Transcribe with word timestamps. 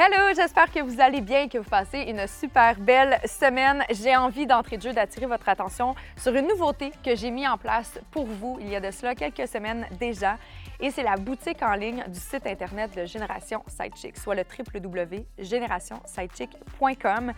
Hello, 0.00 0.32
j'espère 0.36 0.70
que 0.70 0.78
vous 0.78 1.00
allez 1.00 1.20
bien 1.20 1.40
et 1.40 1.48
que 1.48 1.58
vous 1.58 1.68
passez 1.68 2.02
une 2.02 2.24
super 2.28 2.78
belle 2.78 3.18
semaine. 3.24 3.82
J'ai 3.90 4.14
envie 4.14 4.46
d'entrer 4.46 4.76
de 4.76 4.82
jeu 4.82 4.92
d'attirer 4.92 5.26
votre 5.26 5.48
attention 5.48 5.96
sur 6.16 6.32
une 6.36 6.46
nouveauté 6.46 6.92
que 7.04 7.16
j'ai 7.16 7.32
mis 7.32 7.48
en 7.48 7.58
place 7.58 7.98
pour 8.12 8.26
vous 8.26 8.58
il 8.60 8.68
y 8.68 8.76
a 8.76 8.80
de 8.80 8.92
cela 8.92 9.16
quelques 9.16 9.48
semaines 9.48 9.88
déjà. 9.98 10.38
Et 10.78 10.92
c'est 10.92 11.02
la 11.02 11.16
boutique 11.16 11.64
en 11.64 11.72
ligne 11.72 12.04
du 12.06 12.20
site 12.20 12.46
internet 12.46 12.96
de 12.96 13.06
Génération 13.06 13.64
Sidechick, 13.66 14.16
soit 14.16 14.36
le 14.36 14.44
www.générationsidechick.com. 14.44 17.32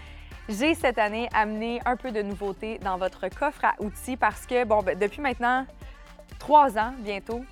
J'ai 0.50 0.74
cette 0.74 0.98
année 0.98 1.30
amené 1.32 1.80
un 1.86 1.96
peu 1.96 2.12
de 2.12 2.20
nouveauté 2.20 2.78
dans 2.80 2.98
votre 2.98 3.30
coffre 3.30 3.64
à 3.64 3.72
outils 3.78 4.18
parce 4.18 4.44
que, 4.44 4.64
bon, 4.64 4.82
ben, 4.82 4.98
depuis 4.98 5.22
maintenant 5.22 5.64
trois 6.38 6.76
ans 6.76 6.92
bientôt, 6.98 7.42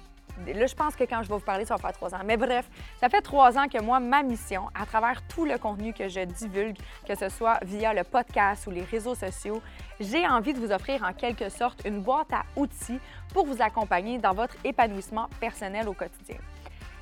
Là, 0.47 0.67
je 0.67 0.75
pense 0.75 0.97
que 0.97 1.05
quand 1.05 1.23
je 1.23 1.29
vais 1.29 1.35
vous 1.35 1.41
parler, 1.41 1.65
ça 1.65 1.75
va 1.75 1.81
faire 1.81 1.93
trois 1.93 2.15
ans. 2.15 2.21
Mais 2.25 2.37
bref, 2.37 2.69
ça 3.01 3.09
fait 3.09 3.21
trois 3.21 3.59
ans 3.59 3.69
que 3.69 3.81
moi, 3.83 4.01
ma 4.01 4.23
mission, 4.23 4.69
à 4.75 4.87
travers 4.87 5.23
tout 5.29 5.45
le 5.45 5.59
contenu 5.59 5.93
que 5.93 6.09
je 6.09 6.21
divulgue, 6.21 6.79
que 7.07 7.15
ce 7.15 7.29
soit 7.29 7.59
via 7.63 7.93
le 7.93 8.05
podcast 8.05 8.67
ou 8.67 8.71
les 8.71 8.83
réseaux 8.83 9.15
sociaux, 9.15 9.61
j'ai 10.01 10.27
envie 10.27 10.55
de 10.55 10.59
vous 10.59 10.73
offrir 10.73 11.03
en 11.03 11.13
quelque 11.13 11.49
sorte 11.49 11.83
une 11.85 12.03
boîte 12.03 12.33
à 12.33 12.43
outils 12.57 13.01
pour 13.33 13.47
vous 13.47 13.61
accompagner 13.61 14.19
dans 14.19 14.33
votre 14.33 14.57
épanouissement 14.65 15.29
personnel 15.41 15.89
au 15.89 15.93
quotidien. 15.93 16.39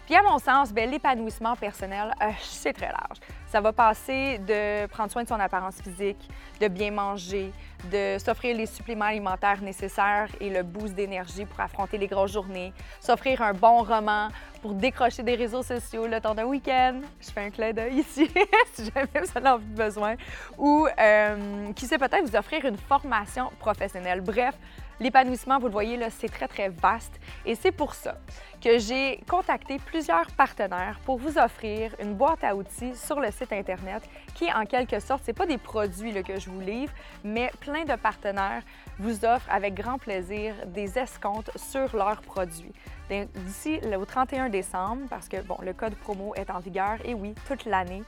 Puis 0.06 0.14
à 0.14 0.22
mon 0.22 0.38
sens, 0.38 0.72
ben, 0.72 0.88
l'épanouissement 0.88 1.56
personnel, 1.56 2.14
euh, 2.22 2.30
c'est 2.40 2.72
très 2.72 2.86
large. 2.86 3.18
Ça 3.48 3.60
va 3.60 3.72
passer 3.72 4.38
de 4.38 4.86
prendre 4.86 5.10
soin 5.10 5.24
de 5.24 5.28
son 5.28 5.40
apparence 5.40 5.82
physique, 5.82 6.28
de 6.60 6.68
bien 6.68 6.92
manger, 6.92 7.52
de 7.90 8.16
s'offrir 8.18 8.56
les 8.56 8.66
suppléments 8.66 9.06
alimentaires 9.06 9.60
nécessaires 9.60 10.28
et 10.40 10.48
le 10.48 10.62
boost 10.62 10.94
d'énergie 10.94 11.44
pour 11.44 11.58
affronter 11.58 11.98
les 11.98 12.06
grosses 12.06 12.32
journées, 12.32 12.72
s'offrir 13.00 13.42
un 13.42 13.52
bon 13.52 13.82
roman 13.82 14.28
pour 14.62 14.74
décrocher 14.74 15.24
des 15.24 15.34
réseaux 15.34 15.64
sociaux 15.64 16.06
le 16.06 16.20
temps 16.20 16.36
d'un 16.36 16.44
week-end. 16.44 17.00
Je 17.20 17.30
fais 17.30 17.40
un 17.40 17.50
clin 17.50 17.72
d'œil 17.72 17.98
ici, 17.98 18.30
si 18.74 18.84
jamais 18.94 19.08
vous 19.14 19.40
en 19.40 19.44
avez 19.44 19.64
besoin. 19.64 20.14
Ou, 20.56 20.86
euh, 21.00 21.72
qui 21.72 21.86
sait, 21.86 21.98
peut-être 21.98 22.24
vous 22.24 22.36
offrir 22.36 22.64
une 22.64 22.78
formation 22.78 23.50
professionnelle. 23.58 24.20
Bref, 24.20 24.54
L'épanouissement, 24.98 25.58
vous 25.58 25.66
le 25.66 25.72
voyez, 25.72 25.96
là, 25.96 26.08
c'est 26.10 26.28
très, 26.28 26.48
très 26.48 26.70
vaste. 26.70 27.20
Et 27.44 27.54
c'est 27.54 27.72
pour 27.72 27.94
ça 27.94 28.16
que 28.62 28.78
j'ai 28.78 29.20
contacté 29.28 29.78
plusieurs 29.78 30.26
partenaires 30.32 30.98
pour 31.04 31.18
vous 31.18 31.36
offrir 31.36 31.94
une 32.00 32.14
boîte 32.14 32.42
à 32.42 32.56
outils 32.56 32.94
sur 32.94 33.20
le 33.20 33.30
site 33.30 33.52
Internet 33.52 34.02
qui, 34.34 34.50
en 34.50 34.64
quelque 34.64 34.98
sorte, 34.98 35.22
ce 35.26 35.32
pas 35.32 35.46
des 35.46 35.58
produits 35.58 36.22
que 36.22 36.40
je 36.40 36.48
vous 36.48 36.60
livre, 36.60 36.92
mais 37.22 37.50
plein 37.60 37.84
de 37.84 37.94
partenaires 37.94 38.62
vous 38.98 39.24
offrent 39.24 39.50
avec 39.50 39.74
grand 39.74 39.98
plaisir 39.98 40.54
des 40.66 40.98
escomptes 40.98 41.50
sur 41.56 41.94
leurs 41.94 42.22
produits. 42.22 42.72
D'ici 43.10 43.78
au 43.96 44.04
31 44.04 44.48
décembre, 44.48 45.02
parce 45.10 45.28
que 45.28 45.40
bon, 45.42 45.58
le 45.62 45.74
code 45.74 45.94
promo 45.94 46.34
est 46.34 46.50
en 46.50 46.58
vigueur, 46.58 46.96
et 47.04 47.14
oui, 47.14 47.34
toute 47.46 47.66
l'année, 47.66 48.02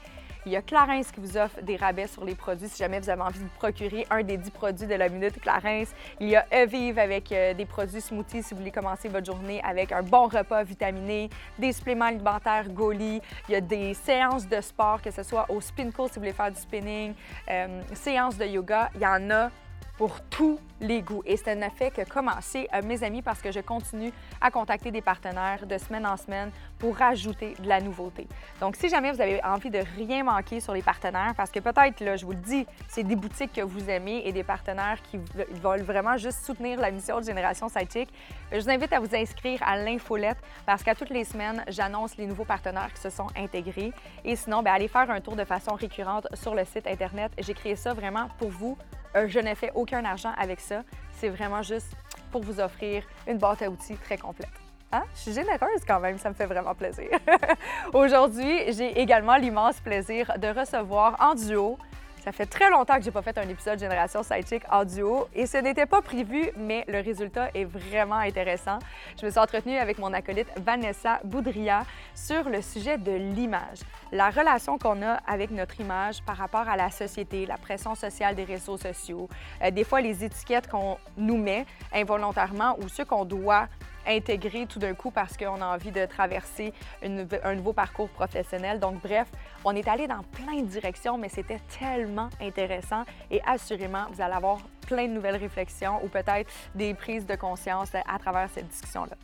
il 0.45 0.51
y 0.53 0.55
a 0.55 0.61
Clarence 0.61 1.11
qui 1.11 1.19
vous 1.19 1.37
offre 1.37 1.61
des 1.61 1.75
rabais 1.75 2.07
sur 2.07 2.23
les 2.23 2.35
produits 2.35 2.69
si 2.69 2.77
jamais 2.77 2.99
vous 2.99 3.09
avez 3.09 3.21
envie 3.21 3.39
de 3.39 3.43
vous 3.43 3.57
procurer 3.57 4.07
un 4.09 4.23
des 4.23 4.37
10 4.37 4.51
produits 4.51 4.87
de 4.87 4.95
la 4.95 5.09
minute 5.09 5.39
Clarence. 5.41 5.89
Il 6.19 6.29
y 6.29 6.35
a 6.35 6.45
Evive 6.51 6.97
avec 6.97 7.31
euh, 7.31 7.53
des 7.53 7.65
produits 7.65 8.01
smoothies 8.01 8.43
si 8.43 8.53
vous 8.53 8.59
voulez 8.59 8.71
commencer 8.71 9.09
votre 9.09 9.25
journée 9.25 9.61
avec 9.63 9.91
un 9.91 10.01
bon 10.01 10.27
repas 10.27 10.63
vitaminé, 10.63 11.29
des 11.57 11.73
suppléments 11.73 12.05
alimentaires 12.05 12.69
Goli. 12.69 13.21
Il 13.47 13.51
y 13.51 13.55
a 13.55 13.61
des 13.61 13.93
séances 13.93 14.47
de 14.47 14.61
sport, 14.61 15.01
que 15.01 15.11
ce 15.11 15.23
soit 15.23 15.45
au 15.49 15.59
Spinco 15.61 16.07
si 16.07 16.15
vous 16.15 16.21
voulez 16.21 16.33
faire 16.33 16.51
du 16.51 16.59
spinning, 16.59 17.13
euh, 17.49 17.81
séances 17.93 18.37
de 18.37 18.45
yoga. 18.45 18.89
Il 18.95 19.01
y 19.01 19.05
en 19.05 19.29
a 19.29 19.51
pour 19.99 20.21
tous 20.29 20.57
les 20.79 21.01
goûts. 21.01 21.21
Et 21.25 21.35
ça 21.35 21.53
n'a 21.55 21.69
fait 21.69 21.91
que 21.91 22.07
commencer, 22.09 22.69
euh, 22.73 22.81
mes 22.83 23.03
amis, 23.03 23.21
parce 23.21 23.41
que 23.41 23.51
je 23.51 23.59
continue 23.59 24.13
à 24.39 24.49
contacter 24.49 24.91
des 24.91 25.01
partenaires 25.01 25.65
de 25.65 25.77
semaine 25.77 26.05
en 26.05 26.15
semaine 26.15 26.51
pour 26.77 26.95
rajouter 26.95 27.53
de 27.59 27.67
la 27.67 27.81
nouveauté. 27.81 28.25
Donc, 28.61 28.77
si 28.77 28.87
jamais 28.87 29.11
vous 29.11 29.19
avez 29.19 29.43
envie 29.43 29.69
de 29.69 29.81
rien 29.97 30.23
manquer 30.23 30.61
sur 30.61 30.73
les 30.73 30.81
partenaires, 30.81 31.33
parce 31.35 31.51
que 31.51 31.59
peut-être, 31.59 31.99
là, 31.99 32.15
je 32.15 32.25
vous 32.25 32.31
le 32.31 32.37
dis, 32.37 32.65
c'est 32.87 33.03
des 33.03 33.17
boutiques 33.17 33.51
que 33.51 33.61
vous 33.61 33.89
aimez 33.89 34.21
et 34.25 34.31
des 34.31 34.43
partenaires 34.43 35.01
qui 35.01 35.19
veulent 35.61 35.83
vraiment 35.83 36.15
juste 36.15 36.45
soutenir 36.45 36.79
la 36.79 36.91
mission 36.91 37.19
de 37.19 37.25
Génération 37.25 37.67
Sidechick, 37.67 38.09
je 38.53 38.59
vous 38.59 38.69
invite 38.69 38.93
à 38.93 39.01
vous 39.01 39.13
inscrire 39.13 39.61
à 39.63 39.75
l'infolette 39.75 40.37
parce 40.65 40.81
qu'à 40.81 40.95
toutes 40.95 41.09
les 41.09 41.25
semaines, 41.25 41.61
j'annonce 41.67 42.15
les 42.15 42.25
nouveaux 42.25 42.45
partenaires 42.45 42.93
qui 42.93 43.01
se 43.01 43.09
sont 43.09 43.27
intégrés. 43.35 43.91
Et 44.23 44.37
sinon, 44.37 44.63
bien, 44.63 44.75
allez 44.75 44.87
faire 44.87 45.11
un 45.11 45.19
tour 45.19 45.35
de 45.35 45.43
façon 45.43 45.73
récurrente 45.73 46.27
sur 46.35 46.55
le 46.55 46.63
site 46.63 46.87
Internet. 46.87 47.33
J'ai 47.37 47.53
créé 47.53 47.75
ça 47.75 47.93
vraiment 47.93 48.29
pour 48.37 48.49
vous 48.49 48.77
euh, 49.15 49.27
je 49.27 49.39
n'ai 49.39 49.55
fait 49.55 49.71
aucun 49.75 50.03
argent 50.05 50.31
avec 50.37 50.59
ça. 50.59 50.83
C'est 51.13 51.29
vraiment 51.29 51.61
juste 51.61 51.93
pour 52.31 52.41
vous 52.41 52.59
offrir 52.59 53.03
une 53.27 53.37
boîte 53.37 53.61
à 53.61 53.69
outils 53.69 53.95
très 53.97 54.17
complète. 54.17 54.49
Hein? 54.91 55.03
Je 55.13 55.19
suis 55.19 55.33
généreuse 55.33 55.83
quand 55.87 55.99
même, 55.99 56.17
ça 56.17 56.29
me 56.29 56.33
fait 56.33 56.45
vraiment 56.45 56.73
plaisir. 56.73 57.09
Aujourd'hui, 57.93 58.71
j'ai 58.73 58.99
également 58.99 59.35
l'immense 59.35 59.79
plaisir 59.79 60.31
de 60.39 60.47
recevoir 60.47 61.15
en 61.19 61.35
duo 61.35 61.77
ça 62.23 62.31
fait 62.31 62.45
très 62.45 62.69
longtemps 62.69 62.97
que 62.97 63.03
j'ai 63.03 63.11
pas 63.11 63.21
fait 63.21 63.37
un 63.37 63.47
épisode 63.47 63.79
Génération 63.79 64.23
Sidechick 64.23 64.63
en 64.71 64.83
duo 64.83 65.27
et 65.33 65.45
ce 65.45 65.57
n'était 65.57 65.85
pas 65.85 66.01
prévu, 66.01 66.49
mais 66.57 66.83
le 66.87 66.99
résultat 66.99 67.49
est 67.53 67.63
vraiment 67.63 68.15
intéressant. 68.15 68.79
Je 69.19 69.25
me 69.25 69.31
suis 69.31 69.39
entretenue 69.39 69.77
avec 69.77 69.99
mon 69.99 70.11
acolyte 70.13 70.47
Vanessa 70.57 71.19
Boudria 71.23 71.83
sur 72.13 72.49
le 72.49 72.61
sujet 72.61 72.97
de 72.97 73.11
l'image, 73.11 73.79
la 74.11 74.29
relation 74.29 74.77
qu'on 74.77 75.01
a 75.01 75.13
avec 75.27 75.51
notre 75.51 75.79
image 75.79 76.21
par 76.23 76.37
rapport 76.37 76.67
à 76.67 76.75
la 76.75 76.91
société, 76.91 77.45
la 77.45 77.57
pression 77.57 77.95
sociale 77.95 78.35
des 78.35 78.43
réseaux 78.43 78.77
sociaux, 78.77 79.29
euh, 79.63 79.71
des 79.71 79.83
fois 79.83 80.01
les 80.01 80.23
étiquettes 80.23 80.67
qu'on 80.67 80.97
nous 81.17 81.37
met 81.37 81.65
involontairement 81.93 82.77
ou 82.79 82.89
ce 82.89 83.03
qu'on 83.03 83.25
doit 83.25 83.67
intégrer 84.09 84.65
tout 84.65 84.79
d'un 84.79 84.93
coup 84.93 85.11
parce 85.11 85.37
qu'on 85.37 85.61
a 85.61 85.65
envie 85.65 85.91
de 85.91 86.05
traverser 86.05 86.73
un 87.01 87.55
nouveau 87.55 87.73
parcours 87.73 88.09
professionnel. 88.09 88.79
Donc, 88.79 89.01
bref, 89.01 89.27
on 89.63 89.75
est 89.75 89.87
allé 89.87 90.07
dans 90.07 90.23
plein 90.23 90.61
de 90.61 90.67
directions, 90.67 91.17
mais 91.17 91.29
c'était 91.29 91.61
tellement 91.79 92.29
intéressant 92.41 93.03
et 93.29 93.41
assurément, 93.45 94.05
vous 94.11 94.21
allez 94.21 94.33
avoir 94.33 94.59
plein 94.89 95.07
de 95.07 95.13
nouvelles 95.13 95.37
réflexions 95.37 96.03
ou 96.03 96.07
peut-être 96.07 96.51
des 96.73 96.95
prises 96.95 97.27
de 97.27 97.35
conscience 97.35 97.93
à 97.93 98.17
travers 98.17 98.49
cette 98.49 98.67
discussion-là. 98.67 99.15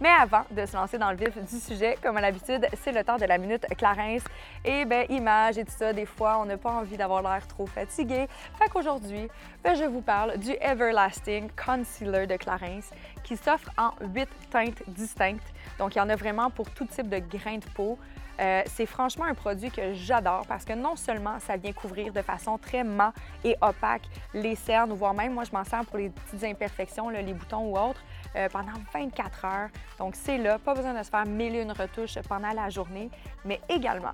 Mais 0.00 0.10
avant 0.10 0.44
de 0.50 0.66
se 0.66 0.76
lancer 0.76 0.98
dans 0.98 1.10
le 1.10 1.16
vif 1.16 1.38
du 1.38 1.58
sujet, 1.58 1.96
comme 2.02 2.18
à 2.18 2.20
l'habitude, 2.20 2.66
c'est 2.82 2.92
le 2.92 3.02
temps 3.02 3.16
de 3.16 3.24
la 3.24 3.38
minute 3.38 3.64
Clarence. 3.78 4.22
Et 4.64 4.84
bien, 4.84 5.04
images 5.08 5.56
et 5.56 5.64
tout 5.64 5.72
ça, 5.74 5.92
des 5.92 6.04
fois, 6.04 6.38
on 6.40 6.44
n'a 6.44 6.58
pas 6.58 6.72
envie 6.72 6.98
d'avoir 6.98 7.22
l'air 7.22 7.46
trop 7.46 7.66
fatigué. 7.66 8.26
Fait 8.58 8.68
qu'aujourd'hui, 8.68 9.28
ben, 9.62 9.74
je 9.74 9.84
vous 9.84 10.02
parle 10.02 10.36
du 10.36 10.52
Everlasting 10.60 11.48
Concealer 11.56 12.26
de 12.26 12.36
Clarence 12.36 12.90
qui 13.22 13.36
s'offre 13.36 13.70
en 13.78 13.92
huit 14.14 14.28
teintes 14.50 14.82
distinctes. 14.88 15.54
Donc, 15.78 15.94
il 15.94 15.98
y 15.98 16.00
en 16.02 16.10
a 16.10 16.16
vraiment 16.16 16.50
pour 16.50 16.68
tout 16.70 16.84
type 16.84 17.08
de 17.08 17.18
grains 17.18 17.58
de 17.58 17.70
peau. 17.74 17.98
Euh, 18.40 18.62
c'est 18.66 18.86
franchement 18.86 19.24
un 19.24 19.34
produit 19.34 19.70
que 19.70 19.94
j'adore 19.94 20.44
parce 20.46 20.64
que 20.64 20.72
non 20.72 20.96
seulement 20.96 21.38
ça 21.38 21.56
vient 21.56 21.72
couvrir 21.72 22.12
de 22.12 22.22
façon 22.22 22.58
très 22.58 22.82
mat 22.82 23.12
et 23.44 23.56
opaque 23.60 24.02
les 24.32 24.56
cernes, 24.56 24.92
voire 24.92 25.14
même 25.14 25.34
moi 25.34 25.44
je 25.44 25.52
m'en 25.52 25.64
sers 25.64 25.84
pour 25.84 25.98
les 25.98 26.10
petites 26.10 26.44
imperfections, 26.44 27.08
les 27.10 27.32
boutons 27.32 27.70
ou 27.70 27.78
autres, 27.78 28.02
euh, 28.36 28.48
pendant 28.48 28.72
24 28.92 29.44
heures. 29.44 29.68
Donc 29.98 30.16
c'est 30.16 30.38
là, 30.38 30.58
pas 30.58 30.74
besoin 30.74 30.94
de 30.94 31.02
se 31.02 31.10
faire 31.10 31.26
mille 31.26 31.54
une 31.54 31.72
retouches 31.72 32.18
pendant 32.28 32.52
la 32.52 32.70
journée, 32.70 33.10
mais 33.44 33.60
également 33.68 34.12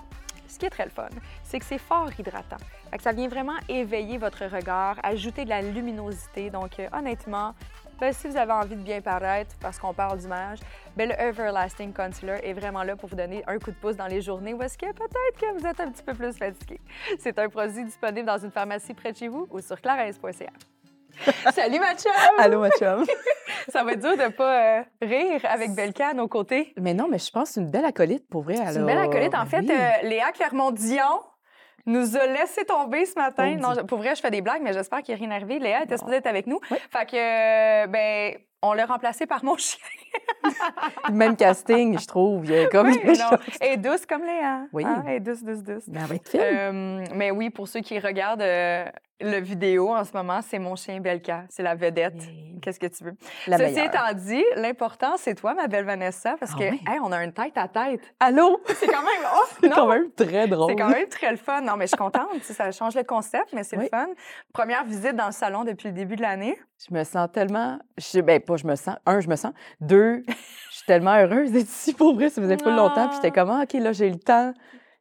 ce 0.50 0.58
qui 0.58 0.66
est 0.66 0.70
très 0.70 0.84
le 0.84 0.90
fun, 0.90 1.08
c'est 1.44 1.58
que 1.60 1.64
c'est 1.64 1.78
fort 1.78 2.10
hydratant. 2.18 2.56
ça 3.00 3.12
vient 3.12 3.28
vraiment 3.28 3.56
éveiller 3.68 4.18
votre 4.18 4.44
regard, 4.46 4.96
ajouter 5.02 5.44
de 5.44 5.50
la 5.50 5.62
luminosité. 5.62 6.50
Donc, 6.50 6.80
euh, 6.80 6.88
honnêtement, 6.92 7.54
ben, 8.00 8.12
si 8.12 8.28
vous 8.28 8.36
avez 8.36 8.52
envie 8.52 8.76
de 8.76 8.82
bien 8.82 9.00
paraître, 9.00 9.54
parce 9.60 9.78
qu'on 9.78 9.92
parle 9.92 10.18
d'image, 10.18 10.58
ben, 10.96 11.08
le 11.08 11.20
Everlasting 11.20 11.92
Concealer 11.92 12.40
est 12.42 12.54
vraiment 12.54 12.82
là 12.82 12.96
pour 12.96 13.08
vous 13.08 13.16
donner 13.16 13.44
un 13.46 13.58
coup 13.58 13.70
de 13.70 13.76
pouce 13.76 13.96
dans 13.96 14.06
les 14.06 14.22
journées 14.22 14.54
où 14.54 14.62
est-ce 14.62 14.78
que 14.78 14.86
peut-être 14.86 15.38
que 15.38 15.58
vous 15.58 15.66
êtes 15.66 15.80
un 15.80 15.90
petit 15.90 16.02
peu 16.02 16.14
plus 16.14 16.36
fatigué. 16.36 16.80
C'est 17.18 17.38
un 17.38 17.48
produit 17.48 17.84
disponible 17.84 18.26
dans 18.26 18.38
une 18.38 18.50
pharmacie 18.50 18.94
près 18.94 19.12
de 19.12 19.18
chez 19.18 19.28
vous 19.28 19.46
ou 19.50 19.60
sur 19.60 19.80
clarence.ca. 19.80 20.50
Salut 21.52 21.78
ma 21.78 21.94
chum! 21.94 22.12
Allô 22.38 22.60
ma 22.60 22.70
chum! 22.70 23.04
ça 23.68 23.84
va 23.84 23.92
être 23.92 24.00
dur 24.00 24.16
de 24.16 24.32
pas 24.32 24.78
euh, 24.78 24.82
rire 25.02 25.40
avec 25.44 25.74
Belka 25.74 26.08
à 26.08 26.14
nos 26.14 26.28
côtés. 26.28 26.72
Mais 26.78 26.94
non, 26.94 27.08
mais 27.10 27.18
je 27.18 27.30
pense 27.30 27.48
que 27.48 27.54
c'est 27.54 27.60
une 27.60 27.70
belle 27.70 27.84
acolyte 27.84 28.26
pour 28.28 28.42
vrai. 28.42 28.56
C'est 28.56 28.76
une 28.76 28.86
belle 28.86 28.98
acolyte. 28.98 29.34
En 29.34 29.44
fait, 29.44 29.68
euh, 29.68 30.08
Léa 30.08 30.32
Clermont-Dion 30.32 31.20
nous 31.86 32.16
a 32.16 32.26
laissé 32.26 32.64
tomber 32.64 33.06
ce 33.06 33.14
matin. 33.18 33.56
Oh, 33.56 33.60
non, 33.60 33.86
pour 33.86 33.98
vrai, 33.98 34.14
je 34.14 34.20
fais 34.20 34.30
des 34.30 34.40
blagues, 34.40 34.62
mais 34.62 34.72
j'espère 34.72 35.02
qu'il 35.02 35.14
n'y 35.14 35.22
a 35.22 35.26
rien 35.26 35.34
arrivé. 35.34 35.58
Léa 35.58 35.84
était 35.84 35.96
supposée 35.96 36.16
être 36.16 36.26
avec 36.26 36.46
nous. 36.46 36.60
Fait 36.90 37.06
que, 37.06 37.86
ben, 37.86 38.34
on 38.62 38.72
l'a 38.72 38.86
remplacé 38.86 39.26
par 39.26 39.44
mon 39.44 39.56
chien. 39.56 39.80
Même 41.10 41.36
casting, 41.36 41.98
je 41.98 42.06
trouve. 42.06 42.44
Il 42.46 42.52
y 42.52 42.58
a 42.58 42.66
comme 42.68 42.88
oui, 42.88 43.00
non. 43.04 43.36
Et 43.60 43.76
douce 43.76 44.06
comme 44.06 44.22
Léa. 44.22 44.62
Oui. 44.72 44.84
Ah, 44.86 45.12
et 45.12 45.20
douce, 45.20 45.42
douce, 45.42 45.62
douce. 45.62 45.84
Ben, 45.88 46.02
avec 46.04 46.22
euh, 46.34 47.04
mais 47.14 47.30
oui, 47.30 47.50
pour 47.50 47.68
ceux 47.68 47.80
qui 47.80 47.98
regardent, 47.98 48.42
euh, 48.42 48.84
le 49.20 49.38
vidéo 49.40 49.90
en 49.94 50.04
ce 50.04 50.12
moment, 50.14 50.40
c'est 50.42 50.58
mon 50.58 50.76
chien 50.76 51.00
Belka. 51.00 51.44
C'est 51.48 51.62
la 51.62 51.74
vedette. 51.74 52.22
Qu'est-ce 52.62 52.80
que 52.80 52.86
tu 52.86 53.04
veux? 53.04 53.14
La 53.46 53.56
Ceci 53.58 53.72
meilleure. 53.74 53.86
étant 53.86 54.12
dit, 54.14 54.44
l'important, 54.56 55.14
c'est 55.16 55.34
toi, 55.34 55.54
ma 55.54 55.66
belle 55.66 55.84
Vanessa, 55.84 56.36
parce 56.38 56.52
Ah 56.54 56.58
que, 56.58 56.70
oui? 56.70 56.80
hey, 56.86 56.98
on 57.02 57.12
a 57.12 57.22
une 57.24 57.32
tête 57.32 57.56
à 57.56 57.68
tête. 57.68 58.02
Allô? 58.20 58.60
C'est 58.66 58.86
quand 58.86 59.02
même. 59.02 59.06
Oh, 59.32 59.46
C'est 59.62 59.70
quand 59.70 59.86
même 59.86 60.10
très 60.12 60.46
drôle. 60.48 60.70
C'est 60.70 60.76
quand 60.76 60.88
même 60.88 61.08
très 61.08 61.30
le 61.30 61.36
fun. 61.36 61.60
Non, 61.60 61.76
mais 61.76 61.84
je 61.86 61.90
suis 61.90 61.96
contente. 61.96 62.42
ça 62.42 62.70
change 62.72 62.94
le 62.94 63.04
concept, 63.04 63.52
mais 63.52 63.62
c'est 63.62 63.76
le 63.76 63.86
fun. 63.88 64.08
Première 64.52 64.84
visite 64.84 65.14
dans 65.14 65.26
le 65.26 65.32
salon 65.32 65.64
depuis 65.64 65.88
le 65.88 65.94
début 65.94 66.16
de 66.16 66.22
l'année. 66.22 66.58
Je 66.88 66.94
me 66.94 67.04
sens 67.04 67.28
tellement. 67.32 67.78
Je, 67.98 68.20
ben, 68.20 68.40
pas 68.40 68.56
je 68.56 68.66
me 68.66 68.74
sens. 68.74 68.96
Un, 69.06 69.20
je 69.20 69.28
me 69.28 69.36
sens. 69.36 69.52
Deux, 69.80 70.22
je 70.26 70.76
suis 70.76 70.86
tellement 70.86 71.14
heureuse 71.16 71.52
d'être 71.52 71.68
ici 71.68 71.92
pour 71.92 72.14
vrai. 72.14 72.30
Ça 72.30 72.40
faisait 72.40 72.56
pas 72.56 72.74
longtemps. 72.74 73.06
Puis 73.08 73.16
j'étais 73.16 73.28
Ah. 73.38 73.40
comme, 73.42 73.50
ah, 73.50 73.62
OK, 73.64 73.72
là, 73.74 73.92
j'ai 73.92 74.08
le 74.08 74.18
temps. 74.18 74.54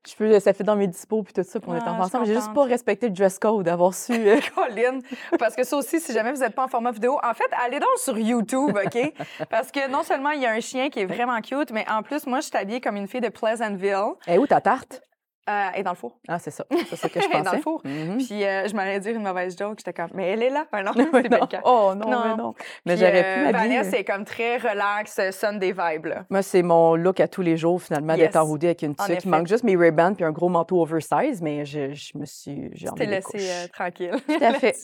Je 0.08 0.16
peux, 0.16 0.40
ça 0.40 0.54
fait 0.54 0.64
dans 0.64 0.78
mes 0.78 0.88
dispos, 0.88 1.24
puis 1.24 1.34
tout 1.34 1.44
ça, 1.44 1.60
puis 1.60 1.70
on 1.70 1.76
est 1.76 1.82
Ah, 1.86 1.92
en 1.92 2.00
ensemble. 2.00 2.26
J'ai 2.26 2.34
juste 2.34 2.54
pas 2.54 2.64
respecté 2.64 3.08
le 3.10 3.14
dress 3.14 3.38
code, 3.38 3.66
d'avoir 3.66 3.94
su. 3.94 4.14
euh, 4.14 4.40
Colline. 4.56 5.02
Parce 5.38 5.56
que 5.56 5.64
ça 5.66 5.76
aussi, 5.76 6.00
si 6.00 6.14
jamais 6.14 6.32
vous 6.32 6.40
n'êtes 6.40 6.56
pas 6.56 6.64
en 6.64 6.68
format 6.70 6.92
vidéo, 6.92 7.20
en 7.22 7.34
fait, 7.34 7.50
allez 7.66 7.80
donc 7.80 7.98
sur 7.98 8.18
YouTube, 8.18 8.78
OK? 8.86 9.14
Parce 9.50 9.72
que 9.72 9.90
non 9.90 10.04
seulement 10.04 10.32
il 10.32 10.42
y 10.42 10.46
a 10.46 10.52
un 10.52 10.62
chien 10.62 10.90
qui 10.90 11.02
est 11.02 11.06
vraiment 11.06 11.40
cute, 11.42 11.72
mais 11.72 11.86
en 11.90 12.02
plus, 12.02 12.26
moi, 12.28 12.40
je 12.40 12.48
suis 12.48 12.58
habillée 12.58 12.80
comme 12.80 12.96
une 12.96 13.08
fille 13.10 13.22
de 13.22 13.28
Pleasantville. 13.30 14.14
Eh, 14.28 14.38
où 14.38 14.48
ta 14.48 14.62
tarte? 14.62 15.02
Euh, 15.50 15.70
elle 15.74 15.80
est 15.80 15.84
dans 15.84 15.92
le 15.92 15.96
four. 15.96 16.18
Ah, 16.28 16.38
c'est 16.38 16.52
ça. 16.52 16.64
C'est 16.90 16.96
ça 16.96 17.10
que 17.10 17.20
je 17.22 17.26
Elle 17.26 17.32
est 17.32 17.38
pensais. 17.40 17.44
dans 17.44 17.54
le 17.54 17.62
four. 17.62 17.82
Mhm. 17.84 18.18
Puis 18.18 18.44
euh, 18.44 18.68
je 18.68 18.76
m'allais 18.76 19.00
dire 19.00 19.16
une 19.16 19.24
mauvaise 19.24 19.58
joke. 19.58 19.80
J'étais 19.80 19.94
comme, 19.94 20.10
mais 20.14 20.30
elle 20.32 20.44
est 20.44 20.50
là. 20.50 20.66
Ah 20.72 20.84
non, 20.84 20.92
c'est 21.14 21.30
non. 21.30 21.40
Oh 21.64 21.94
non, 21.96 22.10
Non. 22.10 22.22
mais 22.26 22.36
non. 22.36 22.54
Mais 22.86 22.98
j'aurais 22.98 23.24
euh, 23.26 23.36
pu 23.48 23.52
m'habiller. 23.54 23.78
Vanessa, 23.78 23.98
c'est 23.98 24.04
comme 24.04 24.26
très 24.26 24.58
relax, 24.58 25.18
euh, 25.20 25.32
Sunday 25.32 25.72
vibe, 25.76 26.06
là. 26.06 26.26
Moi, 26.30 26.42
c'est 26.44 26.62
mon 26.62 26.96
look 26.96 27.20
à 27.20 27.28
tous 27.28 27.42
les 27.42 27.58
jours, 27.58 27.82
finalement, 27.82 28.14
Yes. 28.14 28.22
d'être 28.28 28.36
en 28.36 28.48
hoodie 28.48 28.68
avec 28.68 28.82
une 28.84 28.92
En 28.92 29.06
tuque. 29.06 29.10
effet. 29.12 29.22
Il 29.26 29.32
manque 29.32 29.48
juste 29.48 29.64
mes 29.64 29.76
Ray-Ban 29.76 30.14
puis 30.14 30.24
un 30.26 30.32
gros 30.32 30.50
manteau 30.50 30.82
oversize, 30.82 31.42
mais 31.42 31.66
je, 31.66 31.94
je 31.94 32.18
me 32.18 32.26
suis. 32.26 32.70
T'es 32.96 33.06
les 33.06 33.12
laissée 33.12 33.50
euh, 33.50 33.68
tranquille. 33.74 34.12
Tout 34.28 34.44
à 34.44 34.54
fait. 34.54 34.76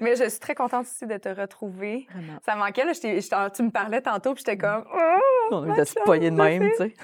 mais 0.00 0.16
je 0.16 0.28
suis 0.28 0.40
très 0.40 0.54
contente 0.54 0.82
aussi 0.86 1.06
de 1.06 1.16
te 1.16 1.28
retrouver. 1.28 2.06
Vraiment. 2.12 2.38
Ça 2.44 2.56
manquait, 2.56 2.84
là. 2.84 2.92
tu 3.50 3.62
me 3.62 3.70
parlais 3.70 4.00
tantôt, 4.00 4.34
puis 4.34 4.42
j'étais 4.44 4.58
comme... 4.58 4.84
On 5.50 5.60
ma 5.62 5.74
a 5.74 5.84
se 5.84 5.92
chum, 5.94 6.02
poigner 6.04 6.30
de 6.30 6.36
je 6.36 6.42
même, 6.42 6.70
tu 6.70 6.76
sais. 6.76 6.94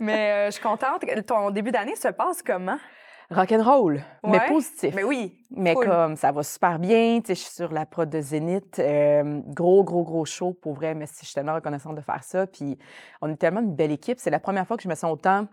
Mais 0.00 0.30
euh, 0.32 0.46
je 0.46 0.50
suis 0.52 0.62
contente. 0.62 1.02
Ton 1.26 1.50
début 1.50 1.70
d'année 1.76 1.96
se 1.96 2.08
passe 2.08 2.42
comment? 2.42 2.78
Rock'n'roll, 3.30 4.00
mais 4.24 4.40
positif. 4.46 4.94
Mais 4.94 5.02
oui. 5.02 5.36
Mais 5.50 5.74
comme 5.74 6.16
ça 6.16 6.32
va 6.32 6.42
super 6.42 6.78
bien, 6.78 7.20
tu 7.20 7.26
sais, 7.26 7.34
je 7.34 7.40
suis 7.40 7.54
sur 7.54 7.72
la 7.72 7.84
prod 7.84 8.08
de 8.08 8.20
Zénith, 8.20 8.78
euh, 8.78 9.40
gros, 9.46 9.82
gros, 9.84 10.04
gros 10.04 10.24
show 10.24 10.52
pour 10.54 10.74
vrai, 10.74 10.94
mais 10.94 11.06
je 11.06 11.26
suis 11.26 11.34
tellement 11.34 11.54
reconnaissante 11.54 11.96
de 11.96 12.00
faire 12.00 12.22
ça. 12.22 12.46
Puis 12.46 12.78
on 13.20 13.28
est 13.30 13.36
tellement 13.36 13.60
une 13.60 13.74
belle 13.74 13.90
équipe. 13.90 14.20
C'est 14.20 14.30
la 14.30 14.38
première 14.38 14.66
fois 14.66 14.76
que 14.76 14.84
je 14.84 14.88
me 14.88 14.94
sens 14.94 15.12
autant 15.12 15.48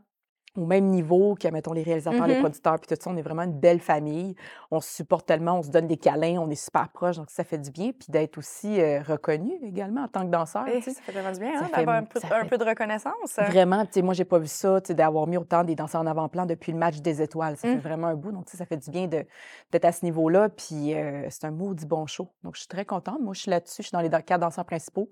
au 0.55 0.65
même 0.65 0.85
niveau 0.85 1.35
que, 1.35 1.47
mettons, 1.47 1.73
les 1.73 1.83
réalisateurs, 1.83 2.27
les 2.27 2.35
Mhm. 2.35 2.39
producteurs, 2.41 2.79
puis 2.79 2.88
tout 2.95 3.01
ça. 3.01 3.09
On 3.09 3.17
est 3.17 3.21
vraiment 3.23 3.41
une 3.44 3.59
belle 3.59 3.79
famille. 3.79 4.35
On 4.71 4.79
se 4.79 4.89
supporte 4.94 5.25
tellement, 5.25 5.57
on 5.57 5.63
se 5.63 5.69
donne 5.69 5.88
des 5.88 5.97
câlins, 5.97 6.38
on 6.39 6.50
est 6.50 6.55
super 6.55 6.89
proches, 6.89 7.17
donc 7.17 7.29
ça 7.31 7.44
fait 7.44 7.57
du 7.57 7.71
bien. 7.71 7.91
Puis 7.91 8.07
d'être 8.09 8.38
aussi 8.38 8.79
euh, 8.79 9.01
reconnu 9.01 9.53
également 9.63 10.03
en 10.03 10.07
tant 10.07 10.21
que 10.21 10.31
danseur. 10.31 10.65
Eh, 10.67 10.81
ça 10.81 10.91
fait 11.01 11.11
vraiment 11.11 11.31
du 11.31 11.39
bien, 11.39 11.51
hein, 11.59 11.69
d'avoir 11.75 11.95
un, 11.97 12.03
peu, 12.03 12.19
un 12.31 12.45
peu 12.45 12.57
de 12.57 12.63
reconnaissance. 12.65 13.13
Vraiment, 13.38 13.85
tu 13.85 13.94
sais, 13.94 14.01
moi, 14.01 14.13
j'ai 14.13 14.25
pas 14.25 14.38
vu 14.39 14.47
ça, 14.47 14.79
tu 14.81 14.88
sais, 14.89 14.94
d'avoir 14.94 15.25
mis 15.27 15.38
autant 15.38 15.63
des 15.63 15.75
danseurs 15.75 16.01
en 16.01 16.05
avant-plan 16.07 16.45
depuis 16.45 16.71
le 16.71 16.77
match 16.77 16.97
des 17.01 17.21
étoiles. 17.21 17.57
Ça 17.57 17.67
Mm. 17.67 17.71
fait 17.73 17.88
vraiment 17.89 18.07
un 18.07 18.15
bout. 18.15 18.31
Donc, 18.31 18.45
tu 18.45 18.51
sais, 18.51 18.57
ça 18.57 18.65
fait 18.65 18.77
du 18.77 18.91
bien 18.91 19.07
d'être 19.07 19.85
à 19.85 19.91
ce 19.91 20.05
niveau-là. 20.05 20.50
Puis, 20.50 20.94
euh, 20.94 21.27
c'est 21.29 21.45
un 21.45 21.51
maudit 21.51 21.85
bon 21.85 22.05
show. 22.05 22.29
Donc, 22.44 22.55
je 22.55 22.59
suis 22.59 22.67
très 22.67 22.85
contente. 22.85 23.19
Moi, 23.21 23.33
je 23.33 23.41
suis 23.41 23.51
là-dessus. 23.51 23.81
Je 23.81 23.88
suis 23.88 23.91
dans 23.95 24.01
les 24.01 24.09
quatre 24.09 24.39
danseurs 24.41 24.65
principaux. 24.65 25.09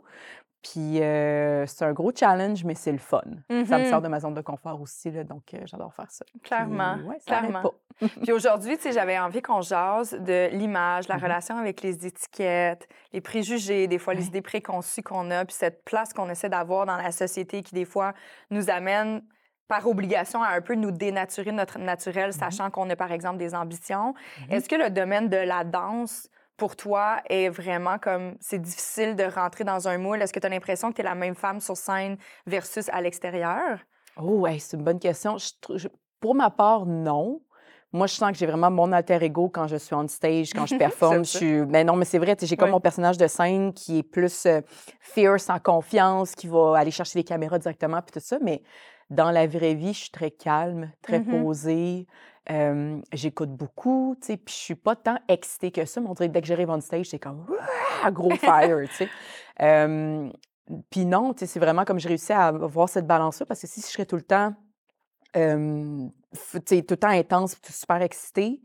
Puis, 0.63 1.01
euh, 1.01 1.65
c'est 1.65 1.85
un 1.85 1.91
gros 1.93 2.11
challenge, 2.15 2.63
mais 2.63 2.75
c'est 2.75 2.91
le 2.91 2.99
fun. 2.99 3.21
Ça 3.49 3.77
me 3.77 3.83
Mhm. 3.83 3.89
sort 3.89 4.01
de 4.01 4.07
ma 4.07 4.19
zone 4.19 4.33
de 4.35 4.41
confort 4.41 4.79
aussi, 4.79 5.09
là, 5.09 5.23
donc 5.23 5.53
euh, 5.53 5.59
j'adore 5.65 5.93
faire 5.93 6.09
ça. 6.11 6.23
Puis, 6.31 6.39
Clairement, 6.41 6.97
ouais, 7.05 7.17
ça 7.19 7.39
clairement. 7.39 7.61
pas. 7.63 8.07
Puis 8.23 8.31
aujourd'hui, 8.31 8.77
tu 8.77 8.83
sais, 8.83 8.91
j'avais 8.91 9.17
envie 9.19 9.41
qu'on 9.41 9.61
jase 9.61 10.13
de 10.13 10.49
l'image, 10.51 11.07
la 11.07 11.17
Mhm. 11.17 11.23
relation 11.23 11.57
avec 11.57 11.81
les 11.81 12.05
étiquettes, 12.05 12.87
les 13.13 13.21
préjugés, 13.21 13.87
des 13.87 13.97
fois 13.97 14.13
les 14.13 14.21
Ouais. 14.21 14.27
idées 14.27 14.41
préconçues 14.41 15.01
qu'on 15.03 15.31
a, 15.31 15.45
puis 15.45 15.55
cette 15.55 15.83
place 15.83 16.13
qu'on 16.13 16.29
essaie 16.29 16.49
d'avoir 16.49 16.85
dans 16.85 16.97
la 16.97 17.11
société 17.11 17.63
qui, 17.63 17.73
des 17.73 17.85
fois, 17.85 18.13
nous 18.51 18.69
amène 18.69 19.23
par 19.67 19.87
obligation 19.87 20.43
à 20.43 20.49
un 20.49 20.61
peu 20.61 20.75
nous 20.75 20.91
dénaturer 20.91 21.51
notre 21.53 21.79
naturel, 21.79 22.33
sachant 22.33 22.69
qu'on 22.69 22.89
a, 22.89 22.95
par 22.95 23.11
exemple, 23.11 23.37
des 23.37 23.55
ambitions. 23.55 24.13
Est-ce 24.49 24.67
que 24.67 24.75
le 24.75 24.89
domaine 24.89 25.29
de 25.29 25.37
la 25.37 25.63
danse, 25.63 26.27
pour 26.61 26.75
toi, 26.75 27.23
est 27.27 27.49
vraiment 27.49 27.97
comme... 27.97 28.35
C'est 28.39 28.61
difficile 28.61 29.15
de 29.15 29.23
rentrer 29.23 29.63
dans 29.63 29.87
un 29.87 29.97
moule? 29.97 30.21
Est-ce 30.21 30.31
que 30.31 30.39
tu 30.39 30.45
as 30.45 30.49
l'impression 30.49 30.91
que 30.91 30.95
tu 30.97 31.01
es 31.01 31.03
la 31.03 31.15
même 31.15 31.33
femme 31.33 31.59
sur 31.59 31.75
scène 31.75 32.17
versus 32.45 32.87
à 32.89 33.01
l'extérieur? 33.01 33.79
Oh, 34.15 34.45
c'est 34.59 34.77
une 34.77 34.83
bonne 34.83 34.99
question. 34.99 35.39
Je 35.39 35.49
trou- 35.59 35.79
je- 35.79 35.87
pour 36.19 36.35
ma 36.35 36.51
part, 36.51 36.85
non. 36.85 37.41
Moi, 37.91 38.05
je 38.05 38.13
sens 38.13 38.31
que 38.31 38.37
j'ai 38.37 38.45
vraiment 38.45 38.69
mon 38.69 38.91
alter 38.91 39.17
ego 39.23 39.49
quand 39.49 39.65
je 39.65 39.75
suis 39.77 39.95
on 39.95 40.07
stage, 40.07 40.53
quand 40.53 40.67
je 40.67 40.75
performe. 40.85 41.25
Je 41.25 41.37
suis... 41.37 41.65
Mais 41.65 41.83
non, 41.83 41.95
mais 41.95 42.05
c'est 42.05 42.19
vrai, 42.19 42.37
j'ai 42.39 42.55
comme 42.55 42.69
mon 42.69 42.79
personnage 42.79 43.17
de 43.17 43.25
scène 43.25 43.73
qui 43.73 43.97
est 43.97 44.03
plus 44.03 44.45
euh, 44.45 44.61
fierce, 44.99 45.49
en 45.49 45.57
confiance, 45.57 46.35
qui 46.35 46.45
va 46.45 46.77
aller 46.77 46.91
chercher 46.91 47.17
les 47.17 47.23
caméras 47.25 47.57
directement, 47.57 48.03
puis 48.03 48.11
tout 48.11 48.19
ça. 48.23 48.37
Mais 48.39 48.61
dans 49.09 49.31
la 49.31 49.47
vraie 49.47 49.73
vie, 49.73 49.93
je 49.93 50.01
suis 50.01 50.11
très 50.11 50.29
calme, 50.29 50.91
très 51.01 51.21
Mhm. 51.21 51.25
posée. 51.31 52.05
Euh, 52.49 52.99
J'écoute 53.13 53.51
beaucoup, 53.51 54.15
tu 54.19 54.27
sais, 54.27 54.37
puis 54.37 54.53
je 54.53 54.59
suis 54.59 54.75
pas 54.75 54.95
tant 54.95 55.17
excitée 55.27 55.71
que 55.71 55.85
ça. 55.85 56.01
Mais 56.01 56.07
on 56.07 56.13
dirait 56.13 56.29
que 56.29 56.33
dès 56.33 56.41
que 56.41 56.47
j'arrive 56.47 56.69
on 56.69 56.81
stage, 56.81 57.07
c'est 57.07 57.19
comme 57.19 57.45
gros 58.11 58.31
fire, 58.35 58.79
tu 58.89 58.95
sais. 58.95 59.09
Euh, 59.61 60.29
puis 60.89 61.05
non, 61.05 61.33
tu 61.33 61.39
sais, 61.39 61.45
c'est 61.45 61.59
vraiment 61.59 61.85
comme 61.85 61.99
je 61.99 62.07
réussis 62.07 62.33
à 62.33 62.47
avoir 62.47 62.89
cette 62.89 63.05
balance-là 63.05 63.45
parce 63.45 63.61
que 63.61 63.67
si 63.67 63.81
je 63.81 63.85
serais 63.85 64.05
tout 64.05 64.15
le 64.15 64.21
temps, 64.21 64.53
euh, 65.35 66.07
tu 66.33 66.61
sais, 66.65 66.81
tout 66.81 66.93
le 66.93 66.97
temps 66.97 67.09
intense, 67.09 67.59
tout 67.61 67.71
super 67.71 68.01
excitée, 68.01 68.61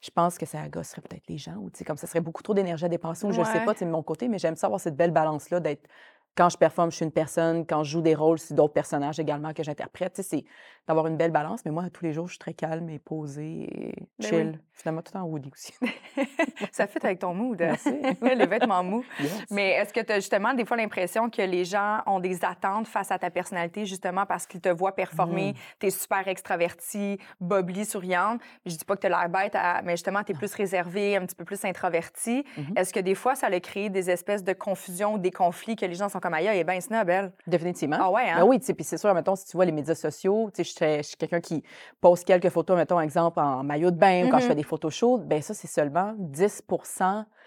je 0.00 0.10
pense 0.10 0.38
que 0.38 0.46
ça 0.46 0.60
agosserait 0.60 1.02
peut-être 1.02 1.26
les 1.28 1.38
gens 1.38 1.56
ou 1.56 1.70
tu 1.70 1.78
sais, 1.78 1.84
comme 1.84 1.96
ça 1.96 2.06
serait 2.06 2.20
beaucoup 2.20 2.42
trop 2.42 2.54
d'énergie 2.54 2.84
à 2.84 2.88
dépenser 2.88 3.26
ou 3.26 3.32
je 3.32 3.42
sais 3.42 3.64
pas, 3.64 3.72
tu 3.72 3.80
sais, 3.80 3.84
de 3.84 3.90
mon 3.90 4.02
côté, 4.02 4.28
mais 4.28 4.38
j'aime 4.38 4.56
ça 4.56 4.68
avoir 4.68 4.80
cette 4.80 4.96
belle 4.96 5.10
balance-là 5.10 5.58
d'être 5.58 5.88
quand 6.34 6.48
je 6.48 6.56
performe, 6.56 6.90
je 6.90 6.96
suis 6.96 7.04
une 7.04 7.10
personne, 7.12 7.66
quand 7.66 7.82
je 7.82 7.90
joue 7.92 8.00
des 8.00 8.14
rôles, 8.14 8.38
c'est 8.38 8.54
d'autres 8.54 8.72
personnages 8.74 9.18
également 9.18 9.52
que 9.52 9.62
j'interprète, 9.62 10.14
tu 10.14 10.22
sais, 10.22 10.28
c'est 10.28 10.44
d'avoir 10.86 11.06
une 11.08 11.16
belle 11.16 11.32
balance, 11.32 11.64
mais 11.64 11.70
moi, 11.70 11.84
tous 11.92 12.04
les 12.04 12.12
jours, 12.12 12.26
je 12.28 12.32
suis 12.32 12.38
très 12.38 12.54
calme 12.54 12.88
et 12.88 12.98
posée 12.98 13.68
et 13.88 13.94
Ben 14.18 14.28
chill. 14.28 14.50
oui. 14.54 14.58
Finalement, 14.72 15.02
tout 15.02 15.16
en 15.16 15.22
Woody 15.24 15.50
aussi. 15.52 15.74
Ça 16.72 16.86
fait 16.86 17.04
avec 17.04 17.18
ton 17.18 17.34
mood. 17.34 17.58
Merci. 17.58 17.90
les 18.22 18.46
vêtements 18.46 18.82
mous. 18.84 19.04
Yes. 19.20 19.44
Mais 19.50 19.70
est-ce 19.72 19.92
que 19.92 20.00
tu 20.00 20.12
as 20.12 20.16
justement 20.20 20.54
des 20.54 20.64
fois 20.64 20.76
l'impression 20.76 21.28
que 21.30 21.42
les 21.42 21.64
gens 21.64 21.98
ont 22.06 22.20
des 22.20 22.44
attentes 22.44 22.86
face 22.86 23.10
à 23.10 23.18
ta 23.18 23.28
personnalité 23.30 23.84
justement 23.86 24.24
parce 24.24 24.46
qu'ils 24.46 24.60
te 24.60 24.68
voient 24.68 24.94
performer, 24.94 25.54
tu 25.80 25.88
es 25.88 25.90
super 25.90 26.26
extravertie, 26.28 27.18
bubbly, 27.40 27.84
souriante? 27.84 28.40
Je 28.66 28.76
dis 28.76 28.84
pas 28.84 28.94
que 28.96 29.00
tu 29.00 29.06
as 29.06 29.10
l'air 29.10 29.28
bête, 29.28 29.54
à- 29.56 29.82
mais 29.82 29.92
justement, 29.94 30.22
tu 30.22 30.32
es 30.32 30.34
plus 30.34 30.54
réservée, 30.54 31.16
un 31.16 31.26
petit 31.26 31.34
peu 31.36 31.44
plus 31.44 31.64
introvertie. 31.64 32.44
Mhm. 32.56 32.74
Est-ce 32.76 32.92
que 32.92 33.00
des 33.00 33.14
fois, 33.16 33.34
ça 33.34 33.48
a 33.48 33.60
créé 33.60 33.90
des 33.90 34.10
espèces 34.10 34.44
de 34.44 34.52
confusion 34.52 35.14
ou 35.14 35.18
des 35.18 35.30
conflits 35.32 35.74
que 35.76 35.86
les 35.86 35.94
gens 35.96 36.08
sont 36.18 36.20
comme 36.20 36.34
ailleurs, 36.34 36.52
elle 36.52 36.60
est 36.60 36.64
bien 36.64 36.80
snob, 36.80 37.08
elle. 37.08 37.32
Définitivement. 37.46 37.96
Ah 38.00 38.10
ouais, 38.10 38.28
hein? 38.28 38.40
Ben 38.40 38.44
oui, 38.44 38.58
tu 38.58 38.66
sais, 38.66 38.74
puis 38.74 38.84
c'est 38.84 38.98
sûr, 38.98 39.12
mettons, 39.14 39.36
si 39.36 39.46
tu 39.46 39.56
vois 39.56 39.64
les 39.64 39.72
médias 39.72 39.94
sociaux, 39.94 40.50
tu 40.54 40.64
sais, 40.64 40.98
je 40.98 41.02
suis 41.02 41.16
quelqu'un 41.16 41.40
qui 41.40 41.62
poste 42.00 42.26
quelques 42.26 42.50
photos, 42.50 42.76
mettons, 42.76 43.00
exemple, 43.00 43.40
en 43.40 43.62
maillot 43.62 43.90
de 43.90 43.96
bain 43.96 44.26
ou 44.26 44.30
quand 44.30 44.38
je 44.38 44.46
fais 44.46 44.54
des 44.54 44.62
photos 44.62 44.92
chaudes, 44.92 45.26
ben 45.26 45.40
ça, 45.40 45.54
c'est 45.54 45.68
seulement 45.68 46.14
10 46.18 46.62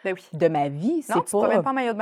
Ben 0.04 0.14
oui. 0.14 0.24
de 0.34 0.48
ma 0.48 0.70
vie. 0.70 1.02
C'est 1.04 1.14
pas 1.42 1.48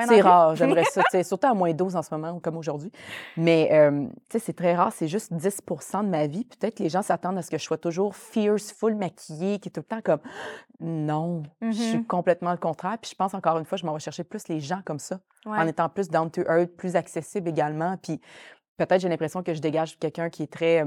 C'est 0.07 0.21
rare, 0.21 0.55
j'aimerais 0.55 0.83
ça, 0.85 1.03
surtout 1.23 1.47
à 1.47 1.53
moins 1.53 1.73
12 1.73 1.95
en 1.95 2.01
ce 2.01 2.13
moment, 2.13 2.39
comme 2.39 2.57
aujourd'hui. 2.57 2.91
Mais, 3.37 3.69
euh, 3.71 4.05
tu 4.29 4.33
sais, 4.33 4.39
c'est 4.39 4.53
très 4.53 4.75
rare, 4.75 4.91
c'est 4.93 5.07
juste 5.07 5.33
10% 5.33 6.03
de 6.03 6.09
ma 6.09 6.27
vie. 6.27 6.45
Peut-être 6.45 6.75
que 6.77 6.83
les 6.83 6.89
gens 6.89 7.01
s'attendent 7.01 7.37
à 7.37 7.41
ce 7.41 7.51
que 7.51 7.57
je 7.57 7.63
sois 7.63 7.77
toujours 7.77 8.15
fierce, 8.15 8.71
full 8.71 8.95
maquillée, 8.95 9.59
qui 9.59 9.69
est 9.69 9.71
tout 9.71 9.81
le 9.81 9.85
temps 9.85 10.01
comme 10.03 10.19
non, 10.79 11.43
je 11.61 11.71
suis 11.71 11.97
Mhm. 11.97 12.05
complètement 12.05 12.51
le 12.51 12.57
contraire. 12.57 12.97
Puis 13.01 13.11
je 13.11 13.15
pense 13.15 13.33
encore 13.33 13.57
une 13.57 13.65
fois, 13.65 13.77
je 13.77 13.85
m'en 13.85 13.93
vais 13.93 13.99
chercher 13.99 14.23
plus 14.23 14.47
les 14.47 14.59
gens 14.59 14.81
comme 14.85 14.99
ça 14.99 15.19
en 15.45 15.67
étant 15.67 15.89
plus 15.89 16.09
down 16.09 16.29
to 16.31 16.41
earth, 16.41 16.69
plus 16.77 16.95
accessible 16.95 17.49
également. 17.49 17.97
Puis 18.01 18.21
peut-être 18.77 19.01
j'ai 19.01 19.09
l'impression 19.09 19.43
que 19.43 19.53
je 19.53 19.59
dégage 19.59 19.97
quelqu'un 19.99 20.29
qui 20.29 20.43
est 20.43 20.51
très. 20.51 20.85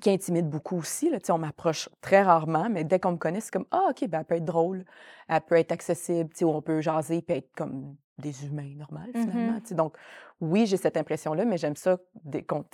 Qui 0.00 0.10
intimide 0.10 0.48
beaucoup 0.48 0.78
aussi. 0.78 1.10
Là. 1.10 1.18
On 1.30 1.38
m'approche 1.38 1.88
très 2.00 2.22
rarement, 2.22 2.68
mais 2.70 2.84
dès 2.84 2.98
qu'on 2.98 3.12
me 3.12 3.16
connaît, 3.16 3.40
c'est 3.40 3.52
comme 3.52 3.66
Ah, 3.70 3.88
OK, 3.90 4.06
ben, 4.08 4.20
elle 4.20 4.24
peut 4.24 4.34
être 4.36 4.44
drôle, 4.44 4.84
elle 5.28 5.40
peut 5.40 5.56
être 5.56 5.72
accessible, 5.72 6.30
sais, 6.34 6.44
on 6.44 6.62
peut 6.62 6.80
jaser, 6.80 7.22
puis 7.22 7.36
être 7.36 7.50
comme 7.56 7.96
des 8.18 8.46
humains 8.46 8.74
normaux, 8.76 9.10
finalement. 9.12 9.60
Tu 9.60 9.68
sais. 9.68 9.74
Donc, 9.74 9.96
oui, 10.40 10.66
j'ai 10.66 10.76
cette 10.76 10.96
impression-là, 10.96 11.44
mais 11.44 11.58
j'aime 11.58 11.76
ça, 11.76 11.98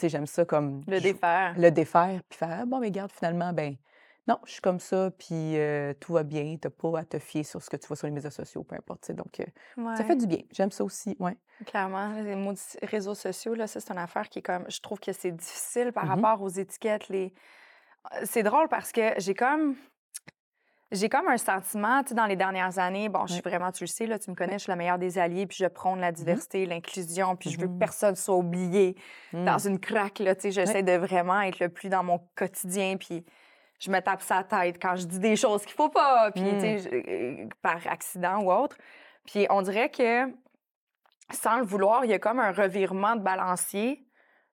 j'aime 0.03 0.27
ça 0.27 0.45
comme. 0.45 0.83
Le 0.87 1.01
défaire. 1.01 1.55
Le 1.57 1.71
défaire, 1.71 2.21
puis 2.29 2.39
faire 2.39 2.67
Bon, 2.67 2.79
mais 2.79 2.89
regarde, 2.89 3.13
finalement, 3.13 3.53
ben 3.53 3.77
non, 4.29 4.39
je 4.47 4.53
suis 4.53 4.61
comme 4.61 4.79
ça, 4.81 5.11
puis 5.11 5.57
euh, 5.59 5.95
tout 5.95 6.13
va 6.13 6.23
bien, 6.23 6.57
t'as 6.61 6.71
pas 6.71 6.99
à 7.01 7.05
te 7.05 7.19
fier 7.19 7.43
sur 7.45 7.63
ce 7.63 7.69
que 7.71 7.77
tu 7.77 7.87
vois 7.89 7.97
sur 7.97 8.07
les 8.07 8.13
médias 8.13 8.31
sociaux, 8.31 8.63
peu 8.65 8.77
importe. 8.77 9.11
Donc, 9.13 9.41
euh, 9.41 9.45
ça 9.97 10.05
fait 10.05 10.17
du 10.17 10.27
bien. 10.27 10.41
J'aime 10.53 10.71
ça 10.71 10.85
aussi, 10.85 11.17
ouais. 11.19 11.37
Clairement, 11.67 12.13
les 12.15 12.35
maudits 12.37 12.61
réseaux 12.83 13.15
sociaux, 13.15 13.55
là, 13.55 13.67
ça, 13.67 13.81
c'est 13.81 13.93
une 13.93 13.99
affaire 13.99 14.29
qui 14.29 14.41
est 14.41 14.43
comme. 14.43 14.65
Je 14.69 14.81
trouve 14.81 15.01
que 15.01 15.13
c'est 15.13 15.33
difficile 15.33 15.93
par 15.93 16.05
Mhm. 16.05 16.11
rapport 16.11 16.43
aux 16.43 16.49
étiquettes. 16.49 17.09
Les... 17.09 17.35
C'est 18.25 18.43
drôle 18.43 18.69
parce 18.69 18.93
que 18.93 19.15
j'ai 19.19 19.35
comme. 19.35 19.77
J'ai 20.91 21.09
comme 21.09 21.27
un 21.29 21.39
sentiment, 21.39 22.03
tu 22.03 22.11
sais, 22.11 22.15
dans 22.15 22.27
les 22.27 22.37
dernières 22.37 22.79
années, 22.79 23.09
bon, 23.09 23.27
je 23.27 23.33
suis 23.33 23.43
Ouais. 23.43 23.51
vraiment, 23.51 23.73
tu 23.73 23.85
le 23.85 23.89
sais, 23.89 24.05
là, 24.07 24.19
tu 24.19 24.29
me 24.31 24.35
connais, 24.37 24.55
je 24.55 24.65
suis 24.65 24.71
la 24.71 24.77
meilleure 24.77 24.99
des 24.99 25.17
alliés, 25.19 25.47
puis 25.47 25.57
je 25.59 25.65
prône 25.67 26.01
la 26.01 26.13
diversité, 26.13 26.67
l'inclusion, 26.67 27.35
puis 27.35 27.49
je 27.49 27.59
veux 27.59 27.67
que 27.69 27.73
Mhm. 27.73 27.79
personne 27.79 28.15
soit 28.15 28.37
oublié 28.37 28.97
Mm. 29.33 29.45
dans 29.47 29.57
une 29.59 29.81
craque, 29.81 30.19
là, 30.19 30.35
tu 30.35 30.43
sais, 30.43 30.51
j'essaie 30.51 30.83
de 30.83 30.93
vraiment 30.93 31.41
être 31.41 31.61
le 31.61 31.71
plus 31.71 31.89
dans 31.89 32.03
mon 32.05 32.19
quotidien, 32.35 32.99
puis 32.99 33.25
je 33.83 33.91
me 33.91 34.01
tape 34.01 34.23
sa 34.23 34.45
tête 34.45 34.81
quand 34.81 34.95
je 34.97 35.07
dis 35.07 35.19
des 35.19 35.35
choses 35.37 35.65
qu'il 35.65 35.75
faut 35.75 35.89
pas, 35.89 36.31
puis 36.31 36.43
Mm. 36.43 36.79
je- 36.79 36.89
euh, 37.45 37.49
par 37.63 37.79
accident 37.89 38.41
ou 38.43 38.53
autre. 38.53 38.77
Puis 39.27 39.47
on 39.51 39.61
dirait 39.63 39.91
que 39.91 40.31
sans 41.33 41.57
le 41.59 41.65
vouloir, 41.65 42.05
il 42.05 42.11
y 42.11 42.15
a 42.15 42.19
comme 42.19 42.39
un 42.41 42.53
revirement 42.53 43.17
de 43.17 43.23
balancier 43.23 44.07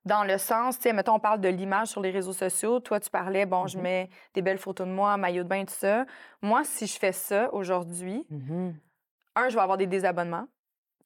dans 0.05 0.24
le 0.24 0.38
sens, 0.38 0.77
tu 0.77 0.83
sais, 0.83 0.93
mettons, 0.93 1.15
on 1.15 1.19
parle 1.19 1.41
de 1.41 1.50
l'image 1.50 1.89
sur 1.89 2.01
les 2.01 2.09
réseaux 2.09 2.33
sociaux. 2.33 2.79
Toi, 2.79 3.00
tu 3.00 3.09
parlais, 3.09 3.45
bon, 3.45 3.67
je 3.67 3.77
Mhm. 3.77 3.83
mets 3.83 4.09
des 4.33 4.41
belles 4.41 4.57
photos 4.57 4.88
de 4.88 4.91
moi, 4.93 5.17
maillot 5.17 5.43
de 5.43 5.50
bain, 5.50 5.65
tout 5.65 5.74
ça. 5.74 6.05
Moi, 6.41 6.63
si 6.63 6.88
je 6.88 6.98
fais 6.98 7.12
ça 7.12 7.53
aujourd'hui, 7.53 8.25
Mhm. 8.29 8.75
un, 9.36 9.50
je 9.50 9.55
vais 9.55 9.62
avoir 9.62 9.77
des 9.77 9.88
désabonnements. 9.88 10.48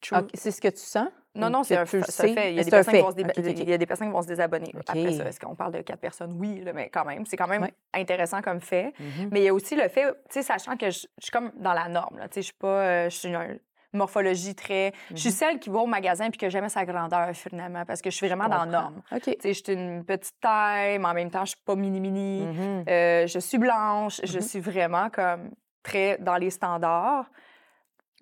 True. 0.00 0.18
Ok, 0.18 0.30
C'est 0.34 0.50
ce 0.52 0.60
que 0.60 0.68
tu 0.68 0.78
sens? 0.78 1.08
Non, 1.36 1.50
non, 1.50 1.60
que 1.62 1.66
c'est 1.66 1.76
un, 1.76 1.84
fait. 1.86 2.52
Il 2.52 2.56
y, 2.56 2.60
a 2.60 2.64
des 2.64 2.70
personnes 2.70 2.94
qui 2.94 2.98
fait? 2.98 3.02
vont 3.02 3.10
se 3.10 3.16
déba- 3.16 3.30
Ok, 3.30 3.38
ok, 3.38 3.44
ok. 3.50 3.58
il 3.58 3.68
y 3.68 3.72
a 3.72 3.78
des 3.78 3.86
personnes 3.86 4.06
qui 4.08 4.12
vont 4.12 4.22
se 4.22 4.26
désabonner. 4.28 4.72
Après 4.86 5.12
ça, 5.12 5.24
est-ce 5.24 5.40
qu'on 5.40 5.54
parle 5.56 5.72
de 5.72 5.80
quatre 5.82 5.98
personnes? 6.00 6.36
Oui, 6.38 6.60
là, 6.64 6.72
mais 6.72 6.88
quand 6.90 7.04
même. 7.04 7.26
C'est 7.26 7.36
quand 7.36 7.48
même 7.48 7.62
Ouais. 7.62 7.74
intéressant 7.92 8.40
comme 8.40 8.60
fait. 8.60 8.92
Mhm. 9.00 9.28
Mais 9.32 9.40
il 9.40 9.44
y 9.44 9.48
a 9.48 9.54
aussi 9.54 9.74
le 9.74 9.88
fait, 9.88 10.04
tu 10.04 10.14
sais, 10.30 10.42
sachant 10.42 10.76
que 10.76 10.90
je, 10.90 11.00
je 11.18 11.22
suis 11.24 11.30
comme 11.32 11.50
dans 11.56 11.72
la 11.72 11.88
norme, 11.88 12.18
là, 12.18 12.28
tu 12.28 12.34
sais, 12.34 12.40
je 12.42 12.46
suis 12.46 12.54
pas, 12.54 12.66
euh, 12.68 13.10
je 13.10 13.16
suis 13.16 13.28
une 13.28 13.58
morphologie 13.92 14.54
très... 14.54 14.92
Je 15.10 15.16
suis 15.16 15.28
Mhm. 15.30 15.34
celle 15.34 15.58
qui 15.58 15.70
va 15.70 15.78
au 15.78 15.86
magasin 15.86 16.30
puis 16.30 16.44
a 16.46 16.48
jamais 16.50 16.68
sa 16.68 16.84
grandeur, 16.84 17.28
finalement, 17.32 17.84
parce 17.84 18.00
que 18.02 18.10
je 18.10 18.16
suis 18.16 18.26
vraiment 18.28 18.48
dans 18.48 18.64
la 18.64 18.66
norme. 18.66 19.02
Tu 19.22 19.32
sais, 19.40 19.52
je 19.54 19.62
suis 19.64 19.72
une 19.72 20.04
petite 20.04 20.34
taille, 20.40 20.98
mais 20.98 21.06
en 21.06 21.14
même 21.14 21.30
temps, 21.30 21.44
je 21.44 21.50
suis 21.50 21.62
pas 21.64 21.74
mini-mini. 21.76 22.42
Mhm. 22.46 22.84
Euh, 22.88 23.26
je 23.26 23.38
suis 23.38 23.58
blanche, 23.58 24.20
je 24.24 24.38
suis 24.38 24.60
vraiment 24.60 25.10
comme 25.10 25.50
très 25.82 26.16
dans 26.18 26.36
les 26.36 26.50
standards. 26.50 27.26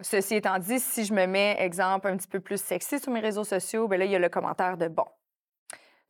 Ceci 0.00 0.36
étant 0.36 0.58
dit, 0.58 0.80
si 0.80 1.04
je 1.04 1.12
me 1.12 1.26
mets, 1.26 1.56
exemple, 1.58 2.08
un 2.08 2.16
petit 2.16 2.28
peu 2.28 2.40
plus 2.40 2.60
sexy 2.60 2.98
sur 2.98 3.12
mes 3.12 3.20
réseaux 3.20 3.44
sociaux, 3.44 3.88
ben 3.88 3.98
là, 3.98 4.04
il 4.04 4.10
y 4.10 4.16
a 4.16 4.18
le 4.18 4.28
commentaire 4.28 4.76
de 4.76 4.88
bon. 4.88 5.04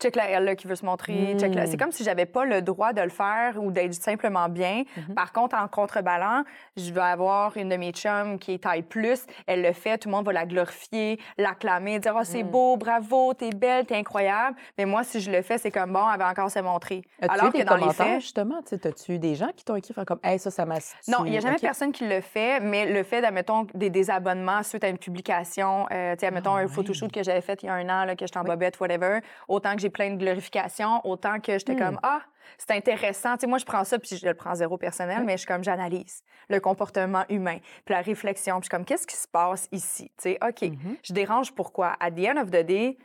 Check 0.02 0.16
la 0.16 0.28
elle 0.28 0.44
là, 0.44 0.56
qui 0.56 0.66
veut 0.66 0.74
se 0.74 0.84
montrer. 0.84 1.36
check 1.38 1.54
la- 1.54 1.62
Mm. 1.64 1.66
C'est 1.66 1.76
comme 1.76 1.92
si 1.92 2.02
j'avais 2.02 2.26
pas 2.26 2.44
le 2.44 2.60
droit 2.60 2.92
de 2.92 3.00
le 3.00 3.08
faire 3.08 3.54
ou 3.62 3.70
d'être 3.70 3.94
simplement 3.94 4.48
bien. 4.48 4.82
Mhm. 4.96 5.14
Par 5.14 5.32
contre, 5.32 5.56
en 5.56 5.68
contreballant, 5.68 6.42
je 6.76 6.92
vais 6.92 7.00
avoir 7.00 7.56
une 7.56 7.68
de 7.68 7.76
mes 7.76 7.92
chums 7.92 8.38
qui 8.38 8.54
est 8.54 8.62
taille 8.62 8.82
plus. 8.82 9.26
Elle 9.46 9.62
le 9.62 9.72
fait, 9.72 9.98
tout 9.98 10.08
le 10.08 10.14
monde 10.14 10.26
va 10.26 10.32
la 10.32 10.44
glorifier, 10.46 11.20
l'acclamer, 11.38 11.98
dire 12.00 12.14
oh, 12.18 12.24
c'est 12.24 12.42
Mm. 12.42 12.50
beau, 12.50 12.76
bravo, 12.76 13.32
t'es 13.34 13.50
belle, 13.50 13.86
t'es 13.86 13.96
incroyable. 13.96 14.56
Mais 14.78 14.84
moi, 14.86 15.04
si 15.04 15.20
je 15.20 15.30
le 15.30 15.42
fais, 15.42 15.58
c'est 15.58 15.70
comme 15.70 15.92
bon, 15.92 16.04
elle 16.12 16.18
va 16.18 16.28
encore 16.30 16.50
se 16.50 16.58
montrer. 16.58 17.02
Alors 17.20 17.52
que 17.52 17.62
dans 17.62 17.76
les 17.76 17.92
faits, 17.92 18.20
justement? 18.20 18.60
Tu 18.66 18.74
As-tu 18.74 19.18
des 19.18 19.34
gens 19.36 19.50
qui 19.54 19.64
t'ont 19.64 19.76
écrit 19.76 19.94
comme 20.04 20.18
Hey, 20.24 20.38
ça, 20.38 20.50
ça 20.50 20.64
m'a. 20.66 20.76
non, 21.08 21.24
il 21.24 21.30
n'y 21.30 21.36
a 21.36 21.40
jamais 21.40 21.58
personne 21.58 21.92
qui 21.92 22.06
le 22.08 22.20
fait, 22.20 22.58
mais 22.60 22.86
le 22.86 23.02
fait, 23.04 23.24
admettons, 23.24 23.66
des 23.74 23.90
désabonnements 23.90 24.62
suite 24.64 24.82
à 24.84 24.88
une 24.88 24.98
publication, 24.98 25.86
euh, 25.92 26.14
tu 26.14 26.20
sais, 26.20 26.26
admettons, 26.26 26.54
Ah, 26.54 26.60
un 26.60 26.62
ouais. 26.66 26.68
photoshoot 26.68 27.10
que 27.12 27.22
j'avais 27.22 27.40
fait 27.40 27.62
il 27.62 27.66
y 27.66 27.68
a 27.68 27.74
un 27.74 27.88
an, 27.88 28.04
là, 28.04 28.16
que 28.16 28.26
j'étais 28.26 28.38
en 28.38 28.42
Oui. 28.42 28.48
bobette, 28.50 28.80
whatever, 28.80 29.20
autant 29.48 29.74
que 29.74 29.80
j'ai 29.80 29.90
plein 29.92 30.10
de 30.10 30.16
glorifications, 30.16 31.00
autant 31.06 31.38
que 31.40 31.52
j'étais 31.58 31.74
Hmm. 31.74 31.78
comme, 31.78 32.00
ah, 32.02 32.22
c'est 32.58 32.72
intéressant. 32.72 33.34
Tu 33.36 33.42
sais, 33.42 33.46
moi, 33.46 33.58
je 33.58 33.64
prends 33.64 33.84
ça, 33.84 33.98
puis 33.98 34.16
je 34.16 34.26
le 34.26 34.34
prends 34.34 34.54
zéro 34.54 34.76
personnel, 34.76 35.22
mais 35.24 35.32
je 35.34 35.38
suis 35.38 35.46
comme, 35.46 35.62
j'analyse 35.62 36.22
le 36.48 36.58
comportement 36.60 37.24
humain, 37.28 37.58
puis 37.84 37.94
la 37.94 38.00
réflexion, 38.00 38.54
puis 38.60 38.62
je 38.62 38.66
suis 38.66 38.70
comme, 38.70 38.84
qu'est-ce 38.84 39.06
qui 39.06 39.16
se 39.16 39.28
passe 39.28 39.68
ici? 39.72 40.10
Tu 40.18 40.30
sais, 40.32 40.38
OK, 40.46 40.62
Mhm. 40.62 40.96
je 41.04 41.12
dérange 41.12 41.52
pourquoi? 41.54 41.94
À 42.00 42.10
the 42.10 42.26
end 42.28 42.40
of 42.42 42.50
the 42.50 42.64
day, 42.64 42.98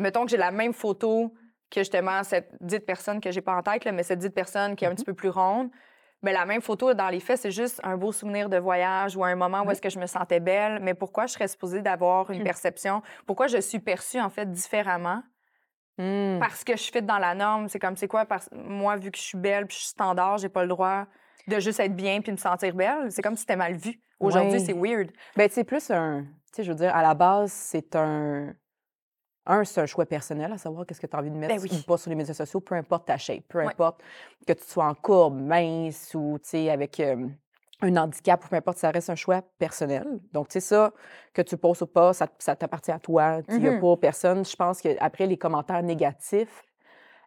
mettons 0.00 0.24
que 0.24 0.30
j'ai 0.30 0.36
la 0.38 0.50
même 0.50 0.72
photo 0.72 1.34
que 1.70 1.80
justement 1.80 2.22
cette 2.24 2.50
dite 2.62 2.86
personne 2.86 3.20
que 3.20 3.30
j'ai 3.30 3.42
pas 3.42 3.54
en 3.54 3.62
tête, 3.62 3.84
là, 3.84 3.92
mais 3.92 4.02
cette 4.02 4.20
dite 4.20 4.34
personne 4.34 4.74
qui 4.74 4.84
est 4.84 4.88
un 4.88 4.94
petit 4.94 5.04
peu 5.04 5.14
plus 5.14 5.28
ronde. 5.28 5.68
Mais 6.22 6.32
la 6.32 6.46
même 6.46 6.62
photo, 6.62 6.94
dans 6.94 7.10
les 7.10 7.20
faits, 7.20 7.38
c'est 7.42 7.50
juste 7.52 7.80
un 7.84 7.96
beau 7.96 8.10
souvenir 8.10 8.48
de 8.48 8.56
voyage 8.56 9.16
ou 9.16 9.22
un 9.24 9.36
moment 9.36 9.62
où 9.62 9.70
est-ce 9.70 9.80
que 9.82 9.90
je 9.90 10.00
me 10.00 10.06
sentais 10.06 10.40
belle. 10.40 10.80
Mais 10.82 10.94
pourquoi 10.94 11.26
je 11.26 11.34
serais 11.34 11.46
supposée 11.46 11.80
d'avoir 11.80 12.30
une 12.32 12.40
Hmm. 12.40 12.44
perception? 12.44 13.02
Pourquoi 13.26 13.46
je 13.46 13.58
suis 13.60 13.78
perçue, 13.78 14.18
en 14.20 14.28
fait, 14.30 14.50
différemment? 14.50 15.22
Mm. 15.98 16.38
Parce 16.38 16.64
que 16.64 16.76
je 16.76 16.82
fit 16.90 17.02
dans 17.02 17.18
la 17.18 17.34
norme. 17.34 17.68
C'est 17.68 17.78
comme, 17.78 17.96
c'est 17.96 18.08
quoi? 18.08 18.24
Parce... 18.24 18.48
Moi, 18.52 18.96
vu 18.96 19.10
que 19.10 19.18
je 19.18 19.22
suis 19.22 19.38
belle 19.38 19.66
puis 19.66 19.74
je 19.76 19.80
suis 19.82 19.88
standard, 19.90 20.38
j'ai 20.38 20.48
pas 20.48 20.62
le 20.62 20.68
droit 20.68 21.06
de 21.46 21.58
juste 21.60 21.80
être 21.80 21.94
bien 21.96 22.20
puis 22.20 22.32
me 22.32 22.36
sentir 22.36 22.74
belle. 22.74 23.10
C'est 23.10 23.22
comme 23.22 23.34
si 23.34 23.40
c'était 23.40 23.56
mal 23.56 23.74
vu. 23.74 24.00
Aujourd'hui, 24.20 24.60
c'est 24.60 24.72
weird. 24.74 25.10
Ben, 25.36 25.48
c'est 25.50 25.64
plus 25.64 25.90
un. 25.90 26.22
Tu 26.22 26.28
sais, 26.56 26.64
je 26.64 26.70
veux 26.72 26.76
dire, 26.78 26.94
à 26.94 27.02
la 27.02 27.14
base, 27.14 27.52
c'est 27.52 27.94
un. 27.96 28.54
Un, 29.50 29.64
c'est 29.64 29.80
un 29.80 29.86
choix 29.86 30.04
personnel, 30.04 30.52
à 30.52 30.58
savoir 30.58 30.84
qu'est-ce 30.84 31.00
que 31.00 31.06
tu 31.06 31.16
as 31.16 31.18
envie 31.20 31.30
de 31.30 31.34
mettre 31.36 31.54
Ben 31.54 31.62
oui. 31.62 31.70
ou 31.72 31.82
pas 31.86 31.96
sur 31.96 32.10
les 32.10 32.16
médias 32.16 32.34
sociaux, 32.34 32.60
peu 32.60 32.74
importe 32.74 33.06
ta 33.06 33.16
shape, 33.16 33.44
peu 33.48 33.60
Ouais. 33.60 33.66
importe 33.68 34.02
que 34.46 34.52
tu 34.52 34.62
sois 34.64 34.84
en 34.84 34.94
courbe, 34.94 35.40
mince 35.40 36.14
ou, 36.14 36.38
tu 36.42 36.50
sais, 36.50 36.68
avec 36.68 37.00
euh, 37.00 37.26
un 37.80 37.96
handicap 37.96 38.44
ou 38.44 38.48
peu 38.48 38.56
importe, 38.56 38.78
ça 38.78 38.90
reste 38.90 39.10
un 39.10 39.14
choix 39.14 39.42
personnel. 39.58 40.04
Donc, 40.32 40.48
tu 40.48 40.54
sais, 40.54 40.60
ça, 40.60 40.92
que 41.32 41.42
tu 41.42 41.56
poses 41.56 41.82
ou 41.82 41.86
pas, 41.86 42.12
ça, 42.12 42.26
ça 42.38 42.56
t'appartient 42.56 42.90
à 42.90 42.98
toi. 42.98 43.40
Il 43.48 43.58
n'y 43.60 43.68
a 43.68 43.72
Mhm. 43.72 43.80
pas 43.80 43.96
personne. 43.96 44.44
Je 44.44 44.56
pense 44.56 44.80
qu'après, 44.80 45.26
les 45.26 45.36
commentaires 45.36 45.82
négatifs, 45.82 46.64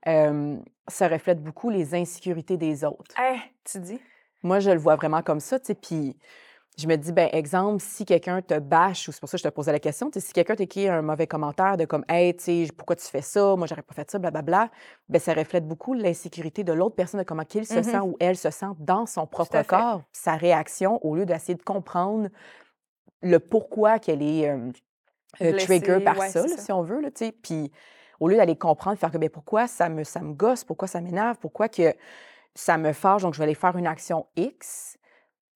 euh, 0.08 0.58
ça 0.88 1.08
reflète 1.08 1.42
beaucoup 1.42 1.70
les 1.70 1.96
insécurités 1.96 2.58
des 2.58 2.84
autres. 2.84 3.16
Hey, 3.18 3.40
tu 3.64 3.80
dis? 3.80 4.00
Moi, 4.44 4.60
je 4.60 4.72
le 4.72 4.80
vois 4.80 4.96
vraiment 4.96 5.22
comme 5.22 5.40
ça, 5.40 5.60
tu 5.60 5.68
sais, 5.68 5.76
puis 5.76 6.18
je 6.78 6.88
me 6.88 6.96
dis, 6.96 7.12
ben 7.12 7.30
exemple, 7.34 7.82
si 7.86 8.06
quelqu'un 8.06 8.42
te 8.42 8.58
bâche, 8.58 9.08
ou 9.08 9.12
c'est 9.12 9.20
pour 9.20 9.30
ça 9.30 9.38
que 9.38 9.44
je 9.44 9.48
te 9.50 9.54
posais 9.54 9.72
la 9.72 9.80
question, 9.80 10.10
si 10.16 10.34
quelqu'un 10.34 10.56
t'écrit 10.56 10.88
un 10.88 11.02
mauvais 11.02 11.28
commentaire 11.28 11.78
de 11.78 11.86
comme, 11.86 12.06
hey, 12.08 12.36
tu 12.36 12.68
pourquoi 12.76 12.96
tu 12.96 13.06
fais 13.06 13.22
ça, 13.22 13.56
moi, 13.56 13.68
j'aurais 13.68 13.82
pas 13.82 13.94
fait 13.94 14.10
ça, 14.10 14.20
blablabla, 14.20 14.70
ben 15.10 15.20
ça 15.20 15.34
reflète 15.34 15.68
beaucoup 15.68 15.94
l'insécurité 15.94 16.64
de 16.64 16.74
l'autre 16.74 16.96
personne, 16.96 17.20
de 17.20 17.26
comment 17.26 17.44
qu'il 17.44 17.66
se 17.66 17.76
Mhm. 17.80 17.84
sent 17.84 18.00
ou 18.00 18.16
elle 18.20 18.38
se 18.38 18.50
sent 18.50 18.68
dans 18.80 19.06
son 19.06 19.28
propre 19.28 19.62
corps, 19.64 20.02
sa 20.14 20.36
réaction, 20.36 21.04
au 21.06 21.16
lieu 21.16 21.26
d'essayer 21.26 21.56
de 21.56 21.64
comprendre 21.64 22.30
le 23.22 23.40
pourquoi 23.40 24.00
qu'elle 24.00 24.24
est 24.24 24.50
euh, 24.50 24.72
euh, 25.42 25.52
Blessée, 25.52 25.66
trigger 25.66 26.00
par 26.00 26.18
ouais, 26.18 26.30
ça, 26.30 26.42
c'est 26.44 26.50
là, 26.50 26.58
ça. 26.58 26.64
si 26.64 26.72
on 26.72 26.82
veut, 26.82 27.02
tu 27.04 27.26
sais, 27.26 27.32
puis 27.32 27.72
au 28.20 28.28
lieu 28.28 28.38
d'aller 28.38 28.56
comprendre, 28.58 28.98
faire 28.98 29.12
que, 29.12 29.18
ben 29.18 29.30
pourquoi 29.30 29.68
ça 29.68 29.90
me, 29.90 30.04
ça 30.04 30.22
me 30.22 30.34
gosse, 30.34 30.64
pourquoi 30.64 30.88
ça 30.88 31.02
m'énerve, 31.02 31.38
pourquoi 31.38 31.70
que 31.70 31.94
ça 32.56 32.78
me 32.78 32.94
fâche, 32.94 33.22
donc 33.24 33.34
je 33.34 33.40
vais 33.40 33.46
aller 33.46 33.56
faire 33.56 33.76
une 33.78 33.88
action 33.88 34.26
X. 34.36 34.98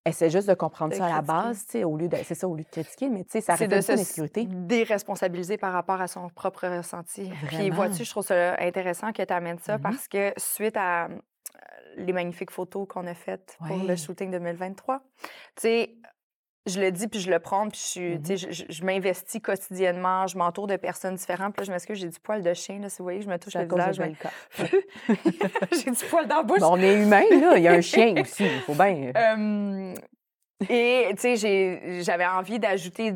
Essaie 0.07 0.29
juste 0.29 0.47
de 0.47 0.53
comprendre 0.53 0.91
De 0.91 0.97
ça 0.97 1.05
à 1.07 1.09
la 1.09 1.21
base, 1.21 1.65
tu 1.65 1.71
sais, 1.71 1.83
au 1.83 1.97
lieu 1.97 2.07
de, 2.07 2.15
c'est 2.23 2.35
ça, 2.35 2.47
au 2.47 2.55
lieu 2.55 2.63
de 2.63 2.69
critiquer, 2.69 3.09
mais 3.09 3.23
tu 3.23 3.31
sais, 3.31 3.41
ça 3.41 3.57
c'est 3.57 3.67
de 3.67 3.81
se 3.81 4.43
déresponsabiliser 4.45 5.57
par 5.57 5.73
rapport 5.73 5.99
à 5.99 6.07
son 6.07 6.29
propre 6.29 6.67
ressenti. 6.67 7.29
Puis 7.47 7.55
Vraiment. 7.57 7.75
vois-tu, 7.75 8.03
je 8.03 8.09
trouve 8.11 8.23
ça 8.25 8.55
intéressant 8.59 9.11
que 9.13 9.23
tu 9.23 9.33
amènes 9.33 9.57
ça 9.59 9.77
Mhm. 9.77 9.81
parce 9.83 10.07
que 10.07 10.31
suite 10.37 10.77
à 10.77 11.05
euh, 11.05 11.07
les 11.97 12.13
magnifiques 12.13 12.51
photos 12.51 12.87
qu'on 12.87 13.07
a 13.07 13.15
faites 13.15 13.57
pour 13.67 13.77
le 13.77 13.95
shooting 13.95 14.29
2023, 14.29 14.99
tu 14.99 15.61
sais, 15.61 15.95
je 16.65 16.79
le 16.79 16.91
dis 16.91 17.07
puis 17.07 17.19
je 17.19 17.29
le 17.29 17.39
prends 17.39 17.67
puis 17.69 17.79
je, 17.95 18.17
sais, 18.25 18.37
je, 18.37 18.63
je- 18.69 18.83
m'investis 18.83 19.39
quotidiennement, 19.41 20.25
je 20.27 20.37
m'entoure 20.37 20.67
de 20.67 20.75
personnes 20.77 21.15
différentes. 21.15 21.53
Puis 21.53 21.61
là, 21.61 21.65
je 21.67 21.71
m'excuse, 21.71 21.99
j'ai 21.99 22.09
du 22.09 22.19
poil 22.19 22.41
de 22.41 22.53
chien, 22.53 22.79
là, 22.79 22.89
si 22.89 22.97
vous 22.99 23.03
voyez, 23.05 23.21
je 23.21 23.27
me 23.29 23.37
touche 23.37 23.53
le 23.55 23.67
visage. 23.67 23.99
mais- 23.99 24.67
j'ai 25.71 25.91
du 25.91 26.05
poil 26.09 26.27
dans 26.27 26.37
la 26.37 26.43
bouche. 26.43 26.59
Mais 26.59 26.65
on 26.65 26.77
est 26.77 27.01
humain, 27.03 27.23
là. 27.31 27.57
Il 27.57 27.63
y 27.63 27.67
a 27.67 27.73
un 27.73 27.81
chien 27.81 28.15
aussi. 28.21 28.45
Il 28.45 28.61
faut 28.61 28.73
bien. 28.73 29.11
Euh, 29.15 29.93
et, 30.69 31.09
tu 31.19 31.35
sais, 31.37 32.01
j'avais 32.01 32.25
envie 32.25 32.59
d'ajouter 32.59 33.13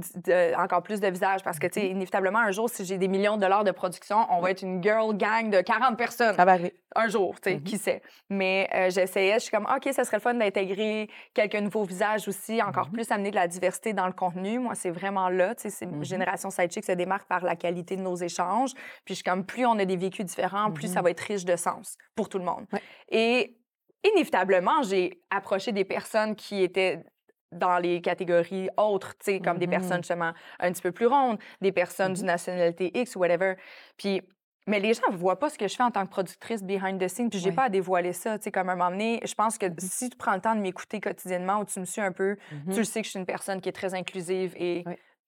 encore 0.58 0.84
plus 0.84 1.00
de 1.00 1.08
visages 1.08 1.41
parce 1.41 1.58
que, 1.58 1.67
tu 1.67 1.79
sais, 1.79 1.86
Mm-hmm. 1.88 1.91
inévitablement, 1.91 2.39
un 2.39 2.51
jour, 2.51 2.69
si 2.69 2.84
j'ai 2.84 2.98
des 2.98 3.08
millions 3.08 3.38
de 3.38 3.41
dollars 3.41 3.63
de 3.63 3.72
production, 3.72 4.17
on 4.29 4.41
va 4.41 4.51
être 4.51 4.62
une 4.62 4.84
girl 4.84 5.15
gang 5.15 5.50
de 5.50 5.62
40 5.62 5.98
personnes. 5.98 6.36
Ça 6.36 6.43
va 6.43 6.51
arriver. 6.53 6.74
Un 6.96 7.08
jour, 7.08 7.39
tu 7.39 7.50
sais, 7.51 7.55
Mhm. 7.58 7.63
qui 7.63 7.77
sait? 7.77 8.01
Mais 8.29 8.67
euh, 8.74 8.89
j'essayais, 8.89 9.36
je 9.36 9.39
suis 9.39 9.51
comme, 9.51 9.65
OK, 9.74 9.93
ça 9.93 10.03
serait 10.03 10.17
le 10.17 10.22
fun 10.22 10.34
d'intégrer 10.34 11.10
quelques 11.34 11.55
nouveaux 11.55 11.84
visages 11.86 12.27
aussi, 12.27 12.62
encore 12.62 12.88
Mhm. 12.88 12.93
plus 12.93 13.12
amener 13.12 13.29
de 13.31 13.36
la 13.36 13.48
diversité 13.48 13.93
dans 13.93 14.08
le 14.08 14.13
contenu. 14.13 14.60
Moi, 14.60 14.75
c'est 14.75 14.89
vraiment 14.89 15.29
là, 15.29 15.55
tu 15.55 15.62
sais, 15.63 15.69
c'est- 15.69 15.86
Mhm. 15.86 16.03
Génération 16.03 16.50
Sidechick 16.50 16.84
se 16.84 16.91
démarque 16.91 17.27
par 17.29 17.43
la 17.46 17.55
qualité 17.55 17.96
de 17.96 18.01
nos 18.01 18.15
échanges. 18.15 18.74
Puis 19.05 19.10
je 19.10 19.13
suis 19.15 19.24
comme, 19.24 19.46
plus 19.46 19.65
on 19.65 19.79
a 19.79 19.86
des 19.86 19.98
vécus 19.98 20.25
différents, 20.25 20.72
plus 20.72 20.91
ça 20.91 21.01
va 21.01 21.10
être 21.12 21.22
riche 21.22 21.46
de 21.46 21.55
sens 21.55 21.98
pour 22.15 22.27
tout 22.27 22.38
le 22.39 22.46
monde. 22.46 22.65
Ouais. 22.74 22.81
Et 23.10 23.55
inévitablement, 24.03 24.81
j'ai 24.84 25.22
approché 25.29 25.72
des 25.72 25.86
personnes 25.86 26.36
qui 26.36 26.63
étaient 26.63 27.03
dans 27.51 27.77
les 27.79 28.01
catégories 28.01 28.70
autres, 28.77 29.13
tu 29.18 29.25
sais, 29.25 29.39
comme 29.39 29.58
des 29.58 29.65
Mhm. 29.65 29.72
personnes 29.72 29.98
justement 30.00 30.34
un 30.60 30.72
petit 30.72 30.82
peu 30.82 30.91
plus 30.91 31.08
rondes, 31.08 31.39
des 31.62 31.72
personnes 31.72 32.13
Mhm. 32.13 32.15
d'une 32.15 32.25
nationalité 32.27 32.91
X 33.00 33.15
ou 33.15 33.20
whatever. 33.20 33.56
Puis, 33.98 34.22
mais 34.68 34.79
les 34.79 34.94
gens 34.94 35.10
ne 35.12 35.18
voient 35.18 35.39
pas 35.39 35.50
ce 35.50 35.58
que 35.58 35.68
je 35.68 35.75
fais 35.75 35.84
en 35.84 35.89
tant 35.91 36.06
que 36.06 36.12
productrice 36.12 36.63
behind 36.63 37.01
the 37.01 37.08
scenes, 37.08 37.29
puis 37.29 37.39
j'ai 37.39 37.50
Ouais. 37.50 37.56
pas 37.56 37.63
à 37.63 37.70
dévoiler 37.70 38.13
ça, 38.13 38.38
tu 38.38 38.44
sais, 38.46 38.51
comme 38.51 38.70
à 38.70 38.74
un 38.74 38.75
moment 38.75 38.91
donné, 38.91 39.20
je 39.25 39.34
pense 39.34 39.58
que 39.58 39.65
Mhm. 39.65 39.79
si 39.79 40.10
tu 40.12 40.18
prends 40.18 40.36
le 40.36 40.41
temps 40.41 40.56
de 40.56 40.62
m'écouter 40.62 41.00
quotidiennement 41.01 41.60
ou 41.60 41.65
tu 41.65 41.79
me 41.79 41.86
suis 41.86 42.01
un 42.01 42.12
peu, 42.12 42.38
tu 42.72 42.77
le 42.77 42.84
sais 42.84 43.01
que 43.01 43.06
je 43.06 43.12
suis 43.12 43.20
une 43.20 43.25
personne 43.25 43.62
qui 43.62 43.70
est 43.70 43.74
très 43.74 43.96
inclusive 43.96 44.53
et 44.58 44.84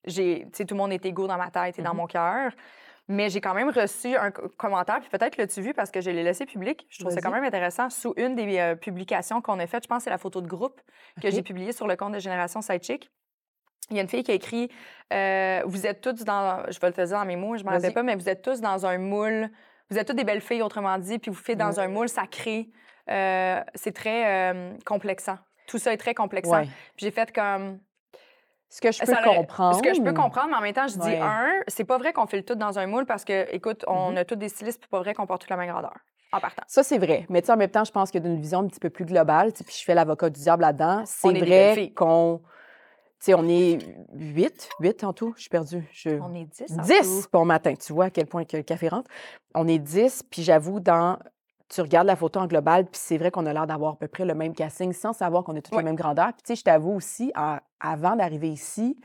j'ai, 0.06 0.44
tu 0.46 0.50
sais, 0.58 0.66
tout 0.66 0.76
le 0.76 0.80
monde 0.80 0.94
est 0.94 1.06
égaux 1.06 1.28
dans 1.28 1.38
ma 1.38 1.50
tête 1.52 1.80
et 1.80 1.82
dans 1.82 1.94
mon 1.96 2.08
cœur. 2.08 2.52
Mais 3.12 3.30
j'ai 3.30 3.42
quand 3.42 3.54
même 3.54 3.70
reçu 3.70 4.16
un 4.16 4.32
co- 4.32 4.48
commentaire, 4.58 5.00
puis 5.02 5.10
peut-être 5.10 5.36
l'as-tu 5.38 5.62
vu 5.62 5.74
parce 5.74 5.92
que 5.92 6.00
je 6.02 6.10
l'ai 6.12 6.24
laissé 6.24 6.46
public. 6.46 6.86
Je 6.90 7.00
trouve 7.00 7.12
ça 7.14 7.20
quand 7.22 7.32
même 7.32 7.44
intéressant. 7.44 7.90
Sous 7.90 8.14
une 8.16 8.36
des 8.36 8.58
euh, 8.60 8.76
publications 8.76 9.42
qu'on 9.42 9.60
a 9.60 9.68
faites, 9.68 9.84
je 9.84 9.88
pense 9.88 9.98
que 10.00 10.04
c'est 10.06 10.10
la 10.10 10.18
photo 10.18 10.40
de 10.42 10.48
groupe 10.48 10.80
que 11.22 11.30
j'ai 11.30 11.42
publiée 11.42 11.72
sur 11.74 11.88
le 11.88 11.96
compte 11.96 12.14
de 12.14 12.20
Génération 12.20 12.62
Sidechick. 12.62 13.10
Il 13.90 13.98
y 13.98 14.00
a 14.00 14.04
une 14.04 14.08
fille 14.08 14.24
qui 14.24 14.32
a 14.32 14.36
écrit 14.36 14.70
euh, 15.12 15.62
Vous 15.66 15.86
êtes 15.86 16.00
toutes 16.02 16.24
dans. 16.24 16.64
Je 16.70 16.80
vais 16.80 16.88
le 16.88 16.94
te 16.94 17.02
dire 17.02 17.18
dans 17.18 17.26
mes 17.26 17.36
mots, 17.36 17.58
je 17.58 17.64
ne 17.64 17.70
m'en 17.70 17.76
rappelle 17.76 17.94
pas, 17.94 18.04
mais 18.04 18.16
vous 18.16 18.30
êtes 18.30 18.42
tous 18.42 18.62
dans 18.62 18.86
un 18.86 18.98
moule. 18.98 19.50
Vous 19.90 19.98
êtes 19.98 20.08
toutes 20.08 20.16
des 20.16 20.24
belles 20.24 20.40
filles, 20.42 20.62
autrement 20.62 20.98
dit, 20.98 21.20
puis 21.20 21.30
vous 21.32 21.38
faites 21.38 21.58
dans 21.58 21.72
Ouais. 21.74 21.80
un 21.84 21.88
moule 21.90 22.08
sacré. 22.08 22.70
Euh, 23.10 23.60
c'est 23.76 23.94
très 23.94 24.54
euh, 24.54 24.74
complexant. 24.86 25.38
Tout 25.68 25.78
ça 25.80 25.92
est 25.92 25.98
très 25.98 26.14
complexant. 26.14 26.52
Ouais. 26.62 26.64
Puis 26.96 27.06
j'ai 27.08 27.12
fait 27.12 27.34
comme. 27.34 27.80
Ce 28.74 28.80
que 28.80 28.90
je 28.92 29.00
peux 29.02 29.06
Ça 29.06 29.22
comprendre. 29.22 29.76
Ce 29.78 29.82
que 29.84 29.94
je 29.94 30.02
peux 30.02 30.14
comprendre, 30.14 30.48
mais 30.52 30.56
en 30.56 30.62
même 30.62 30.74
temps, 30.74 30.88
je 30.88 30.98
dis, 30.98 31.06
Ouais. 31.10 31.20
un, 31.20 31.52
c'est 31.68 31.84
pas 31.84 31.98
vrai 31.98 32.14
qu'on 32.14 32.26
fait 32.26 32.38
le 32.38 32.44
tout 32.44 32.56
dans 32.56 32.80
un 32.80 32.88
moule 32.88 33.06
parce 33.06 33.26
que, 33.26 33.54
écoute, 33.54 33.84
on 33.86 34.12
Mhm. 34.12 34.18
a 34.18 34.26
tous 34.26 34.36
des 34.38 34.48
stylistes, 34.48 34.80
puis 34.80 34.88
pas 34.90 35.00
vrai 35.00 35.14
qu'on 35.14 35.28
porte 35.28 35.42
toute 35.42 35.50
la 35.50 35.58
même 35.58 35.70
grandeur. 35.70 35.94
en 36.34 36.40
partant. 36.40 36.64
Ça, 36.66 36.82
c'est 36.82 36.98
vrai. 36.98 37.26
Mais 37.28 37.42
tu 37.42 37.48
sais, 37.48 37.52
en 37.52 37.58
même 37.58 37.70
temps, 37.70 37.84
je 37.84 37.92
pense 37.92 38.10
que 38.10 38.18
d'une 38.18 38.40
vision 38.40 38.60
un 38.60 38.68
petit 38.68 38.80
peu 38.80 38.90
plus 38.90 39.04
globale, 39.04 39.52
puis 39.52 39.76
je 39.78 39.84
fais 39.84 39.94
l'avocat 39.94 40.30
du 40.30 40.40
diable 40.40 40.62
là-dedans, 40.62 41.04
c'est 41.06 41.34
vrai 41.34 41.92
qu'on. 41.94 42.40
Tu 43.20 43.26
sais, 43.26 43.34
on 43.34 43.46
est 43.50 43.80
huit, 44.14 44.70
huit 44.80 45.04
en 45.04 45.12
tout. 45.12 45.34
Je 45.36 45.42
suis 45.42 45.50
perdue. 45.50 45.86
Je... 45.92 46.12
On 46.22 46.34
est 46.34 46.46
10 46.46 46.72
en 46.80 46.82
10 46.84 47.24
tout. 47.24 47.30
bon 47.34 47.44
matin. 47.44 47.74
Tu 47.76 47.92
vois 47.92 48.06
à 48.06 48.10
quel 48.10 48.28
point 48.28 48.46
que 48.46 48.56
le 48.56 48.64
café 48.64 48.88
rentre. 48.88 49.12
On 49.54 49.68
est 49.68 49.78
10, 49.78 50.24
puis 50.32 50.42
j'avoue, 50.42 50.80
dans. 50.80 51.20
Tu 51.74 51.80
regardes 51.80 52.08
la 52.08 52.18
photo 52.18 52.42
en 52.42 52.48
global, 52.48 52.84
puis 52.84 53.00
c'est 53.02 53.18
vrai 53.18 53.32
qu'on 53.32 53.46
a 53.46 53.54
l'air 53.54 53.66
d'avoir 53.66 53.94
à 53.94 53.96
peu 53.96 54.10
près 54.10 54.26
le 54.26 54.36
même 54.36 54.54
casting 54.54 54.92
sans 54.92 55.14
savoir 55.14 55.46
qu'on 55.46 55.56
est 55.56 55.62
toutes 55.62 55.76
la 55.78 55.84
même 55.84 55.96
grandeur. 55.96 56.34
Puis 56.34 56.42
tu 56.44 56.48
sais, 56.48 56.56
je 56.58 56.64
t'avoue 56.64 56.92
aussi, 56.92 57.32
en- 57.34 57.60
avant 57.80 58.18
d'arriver 58.18 58.50
ici, 58.50 59.00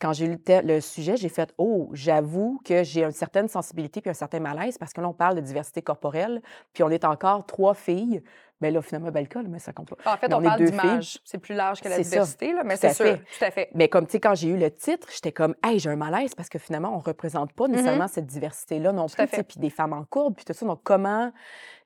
quand 0.00 0.14
j'ai 0.14 0.26
le, 0.26 0.38
te- 0.38 0.64
le 0.64 0.80
sujet, 0.80 1.18
j'ai 1.18 1.28
fait 1.28 1.52
Oh, 1.58 1.90
j'avoue 1.92 2.58
que 2.64 2.84
j'ai 2.84 3.04
une 3.04 3.12
certaine 3.12 3.48
sensibilité 3.48 4.00
puis 4.00 4.10
un 4.10 4.14
certain 4.14 4.40
malaise 4.40 4.78
parce 4.78 4.94
que 4.94 5.00
là, 5.02 5.08
on 5.08 5.12
parle 5.12 5.36
de 5.36 5.40
diversité 5.42 5.82
corporelle, 5.82 6.40
puis 6.72 6.82
on 6.82 6.88
est 6.90 7.04
encore 7.04 7.44
trois 7.44 7.74
filles. 7.74 8.22
Mais 8.60 8.70
là, 8.70 8.80
finalement, 8.82 9.10
ben, 9.10 9.20
le 9.20 9.26
cas, 9.26 9.42
mais 9.42 9.58
ça 9.58 9.72
compte 9.72 9.88
pas. 9.90 10.14
En 10.14 10.16
fait, 10.16 10.28
Mais 10.28 10.34
on, 10.34 10.38
on 10.38 10.42
parle 10.42 10.64
d'image. 10.64 11.18
C'est 11.24 11.38
plus 11.38 11.54
large 11.54 11.80
que 11.80 11.88
la 11.88 11.98
diversité, 11.98 12.52
là, 12.52 12.62
mais 12.64 12.76
c'est 12.76 12.92
sûr. 12.92 13.04
fait. 13.06 13.16
Tout 13.18 13.44
à 13.44 13.50
fait. 13.50 13.70
Mais 13.74 13.88
comme, 13.88 14.06
tu 14.06 14.12
sais, 14.12 14.20
quand 14.20 14.34
j'ai 14.34 14.48
eu 14.48 14.56
le 14.56 14.70
titre, 14.70 15.08
j'étais 15.12 15.32
comme, 15.32 15.54
hey, 15.64 15.78
j'ai 15.78 15.90
un 15.90 15.96
malaise 15.96 16.34
parce 16.34 16.48
que 16.48 16.58
finalement, 16.58 16.94
on 16.94 16.98
ne 16.98 17.02
représente 17.02 17.52
pas 17.52 17.68
nécessairement 17.68 18.08
cette 18.08 18.26
diversité-là 18.26 18.92
non 18.92 19.06
Mm-hmm. 19.06 19.28
Tout 19.28 19.36
plus. 19.36 19.44
Puis 19.44 19.60
des 19.60 19.70
femmes 19.70 19.92
en 19.92 20.04
courbe, 20.04 20.34
puis 20.34 20.44
tout 20.44 20.52
ça. 20.52 20.66
Donc, 20.66 20.80
comment, 20.82 21.30
tu 21.30 21.36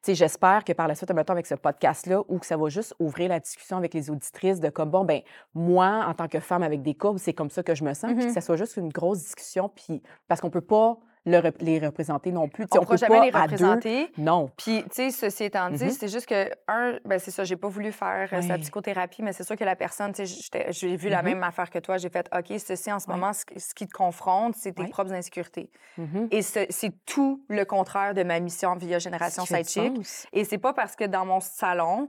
sais, 0.02 0.14
j'espère 0.14 0.64
que 0.64 0.72
par 0.72 0.88
la 0.88 0.94
suite, 0.94 1.10
mettons, 1.12 1.32
avec 1.34 1.46
ce 1.46 1.54
podcast-là, 1.54 2.22
ou 2.28 2.38
que 2.38 2.46
ça 2.46 2.56
va 2.56 2.68
juste 2.68 2.94
ouvrir 2.98 3.28
la 3.28 3.40
discussion 3.40 3.76
avec 3.76 3.92
les 3.94 4.10
auditrices 4.10 4.60
de 4.60 4.68
comme, 4.70 4.90
bon, 4.90 5.04
ben 5.04 5.20
moi, 5.54 6.04
en 6.08 6.14
tant 6.14 6.28
que 6.28 6.40
femme 6.40 6.62
avec 6.62 6.82
des 6.82 6.94
courbes, 6.94 7.18
c'est 7.18 7.34
comme 7.34 7.50
ça 7.50 7.62
que 7.62 7.74
je 7.74 7.84
me 7.84 7.92
sens. 7.94 8.12
Puis 8.12 8.20
Mm-hmm. 8.24 8.26
que 8.28 8.32
ça 8.32 8.40
soit 8.40 8.56
juste 8.56 8.76
une 8.76 8.88
grosse 8.90 9.18
discussion, 9.18 9.68
puis 9.68 10.02
parce 10.28 10.40
qu'on 10.40 10.50
peut 10.50 10.60
pas 10.60 10.98
le 11.26 11.38
rep- 11.38 11.60
les 11.60 11.78
représenter 11.78 12.32
non 12.32 12.48
plus. 12.48 12.64
On 12.70 12.76
ne 12.76 12.80
pourra 12.80 12.86
peut 12.94 12.96
jamais 12.96 13.18
pas 13.18 13.24
les 13.24 13.30
représenter. 13.30 14.12
Non. 14.16 14.50
Puis, 14.56 14.82
tu 14.84 14.88
sais, 14.92 15.10
ceci 15.10 15.44
étant 15.44 15.70
dit, 15.70 15.84
Mhm. 15.84 15.90
c'est 15.90 16.08
juste 16.08 16.26
que, 16.26 16.50
un, 16.66 16.98
ben 17.04 17.18
c'est 17.18 17.30
ça, 17.30 17.44
j'ai 17.44 17.56
pas 17.56 17.68
voulu 17.68 17.92
faire 17.92 18.28
euh, 18.32 18.40
sa 18.42 18.56
psychothérapie, 18.58 19.22
mais 19.22 19.32
c'est 19.32 19.44
sûr 19.44 19.56
que 19.56 19.64
la 19.64 19.76
personne, 19.76 20.12
tu 20.12 20.26
sais, 20.26 20.66
j'ai 20.70 20.96
vu 20.96 21.08
la 21.10 21.18
Mhm. 21.22 21.28
même 21.28 21.42
affaire 21.42 21.68
que 21.68 21.78
toi, 21.78 21.98
j'ai 21.98 22.08
fait, 22.08 22.28
OK, 22.36 22.58
ceci 22.58 22.90
en 22.90 22.98
ce 22.98 23.08
moment, 23.10 23.32
ce, 23.32 23.44
qui 23.74 23.86
te 23.86 23.92
confronte, 23.92 24.54
c'est 24.56 24.72
tes 24.72 24.86
propres 24.86 25.12
insécurités. 25.12 25.70
Mhm. 25.98 26.28
Et 26.30 26.42
ce- 26.42 26.66
c'est 26.70 26.92
tout 27.04 27.44
le 27.48 27.64
contraire 27.64 28.14
de 28.14 28.22
ma 28.22 28.40
mission 28.40 28.74
via 28.76 28.98
Génération 28.98 29.44
Sidechick. 29.44 29.92
Et 30.32 30.44
c'est 30.44 30.58
pas 30.58 30.72
parce 30.72 30.96
que 30.96 31.04
dans 31.04 31.26
mon 31.26 31.40
salon. 31.40 32.08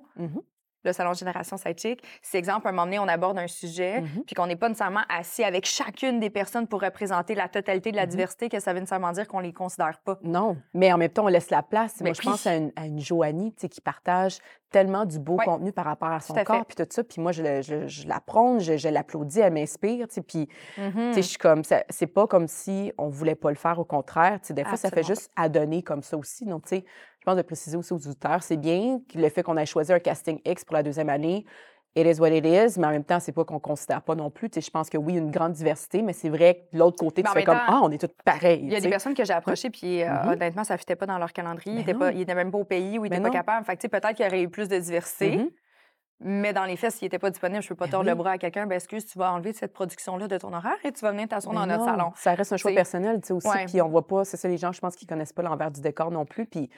Le 0.83 0.93
salon 0.93 1.13
Génération 1.13 1.57
Sidechick, 1.57 2.03
c'est 2.21 2.38
exemple, 2.38 2.67
un 2.67 2.71
moment 2.71 2.85
donné, 2.85 3.00
on 3.00 3.07
aborde 3.07 3.38
un 3.38 3.47
sujet, 3.47 4.01
Mhm. 4.01 4.23
puis 4.25 4.35
qu'on 4.35 4.47
n'est 4.47 4.55
pas 4.55 4.67
nécessairement 4.69 5.03
assis 5.09 5.43
avec 5.43 5.65
chacune 5.65 6.19
des 6.19 6.29
personnes 6.29 6.67
pour 6.67 6.81
représenter 6.81 7.35
la 7.35 7.47
totalité 7.50 7.91
de 7.91 7.95
la 7.97 8.03
Mhm. 8.05 8.09
diversité, 8.11 8.50
que 8.50 8.59
ça 8.59 8.73
veut 8.73 8.79
nécessairement 8.79 9.11
dire 9.11 9.27
qu'on 9.27 9.39
les 9.39 9.53
considère 9.53 10.00
pas. 10.03 10.17
Non, 10.23 10.57
mais 10.73 10.91
en 10.91 10.97
même 10.97 11.09
temps, 11.09 11.25
on 11.25 11.27
laisse 11.27 11.50
la 11.50 11.63
place. 11.63 11.95
Mais 12.01 12.09
Moi, 12.09 12.13
je 12.13 12.21
pense 12.21 12.47
à 12.47 12.55
une, 12.55 12.71
à 12.75 12.85
une 12.85 13.00
Joanie 13.00 13.53
tu 13.53 13.61
sais, 13.61 13.69
qui 13.69 13.81
partage 13.81 14.39
tellement 14.71 15.03
du 15.03 15.19
beau 15.19 15.35
contenu 15.35 15.73
par 15.73 15.83
rapport 15.83 16.11
à 16.11 16.21
son 16.21 16.33
à 16.33 16.45
corps, 16.45 16.65
puis 16.65 16.75
tout 16.77 16.85
ça. 16.89 17.03
Puis 17.03 17.21
moi, 17.21 17.33
je, 17.33 17.43
le- 17.43 17.61
je, 17.61 17.88
je 17.88 18.07
la 18.07 18.21
prône, 18.21 18.59
je, 18.61 18.77
je 18.77 18.88
l'applaudis, 18.88 19.41
elle 19.41 19.51
m'inspire. 19.53 20.07
tu 20.07 20.13
sais, 20.15 20.21
Puis, 20.21 20.47
Mhm. 20.77 21.09
tu 21.09 21.13
sais, 21.15 21.21
je 21.21 21.27
suis 21.27 21.38
comme, 21.38 21.61
c'est 21.89 22.07
pas 22.07 22.25
comme 22.25 22.47
si 22.47 22.93
on 22.97 23.09
voulait 23.09 23.35
pas 23.35 23.50
le 23.50 23.55
faire, 23.57 23.79
au 23.79 23.83
contraire. 23.85 24.39
tu 24.41 24.47
sais, 24.47 24.53
Des 24.53 24.63
fois, 24.63 24.77
ça 24.77 24.89
fait 24.89 25.03
juste 25.03 25.29
à 25.35 25.50
donner 25.50 25.83
comme 25.83 26.01
ça 26.03 26.17
aussi. 26.17 26.45
Donc, 26.45 26.63
tu 26.63 26.77
sais, 26.77 26.85
je 27.21 27.25
pense 27.25 27.37
de 27.37 27.43
préciser 27.43 27.77
aussi 27.77 27.93
aux 27.93 27.97
auditeurs, 27.97 28.41
c'est 28.41 28.57
bien 28.57 28.99
que 29.07 29.17
le 29.19 29.29
fait 29.29 29.43
qu'on 29.43 29.55
ait 29.55 29.65
choisi 29.67 29.93
un 29.93 29.99
casting 29.99 30.41
X 30.43 30.65
pour 30.65 30.73
la 30.75 30.81
deuxième 30.81 31.07
année. 31.09 31.45
It 31.95 32.07
is 32.07 32.19
what 32.19 32.29
it 32.29 32.43
is, 32.45 32.79
mais 32.79 32.87
en 32.87 32.91
même 32.91 33.03
temps, 33.03 33.19
c'est 33.19 33.31
pas 33.33 33.43
qu'on 33.45 33.59
considère 33.59 34.01
pas 34.01 34.15
non 34.15 34.31
plus. 34.31 34.49
Tu 34.49 34.55
sais, 34.59 34.65
je 34.65 34.71
pense 34.71 34.89
que 34.89 34.97
oui, 34.97 35.15
une 35.17 35.29
grande 35.29 35.51
diversité, 35.51 36.01
mais 36.01 36.13
c'est 36.13 36.29
vrai 36.29 36.65
que 36.71 36.75
de 36.77 36.79
l'autre 36.79 36.97
côté, 36.97 37.21
tu 37.21 37.29
fais 37.31 37.43
comme, 37.43 37.59
ah, 37.67 37.81
on 37.83 37.91
est 37.91 37.99
toutes 37.99 38.15
pareilles. 38.23 38.61
Il 38.63 38.71
y 38.71 38.75
a 38.75 38.79
des 38.79 38.89
personnes 38.89 39.13
que 39.13 39.23
j'ai 39.25 39.33
approchées, 39.33 39.69
puis 39.69 40.01
euh, 40.01 40.07
Mhm. 40.09 40.29
honnêtement, 40.29 40.63
ça 40.63 40.73
ne 40.75 40.79
fitait 40.79 40.95
pas 40.95 41.05
dans 41.05 41.17
leur 41.19 41.31
calendrier. 41.33 41.73
Ils 41.73 41.85
Ben 41.85 41.93
n'étaient 41.93 41.99
pas- 41.99 42.11
ils 42.13 42.21
étaient 42.21 42.33
même 42.33 42.49
pas 42.49 42.57
au 42.57 42.63
pays 42.63 42.97
ou 42.97 43.05
ils 43.05 43.09
Ben 43.09 43.17
n'étaient 43.17 43.21
pas 43.23 43.27
non. 43.27 43.33
capables. 43.33 43.65
Fait 43.65 43.75
que, 43.75 43.81
tu 43.81 43.85
sais, 43.85 43.89
peut-être 43.89 44.15
qu'il 44.15 44.25
y 44.25 44.27
aurait 44.27 44.41
eu 44.41 44.49
plus 44.49 44.67
de 44.69 44.77
diversité, 44.79 45.35
Mhm. 45.37 45.49
mais 46.21 46.53
dans 46.53 46.63
les 46.63 46.77
faits, 46.77 46.93
s'il 46.93 47.07
n'était 47.07 47.19
pas 47.19 47.29
disponible, 47.29 47.61
je 47.61 47.65
ne 47.65 47.69
peux 47.69 47.75
pas 47.75 47.85
Ben 47.87 47.91
tordre 47.91 48.05
le 48.05 48.13
oui. 48.13 48.17
bras 48.19 48.31
à 48.31 48.37
quelqu'un. 48.37 48.67
Ben, 48.67 48.75
excuse, 48.75 49.05
tu 49.05 49.19
vas 49.19 49.33
enlever 49.33 49.51
cette 49.51 49.73
production-là 49.73 50.29
de 50.29 50.37
ton 50.37 50.53
horaire 50.53 50.77
et 50.85 50.93
tu 50.93 51.01
vas 51.01 51.11
venir 51.11 51.27
t'asseoir 51.27 51.53
dans 51.53 51.61
Ben 51.67 51.77
notre 51.77 51.83
salon. 51.83 52.13
Ça 52.15 52.33
reste 52.35 52.53
un 52.53 52.57
choix 52.57 52.71
personnel, 52.71 53.19
tu 53.19 53.27
sais, 53.27 53.33
aussi. 53.33 53.49
Puis 53.67 53.81
on 53.81 53.89
voit 53.89 54.07
pas, 54.07 54.23
c'est 54.23 54.37
ça, 54.37 54.47
les 54.47 54.57
gens, 54.57 54.71
je 54.71 54.79
pense, 54.79 54.95
qui 54.95 55.05
connaissent 55.05 55.33
pas 55.33 55.41
l'envers 55.43 55.71
du 55.71 55.81
décor 55.81 56.09
non 56.09 56.23
plus. 56.25 56.45
Puis 56.45 56.69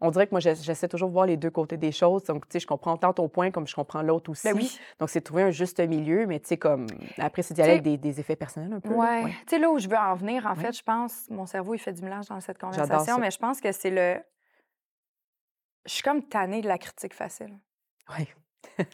on 0.00 0.10
dirait 0.10 0.26
que 0.26 0.30
moi, 0.32 0.40
j'essa- 0.40 0.62
j'essaie 0.62 0.88
toujours 0.88 1.08
de 1.08 1.12
voir 1.14 1.26
les 1.26 1.36
deux 1.36 1.50
côtés 1.50 1.76
des 1.76 1.92
choses. 1.92 2.24
Donc, 2.24 2.48
tu 2.48 2.52
sais, 2.54 2.60
je 2.60 2.66
comprends 2.66 2.96
tant 2.96 3.12
ton 3.12 3.28
point 3.28 3.50
comme 3.50 3.66
je 3.66 3.74
comprends 3.74 4.02
l'autre 4.02 4.30
aussi. 4.30 4.48
Ben 4.48 4.56
oui. 4.56 4.78
Donc, 4.98 5.10
c'est 5.10 5.20
trouver 5.20 5.42
un 5.42 5.50
juste 5.50 5.78
milieu, 5.80 6.26
mais 6.26 6.40
tu 6.40 6.48
sais, 6.48 6.56
comme, 6.56 6.86
après, 7.18 7.42
c'est 7.42 7.54
d'y 7.54 7.62
aller 7.62 7.72
avec 7.72 7.82
des, 7.82 7.96
des 7.98 8.20
effets 8.20 8.36
personnels 8.36 8.72
un 8.72 8.80
peu. 8.80 8.90
Ouais. 8.94 9.24
Ouais. 9.24 9.30
Tu 9.46 9.50
sais, 9.50 9.58
là 9.58 9.70
où 9.70 9.78
je 9.78 9.88
veux 9.88 9.96
en 9.96 10.14
venir, 10.14 10.46
en 10.46 10.54
Ouais. 10.54 10.62
fait, 10.62 10.72
je 10.76 10.82
pense, 10.82 11.28
mon 11.30 11.46
cerveau, 11.46 11.74
il 11.74 11.78
fait 11.78 11.92
du 11.92 12.02
mélange 12.02 12.26
dans 12.28 12.40
cette 12.40 12.58
conversation, 12.58 13.18
mais 13.18 13.30
je 13.30 13.38
pense 13.38 13.60
que 13.60 13.72
c'est 13.72 13.90
le. 13.90 14.20
Je 15.86 15.92
suis 15.94 16.02
comme 16.02 16.22
tannée 16.22 16.60
de 16.60 16.68
la 16.68 16.78
critique 16.78 17.14
facile. 17.14 17.58
Ouais. 18.16 18.28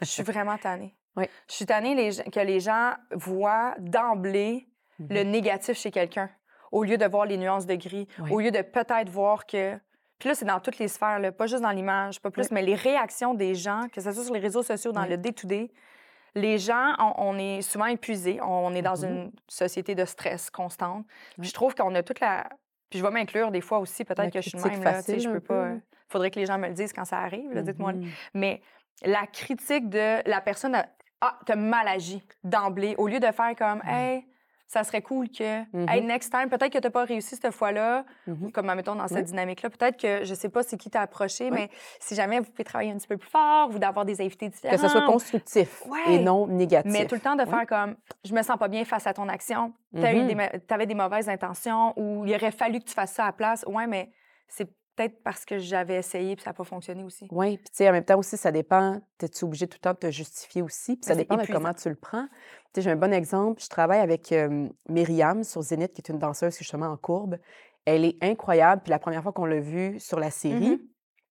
Je 0.01 0.05
suis 0.07 0.23
vraiment 0.23 0.57
tannée. 0.59 0.95
Ouais. 1.17 1.31
Je 1.49 1.55
suis 1.55 1.65
tannée 1.65 1.95
les 1.95 2.11
que 2.31 2.41
les 2.41 2.61
gens 2.61 2.93
voient 3.15 3.75
d'emblée 3.79 4.69
le 4.99 5.25
Mhm. 5.25 5.31
négatif 5.31 5.79
chez 5.79 5.91
quelqu'un, 5.91 6.29
au 6.73 6.85
lieu 6.85 6.99
de 6.99 7.07
voir 7.07 7.25
les 7.25 7.39
nuances 7.39 7.65
de 7.65 7.75
gris, 7.75 8.07
au 8.31 8.39
lieu 8.39 8.51
de 8.51 8.61
peut-être 8.61 9.09
voir 9.09 9.47
que. 9.47 9.81
Puis 10.19 10.29
là, 10.29 10.35
c'est 10.35 10.45
dans 10.47 10.61
toutes 10.61 10.79
les 10.79 10.89
sphères, 10.89 11.19
là, 11.19 11.31
pas 11.33 11.47
juste 11.47 11.63
dans 11.63 11.71
l'image, 11.71 12.21
pas 12.21 12.31
plus, 12.31 12.51
mais 12.51 12.63
les 12.63 12.75
réactions 12.75 13.35
des 13.35 13.55
gens, 13.55 13.87
que 13.93 14.01
ce 14.01 14.11
soit 14.13 14.25
sur 14.25 14.33
les 14.35 14.41
réseaux 14.41 14.63
sociaux, 14.63 14.93
dans 14.93 15.05
le 15.05 15.17
day-to-day, 15.17 15.71
les 16.35 16.59
gens, 16.59 16.95
on, 16.99 17.13
on 17.35 17.39
est 17.39 17.63
souvent 17.63 17.87
épuisés. 17.87 18.39
On 18.43 18.75
est 18.75 18.83
dans 18.83 18.97
Mhm. 19.03 19.11
une 19.11 19.33
société 19.49 19.95
de 19.95 20.05
stress 20.05 20.51
constante. 20.51 21.05
Puis 21.39 21.49
je 21.49 21.55
trouve 21.55 21.75
qu'on 21.75 21.95
a 21.95 22.03
toute 22.03 22.21
la. 22.21 22.47
Puis 22.91 22.99
je 22.99 23.05
vais 23.05 23.11
m'inclure 23.11 23.51
des 23.51 23.61
fois 23.61 23.79
aussi, 23.79 24.05
peut-être 24.05 24.33
que 24.33 24.41
je 24.41 24.49
suis 24.51 24.59
même. 24.59 24.83
Là, 24.83 24.93
tu 25.03 25.03
sais, 25.03 25.13
facile 25.15 25.21
je 25.21 25.29
un 25.29 25.33
peux 25.33 25.41
peu, 25.41 25.47
pas. 25.55 25.65
là. 25.69 25.75
euh, 25.75 25.79
faudrait 26.09 26.31
que 26.31 26.39
les 26.39 26.47
gens 26.47 26.59
me 26.59 26.69
le 26.69 26.75
disent 26.75 26.93
quand 26.93 27.05
ça 27.05 27.19
arrive, 27.19 27.53
là, 27.53 27.63
dites-moi. 27.63 27.95
Mhm. 27.95 28.09
Mais 28.35 28.61
la 29.05 29.27
critique 29.27 29.89
de 29.89 30.29
la 30.29 30.41
personne, 30.41 30.75
a- 30.77 30.87
ah, 31.21 31.39
t'as 31.47 31.57
mal 31.57 31.89
agi 31.89 32.23
d'emblée, 32.45 32.95
au 32.99 33.09
lieu 33.09 33.19
de 33.19 33.31
faire 33.33 33.55
comme, 33.57 33.83
hey, 33.87 34.25
ça 34.67 34.83
serait 34.85 35.03
cool 35.03 35.29
que, 35.29 35.43
hey, 35.43 36.01
Mhm. 36.01 36.07
next 36.07 36.31
time, 36.33 36.49
peut-être 36.49 36.73
que 36.73 36.79
t'as 36.79 36.91
pas 36.91 37.05
réussi 37.05 37.37
cette 37.37 37.53
fois-là, 37.53 38.05
Mhm. 38.27 38.51
comme 38.53 38.67
mettons 38.75 38.95
dans 38.97 39.07
cette 39.09 39.19
Oui. 39.19 39.25
dynamique-là, 39.25 39.71
peut-être 39.71 39.97
que, 39.97 40.25
je 40.25 40.35
sais 40.35 40.49
pas 40.49 40.63
c'est 40.63 40.77
qui 40.77 40.91
t'a 40.91 41.03
approché, 41.03 41.45
Oui. 41.45 41.51
mais 41.53 41.71
si 42.01 42.15
jamais 42.15 42.41
vous 42.41 42.51
pouvez 42.51 42.65
travailler 42.65 42.91
un 42.91 42.97
petit 42.97 43.07
peu 43.07 43.17
plus 43.17 43.31
fort 43.31 43.71
ou 43.73 43.79
d'avoir 43.79 44.05
des 44.05 44.21
invités 44.21 44.49
différents. 44.49 44.75
Que 44.75 44.81
ça 44.81 44.89
soit 44.89 45.03
constructif 45.07 45.85
Ouais. 45.87 46.15
et 46.15 46.19
non 46.19 46.47
négatif. 46.49 46.93
Mais 46.93 47.07
tout 47.07 47.15
le 47.15 47.21
temps 47.21 47.37
de 47.37 47.45
faire 47.45 47.67
comme, 47.67 47.97
je 48.25 48.35
me 48.35 48.43
sens 48.43 48.59
pas 48.59 48.69
bien 48.69 48.85
face 48.85 49.07
à 49.07 49.15
ton 49.15 49.29
action, 49.29 49.73
des 49.93 50.35
ma- 50.35 50.49
t'avais 50.49 50.87
des 50.87 50.95
mauvaises 50.95 51.29
intentions 51.29 51.93
ou 51.97 52.25
il 52.27 52.35
aurait 52.35 52.51
fallu 52.51 52.81
que 52.81 52.85
tu 52.85 52.95
fasses 52.95 53.13
ça 53.13 53.23
à 53.23 53.27
la 53.27 53.33
place. 53.33 53.65
Ouais, 53.69 53.87
mais 53.87 54.11
c'est 54.49 54.69
peut-être 54.97 55.23
parce 55.23 55.45
que 55.45 55.59
j'avais 55.59 55.97
essayé 55.97 56.35
puis 56.35 56.43
ça 56.43 56.51
n'a 56.51 56.55
pas 56.55 56.65
fonctionné 56.65 57.05
aussi. 57.05 57.29
Oui, 57.31 57.59
puis 57.59 57.67
tu 57.67 57.77
sais, 57.77 57.89
en 57.89 57.93
même 57.93 58.05
temps 58.05 58.19
aussi, 58.19 58.37
ça 58.37 58.51
dépend. 58.51 59.01
Es-tu 59.21 59.45
obligé 59.45 59.67
tout 59.67 59.77
le 59.77 59.83
temps 59.83 59.93
de 59.93 59.99
te 59.99 60.11
justifier 60.11 60.63
aussi? 60.63 60.97
Puis 60.97 61.05
ça 61.05 61.15
Ben, 61.15 61.19
c'est 61.21 61.25
dépend 61.25 61.37
de 61.37 61.47
comment 61.47 61.75
tu 61.75 61.89
le 61.89 61.95
prends. 61.95 62.27
Tu 62.27 62.31
sais, 62.77 62.83
j'ai 62.83 62.91
un 62.91 62.97
bon 62.97 63.13
exemple. 63.13 63.63
Je 63.63 63.69
travaille 63.69 64.01
avec 64.01 64.33
euh, 64.33 64.69
Myriam 64.89 65.45
sur 65.45 65.63
Zénith, 65.63 65.93
qui 65.93 66.01
est 66.01 66.09
une 66.11 66.19
danseuse 66.19 66.57
justement 66.57 66.87
en 66.87 66.97
courbe. 66.97 67.39
Elle 67.85 68.05
est 68.05 68.17
incroyable. 68.23 68.83
Puis 68.83 68.91
la 68.91 68.99
première 68.99 69.23
fois 69.23 69.33
qu'on 69.33 69.47
l'a 69.47 69.61
vue 69.61 70.01
sur 70.01 70.19
la 70.19 70.31
série, 70.31 70.81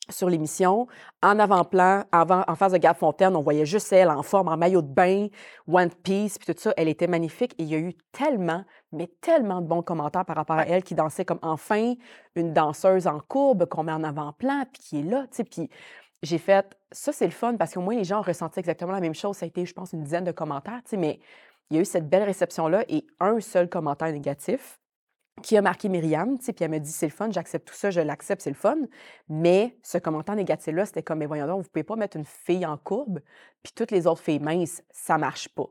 sur 0.10 0.30
l'émission, 0.30 0.88
en 1.24 1.40
avant-plan, 1.40 2.04
avant, 2.12 2.44
en 2.48 2.56
face 2.56 2.72
de 2.72 2.78
Garde 2.78 2.98
Fontaine, 2.98 3.36
on 3.36 3.42
voyait 3.42 3.66
juste 3.66 3.92
elle 3.92 4.10
en 4.10 4.24
forme, 4.24 4.48
en 4.48 4.58
maillot 4.58 4.82
de 4.82 4.88
bain, 4.88 5.28
One 5.68 5.90
Piece, 6.04 6.38
puis 6.38 6.54
tout 6.54 6.60
ça. 6.60 6.74
Elle 6.78 6.88
était 6.88 7.08
magnifique. 7.08 7.54
Et 7.58 7.64
il 7.64 7.70
y 7.70 7.76
a 7.76 7.80
eu 7.80 7.94
tellement, 8.12 8.64
mais 8.92 9.08
tellement 9.22 9.62
de 9.62 9.68
bons 9.68 9.82
commentaires 9.82 10.26
par 10.26 10.36
rapport 10.36 10.58
à 10.58 10.66
elle 10.66 10.84
qui 10.84 10.96
dansait 10.96 11.26
comme 11.26 11.40
enfin 11.42 11.94
une 12.36 12.54
danseuse 12.54 13.08
en 13.08 13.20
courbe 13.20 13.66
qu'on 13.66 13.84
met 13.84 13.92
en 13.92 14.04
avant-plan, 14.04 14.66
puis 14.72 14.82
qui 14.82 15.00
est 15.00 15.04
là, 15.04 15.24
tu 15.24 15.38
sais. 15.38 15.44
Puis 15.44 15.70
j'ai 16.24 16.38
fait, 16.38 16.78
ça 16.92 17.12
c'est 17.12 17.26
le 17.26 17.32
fun 17.32 17.56
parce 17.58 17.74
qu'au 17.74 17.82
moins 17.82 17.96
les 17.96 18.04
gens 18.04 18.20
ont 18.20 18.24
ressenti 18.24 18.60
exactement 18.60 18.94
la 18.94 19.02
même 19.02 19.16
chose. 19.16 19.38
Ça 19.38 19.46
a 19.46 19.48
été, 19.48 19.66
je 19.66 19.74
pense, 19.74 19.94
une 19.94 20.04
dizaine 20.04 20.24
de 20.24 20.32
commentaires, 20.32 20.82
tu 20.84 20.92
sais, 20.92 20.98
mais 20.98 21.20
il 21.70 21.76
y 21.76 21.80
a 21.80 21.82
eu 21.82 21.86
cette 21.86 22.08
belle 22.10 22.24
réception-là 22.24 22.86
et 22.90 23.06
un 23.20 23.40
seul 23.40 23.70
commentaire 23.70 24.12
négatif 24.12 24.80
qui 25.42 25.58
a 25.58 25.62
marqué 25.62 25.90
Myriam, 25.90 26.38
tu 26.38 26.46
sais, 26.46 26.54
puis 26.54 26.64
elle 26.64 26.72
me 26.72 26.80
dit 26.80 26.92
c'est 26.92 27.08
le 27.08 27.12
fun, 27.12 27.30
j'accepte 27.30 27.68
tout 27.68 27.74
ça, 27.76 27.92
je 27.92 28.00
l'accepte, 28.00 28.42
c'est 28.42 28.50
le 28.50 28.56
fun. 28.56 28.78
Mais 29.30 29.76
ce 29.84 29.98
commentaire 29.98 30.36
négatif-là, 30.36 30.86
c'était 30.86 31.04
comme, 31.04 31.20
mais 31.20 31.26
voyons 31.26 31.46
donc, 31.48 31.64
vous 31.64 31.70
pouvez 31.70 31.84
pas 31.84 31.96
mettre 31.96 32.16
une 32.18 32.26
fille 32.26 32.66
en 32.66 32.78
courbe, 32.78 33.20
puis 33.62 33.74
toutes 33.76 33.92
les 33.92 34.08
autres 34.08 34.22
filles 34.22 34.40
minces, 34.40 34.82
ça 34.92 35.18
marche 35.18 35.50
pas. 35.50 35.66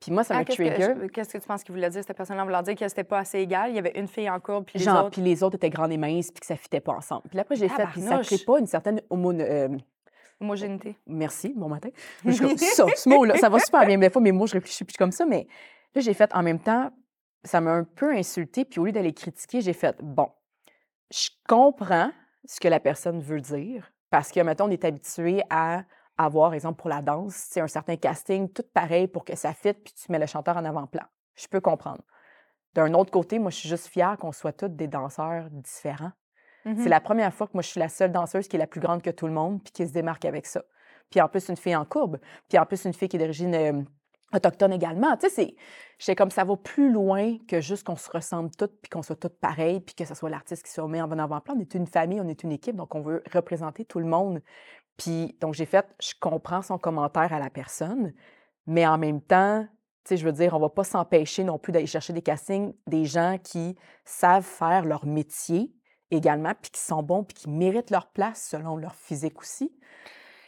Puis 0.00 0.12
moi, 0.12 0.22
ça 0.24 0.36
Ah, 0.36 0.38
me 0.40 0.44
qu'est-ce, 0.44 0.56
trigger. 0.62 0.94
que, 0.94 1.06
qu'est-ce 1.08 1.32
que 1.32 1.38
tu 1.38 1.46
penses 1.46 1.64
qu'il 1.64 1.74
voulait 1.74 1.90
dire, 1.90 2.02
cette 2.06 2.16
personne-là? 2.16 2.44
voulant 2.44 2.62
dire 2.62 2.76
que 2.76 2.88
c'était 2.88 3.04
pas 3.04 3.18
assez 3.18 3.40
égal, 3.40 3.70
il 3.70 3.76
y 3.76 3.78
avait 3.78 3.98
une 3.98 4.06
fille 4.08 4.30
en 4.30 4.38
courbe, 4.40 4.64
puis 4.64 4.78
les 4.78 4.84
Genre, 4.84 5.00
autres... 5.06 5.10
puis 5.10 5.22
les 5.22 5.42
autres 5.42 5.56
étaient 5.56 5.70
grandes 5.70 5.92
et 5.92 5.96
minces, 5.96 6.30
puis 6.30 6.40
que 6.40 6.46
ça 6.46 6.56
fitait 6.56 6.80
pas 6.80 6.92
ensemble. 6.92 7.22
Puis 7.28 7.38
après, 7.38 7.56
j'ai 7.56 7.68
fait, 7.68 7.84
puis 7.92 8.00
ça 8.00 8.18
crée 8.20 8.38
pas 8.38 8.58
une 8.60 8.66
certaine 8.66 9.02
homo... 9.10 9.32
euh, 9.32 9.68
Homogénéité. 10.40 10.96
Merci, 11.06 11.52
bon 11.56 11.68
matin. 11.68 11.88
Je 12.24 12.30
suis 12.30 12.46
comme, 12.46 12.56
ça, 12.56 12.86
ce 12.94 13.08
mot-là, 13.08 13.36
ça 13.38 13.48
va 13.48 13.58
super 13.58 13.84
bien. 13.84 13.98
Des 13.98 14.08
fois, 14.08 14.22
mes 14.22 14.30
mots, 14.30 14.46
je 14.46 14.52
réfléchis 14.52 14.84
plus 14.84 14.96
comme 14.96 15.10
ça, 15.10 15.26
mais 15.26 15.48
là, 15.96 16.00
j'ai 16.00 16.14
fait 16.14 16.32
en 16.32 16.44
même 16.44 16.60
temps, 16.60 16.92
ça 17.44 17.60
m'a 17.60 17.72
un 17.72 17.84
peu 17.84 18.14
insulté, 18.14 18.64
puis 18.64 18.80
au 18.80 18.86
lieu 18.86 18.92
d'aller 18.92 19.14
critiquer, 19.14 19.60
j'ai 19.60 19.72
fait, 19.72 19.96
bon, 20.02 20.30
je 21.10 21.30
comprends 21.48 22.10
ce 22.44 22.60
que 22.60 22.68
la 22.68 22.80
personne 22.80 23.20
veut 23.20 23.40
dire, 23.40 23.90
parce 24.10 24.32
que, 24.32 24.40
mettons, 24.40 24.66
on 24.66 24.70
est 24.70 24.84
habitué 24.84 25.42
à 25.50 25.84
avoir, 26.16 26.54
exemple, 26.54 26.80
pour 26.80 26.90
la 26.90 27.02
danse, 27.02 27.34
c'est 27.34 27.60
un 27.60 27.68
certain 27.68 27.96
casting, 27.96 28.50
tout 28.52 28.64
pareil 28.74 29.06
pour 29.06 29.24
que 29.24 29.36
ça 29.36 29.52
fitte, 29.52 29.84
puis 29.84 29.94
tu 29.94 30.10
mets 30.10 30.18
le 30.18 30.26
chanteur 30.26 30.56
en 30.56 30.64
avant-plan. 30.64 31.04
Je 31.36 31.46
peux 31.46 31.60
comprendre. 31.60 32.02
D'un 32.74 32.92
autre 32.94 33.10
côté, 33.10 33.38
moi, 33.38 33.50
je 33.50 33.56
suis 33.56 33.68
juste 33.68 33.86
fière 33.86 34.16
qu'on 34.18 34.32
soit 34.32 34.52
tous 34.52 34.68
des 34.68 34.88
danseurs 34.88 35.48
différents. 35.50 36.12
Mhm. 36.64 36.82
C'est 36.82 36.88
la 36.88 37.00
première 37.00 37.32
fois 37.32 37.46
que 37.46 37.52
moi, 37.54 37.62
je 37.62 37.68
suis 37.68 37.80
la 37.80 37.88
seule 37.88 38.12
danseuse 38.12 38.48
qui 38.48 38.56
est 38.56 38.58
la 38.58 38.66
plus 38.66 38.80
grande 38.80 39.02
que 39.02 39.10
tout 39.10 39.26
le 39.26 39.32
monde, 39.32 39.62
puis 39.62 39.72
qui 39.72 39.86
se 39.86 39.92
démarque 39.92 40.24
avec 40.24 40.46
ça. 40.46 40.62
Puis 41.10 41.20
en 41.20 41.28
plus, 41.28 41.48
une 41.48 41.56
fille 41.56 41.76
en 41.76 41.84
courbe, 41.84 42.18
puis 42.48 42.58
en 42.58 42.66
plus, 42.66 42.84
une 42.84 42.92
fille 42.92 43.08
qui 43.08 43.16
est 43.16 43.20
d'origine 43.20 43.86
euh, 44.32 44.36
autochtone 44.36 44.72
également. 44.72 45.16
Tu 45.16 45.28
sais, 45.28 45.56
c'est... 45.98 46.14
Comme, 46.14 46.30
ça 46.30 46.44
va 46.44 46.56
plus 46.56 46.92
loin 46.92 47.36
que 47.48 47.60
juste 47.60 47.84
qu'on 47.84 47.96
se 47.96 48.10
ressemble 48.10 48.50
toutes, 48.56 48.80
puis 48.80 48.88
qu'on 48.88 49.02
soit 49.02 49.16
toutes 49.16 49.38
pareilles, 49.38 49.80
puis 49.80 49.94
que 49.94 50.04
ce 50.04 50.14
soit 50.14 50.30
l'artiste 50.30 50.64
qui 50.64 50.70
se 50.70 50.80
met 50.82 51.00
en 51.00 51.08
bon 51.08 51.18
avant-plan. 51.18 51.54
On 51.56 51.60
est 51.60 51.74
une 51.74 51.86
famille, 51.86 52.20
on 52.20 52.28
est 52.28 52.42
une 52.42 52.52
équipe, 52.52 52.76
donc 52.76 52.94
on 52.94 53.00
veut 53.00 53.22
représenter 53.32 53.84
tout 53.84 53.98
le 53.98 54.06
monde. 54.06 54.40
Puis, 54.96 55.36
donc 55.40 55.54
j'ai 55.54 55.66
fait, 55.66 55.86
je 56.00 56.12
comprends 56.20 56.62
son 56.62 56.78
commentaire 56.78 57.32
à 57.32 57.38
la 57.38 57.50
personne, 57.50 58.12
mais 58.66 58.86
en 58.86 58.98
même 58.98 59.20
temps, 59.20 59.66
tu 60.04 60.10
sais, 60.10 60.16
je 60.16 60.24
veux 60.24 60.32
dire, 60.32 60.54
on 60.54 60.58
va 60.58 60.68
pas 60.68 60.84
s'empêcher 60.84 61.44
non 61.44 61.58
plus 61.58 61.72
d'aller 61.72 61.86
chercher 61.86 62.12
des 62.12 62.22
castings, 62.22 62.74
des 62.86 63.04
gens 63.04 63.38
qui 63.42 63.76
savent 64.04 64.44
faire 64.44 64.84
leur 64.84 65.06
métier 65.06 65.72
également, 66.10 66.52
puis 66.60 66.70
qui 66.70 66.80
sont 66.80 67.02
bons, 67.02 67.24
puis 67.24 67.34
qui 67.34 67.50
méritent 67.50 67.90
leur 67.90 68.08
place 68.08 68.48
selon 68.50 68.76
leur 68.76 68.94
physique 68.94 69.40
aussi. 69.40 69.72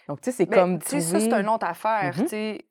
Donc, 0.08 0.20
tu 0.20 0.30
sais, 0.30 0.36
c'est 0.36 0.46
comme 0.46 0.80
tu 0.80 0.88
sais, 0.88 1.00
ça, 1.00 1.20
c'est 1.20 1.32
une 1.32 1.48
autre 1.48 1.66
affaire. 1.66 2.14
Mhm. 2.16 2.22
tu 2.22 2.28
sais. 2.28 2.66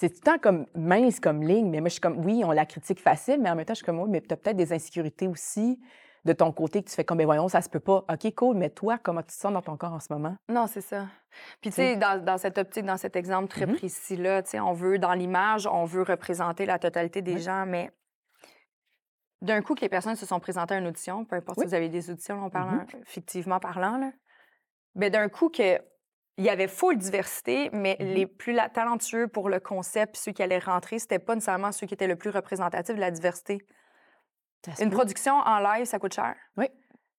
C'est 0.00 0.08
tout 0.08 0.20
le 0.24 0.32
temps 0.32 0.38
comme 0.38 0.64
mince 0.74 1.20
comme 1.20 1.42
ligne, 1.42 1.68
mais 1.68 1.80
moi, 1.80 1.88
je 1.88 1.92
suis 1.92 2.00
comme, 2.00 2.24
oui, 2.24 2.40
on 2.42 2.52
la 2.52 2.64
critique 2.64 2.98
facile, 2.98 3.38
mais 3.38 3.50
en 3.50 3.54
même 3.54 3.66
temps, 3.66 3.74
je 3.74 3.80
suis 3.80 3.84
comme, 3.84 4.00
oui, 4.00 4.08
mais 4.08 4.22
tu 4.22 4.32
as 4.32 4.36
peut-être 4.38 4.56
des 4.56 4.72
insécurités 4.72 5.28
aussi 5.28 5.78
de 6.24 6.32
ton 6.32 6.52
côté 6.52 6.82
que 6.82 6.88
tu 6.88 6.94
fais 6.94 7.04
comme, 7.04 7.18
ben 7.18 7.26
voyons, 7.26 7.48
ça 7.48 7.60
se 7.60 7.68
peut 7.68 7.80
pas. 7.80 8.06
OK, 8.10 8.34
cool, 8.34 8.56
mais 8.56 8.70
toi, 8.70 8.96
comment 8.96 9.20
tu 9.20 9.26
te 9.26 9.32
sens 9.34 9.52
dans 9.52 9.60
ton 9.60 9.76
corps 9.76 9.92
en 9.92 10.00
ce 10.00 10.10
moment? 10.10 10.36
Non, 10.48 10.66
c'est 10.66 10.80
ça. 10.80 11.04
Puis, 11.60 11.68
tu 11.68 11.76
sais. 11.76 11.96
dans, 11.96 12.24
dans 12.24 12.38
cette 12.38 12.56
optique, 12.56 12.86
dans 12.86 12.96
cet 12.96 13.14
exemple 13.14 13.48
très 13.48 13.66
Mhm. 13.66 13.74
précis-là, 13.76 14.42
tu 14.42 14.52
sais, 14.52 14.60
on 14.60 14.72
veut, 14.72 14.98
dans 14.98 15.12
l'image, 15.12 15.66
on 15.66 15.84
veut 15.84 16.02
représenter 16.02 16.64
la 16.64 16.78
totalité 16.78 17.20
des 17.20 17.34
Oui. 17.34 17.42
gens, 17.42 17.66
mais 17.66 17.90
d'un 19.42 19.60
coup 19.60 19.74
que 19.74 19.82
les 19.82 19.90
personnes 19.90 20.16
se 20.16 20.24
sont 20.24 20.40
présentées 20.40 20.76
à 20.76 20.78
une 20.78 20.86
audition, 20.86 21.26
peu 21.26 21.36
importe 21.36 21.58
Oui. 21.58 21.64
si 21.64 21.68
vous 21.68 21.74
avez 21.74 21.90
des 21.90 22.08
auditions, 22.10 22.42
on 22.42 22.48
parle 22.48 22.70
Mhm. 22.70 22.80
hein, 22.80 22.86
fictivement 23.04 23.60
parlant, 23.60 23.98
là, 23.98 24.12
ben, 24.94 25.12
d'un 25.12 25.28
coup 25.28 25.50
que 25.50 25.78
il 26.40 26.46
y 26.46 26.48
avait 26.48 26.68
full 26.68 26.96
diversité, 26.96 27.68
mais 27.72 27.96
Mhm. 28.00 28.06
les 28.14 28.26
plus 28.26 28.56
talentueux 28.72 29.28
pour 29.28 29.50
le 29.50 29.60
concept, 29.60 30.16
ceux 30.16 30.32
qui 30.32 30.42
allaient 30.42 30.58
rentrer, 30.58 30.98
c'était 30.98 31.18
pas 31.18 31.34
nécessairement 31.34 31.70
ceux 31.70 31.86
qui 31.86 31.92
étaient 31.92 32.06
le 32.06 32.16
plus 32.16 32.30
représentatifs 32.30 32.94
de 32.96 33.00
la 33.00 33.10
diversité. 33.10 33.58
Une 34.80 34.90
production 34.90 35.34
en 35.34 35.58
live, 35.58 35.84
ça 35.84 35.98
coûte 35.98 36.14
cher. 36.14 36.34
Oui. 36.56 36.66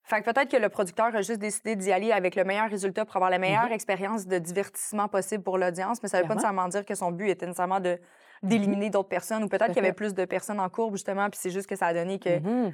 Fait 0.03 0.21
que 0.21 0.25
peut-être 0.31 0.49
que 0.49 0.57
le 0.57 0.69
producteur 0.69 1.15
a 1.15 1.21
juste 1.21 1.39
décidé 1.39 1.75
d'y 1.75 1.91
aller 1.91 2.11
avec 2.11 2.35
le 2.35 2.43
meilleur 2.43 2.67
résultat 2.69 3.05
pour 3.05 3.15
avoir 3.17 3.29
la 3.29 3.37
meilleure 3.37 3.67
Mhm. 3.67 3.73
expérience 3.73 4.25
de 4.25 4.39
divertissement 4.39 5.07
possible 5.07 5.43
pour 5.43 5.59
l'audience, 5.59 6.01
mais 6.01 6.09
ça 6.09 6.19
veut 6.19 6.27
pas 6.27 6.33
nécessairement 6.33 6.67
dire 6.67 6.83
que 6.83 6.95
son 6.95 7.11
but 7.11 7.29
était 7.29 7.45
nécessairement 7.45 7.79
de 7.79 7.99
d'éliminer 8.43 8.89
d'autres 8.89 9.07
personnes 9.07 9.43
ou 9.43 9.47
peut-être 9.47 9.67
qu'il 9.67 9.75
y 9.83 9.85
avait 9.85 9.93
plus 9.93 10.15
de 10.15 10.25
personnes 10.25 10.59
en 10.59 10.67
courbe 10.67 10.95
justement 10.95 11.29
puis 11.29 11.39
c'est 11.39 11.51
juste 11.51 11.67
que 11.67 11.75
ça 11.75 11.85
a 11.85 11.93
donné 11.93 12.17
que 12.17 12.39
Mhm. 12.39 12.73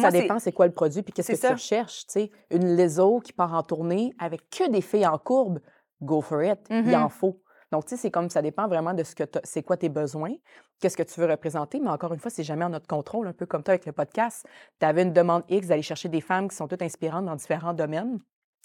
Ça 0.00 0.10
dépend 0.10 0.38
c'est 0.38 0.52
quoi 0.52 0.66
le 0.66 0.72
produit 0.72 1.02
puis 1.02 1.12
qu'est-ce 1.12 1.32
que 1.32 1.36
tu 1.36 1.40
ça. 1.40 1.52
recherches. 1.52 2.06
tu 2.06 2.12
sais. 2.12 2.30
Une 2.50 2.76
Lizzo 2.76 3.20
qui 3.20 3.32
part 3.32 3.54
en 3.54 3.62
tournée 3.62 4.12
avec 4.18 4.48
que 4.50 4.68
des 4.70 4.80
filles 4.80 5.06
en 5.06 5.18
courbe, 5.18 5.60
go 6.02 6.20
for 6.20 6.42
it. 6.42 6.58
Il 6.70 6.94
en 6.96 7.08
faut. 7.08 7.40
Donc, 7.72 7.86
tu 7.86 7.90
sais, 7.90 7.96
c'est 7.96 8.10
comme 8.12 8.30
ça 8.30 8.40
dépend 8.40 8.68
vraiment 8.68 8.94
de 8.94 9.02
ce 9.02 9.16
que 9.16 9.24
c'est 9.42 9.64
quoi 9.64 9.76
tes 9.76 9.88
besoins, 9.88 10.32
qu'est-ce 10.78 10.96
que 10.96 11.02
tu 11.02 11.18
veux 11.18 11.26
représenter, 11.26 11.80
mais 11.80 11.90
encore 11.90 12.12
une 12.12 12.20
fois, 12.20 12.30
c'est 12.30 12.44
jamais 12.44 12.64
en 12.64 12.68
notre 12.68 12.86
contrôle, 12.86 13.26
un 13.26 13.32
peu 13.32 13.46
comme 13.46 13.64
toi 13.64 13.72
avec 13.72 13.84
le 13.84 13.90
podcast. 13.90 14.46
Tu 14.78 14.86
avais 14.86 15.02
une 15.02 15.12
demande 15.12 15.42
X 15.48 15.66
d'aller 15.66 15.82
chercher 15.82 16.08
des 16.08 16.20
femmes 16.20 16.48
qui 16.48 16.54
sont 16.54 16.68
toutes 16.68 16.82
inspirantes 16.82 17.24
dans 17.24 17.34
différents 17.34 17.74
domaines. 17.74 18.20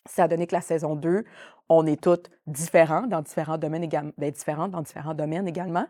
Ça 0.05 0.25
a 0.25 0.27
donné 0.27 0.45
que 0.45 0.53
la 0.53 0.61
saison 0.61 0.95
2, 0.95 1.23
on 1.69 1.87
est 1.87 1.99
toutes 1.99 2.29
différents 2.45 3.07
dans 3.07 3.21
différents 3.21 3.57
domaines 3.57 3.83
également, 3.83 4.11
ben, 4.17 4.29
différentes 4.31 4.71
dans 4.71 4.81
différents 4.81 5.15
domaines 5.15 5.47
également. 5.47 5.87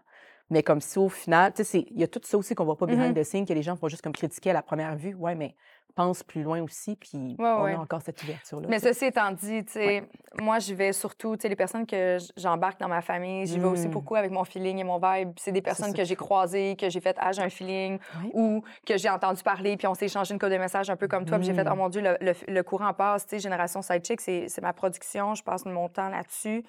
Mais 0.49 0.63
comme 0.63 0.81
si 0.81 0.97
au 0.99 1.09
final, 1.09 1.53
tu 1.53 1.63
sais, 1.63 1.85
il 1.91 1.99
y 1.99 2.03
a 2.03 2.07
tout 2.07 2.21
ça 2.23 2.37
aussi 2.37 2.55
qu'on 2.55 2.65
voit 2.65 2.77
pas 2.77 2.85
behind 2.87 3.15
Mhm. 3.15 3.21
the 3.21 3.23
scenes, 3.23 3.45
que 3.45 3.53
les 3.53 3.61
gens 3.61 3.75
font 3.75 3.87
juste 3.87 4.01
comme 4.01 4.13
critiquer 4.13 4.49
à 4.49 4.53
la 4.53 4.61
première 4.63 4.95
vue. 4.95 5.13
Ouais, 5.13 5.35
mais 5.35 5.55
pense 5.95 6.23
plus 6.23 6.43
loin 6.43 6.61
aussi, 6.61 6.95
puis 6.95 7.35
Ouais, 7.37 7.45
on 7.45 7.63
ouais. 7.63 7.73
a 7.73 7.79
encore 7.79 8.01
cette 8.01 8.23
ouverture-là. 8.23 8.67
mais 8.69 8.79
ceci 8.79 9.05
étant 9.05 9.31
dit, 9.31 9.65
tu 9.65 9.73
sais, 9.73 10.03
moi, 10.39 10.59
je 10.59 10.73
vais 10.73 10.93
surtout, 10.93 11.35
tu 11.35 11.41
sais, 11.41 11.49
les 11.49 11.57
personnes 11.57 11.85
que 11.85 12.17
j'embarque 12.37 12.79
dans 12.79 12.87
ma 12.87 13.01
famille, 13.01 13.45
j'y 13.47 13.59
vais 13.59 13.67
aussi 13.67 13.89
Mm. 13.89 13.91
beaucoup 13.91 14.15
avec 14.15 14.31
mon 14.31 14.45
feeling 14.45 14.77
et 14.77 14.83
mon 14.85 14.97
vibe. 14.97 15.31
C'est 15.37 15.51
des 15.51 15.61
personnes 15.63 15.93
que 15.93 16.05
j'ai 16.05 16.15
croisées, 16.15 16.77
que 16.79 16.89
j'ai 16.89 17.01
fait, 17.01 17.17
ah, 17.19 17.33
j'ai 17.33 17.41
un 17.41 17.49
feeling, 17.49 17.99
ou 18.33 18.63
que 18.85 18.97
j'ai 18.97 19.09
entendu 19.09 19.43
parler, 19.43 19.75
puis 19.75 19.87
on 19.87 19.93
s'est 19.93 20.05
échangé 20.05 20.33
une 20.33 20.39
code 20.39 20.53
de 20.53 20.57
messages 20.57 20.89
un 20.89 20.95
peu 20.95 21.07
comme 21.09 21.25
toi, 21.25 21.37
puis 21.37 21.47
j'ai 21.47 21.53
fait, 21.53 21.67
oh 21.69 21.75
mon 21.75 21.89
Dieu, 21.89 22.01
le, 22.01 22.15
le- 22.21 22.33
le 22.53 22.63
courant 22.63 22.93
passe, 22.93 23.25
tu 23.25 23.31
sais, 23.35 23.39
Génération 23.39 23.81
Sidechick, 23.81 24.21
c'est 24.21 24.47
c'est 24.47 24.61
ma 24.61 24.71
production, 24.71 25.35
je 25.35 25.43
passe 25.43 25.65
mon 25.65 25.89
temps 25.89 26.07
là-dessus. 26.09 26.63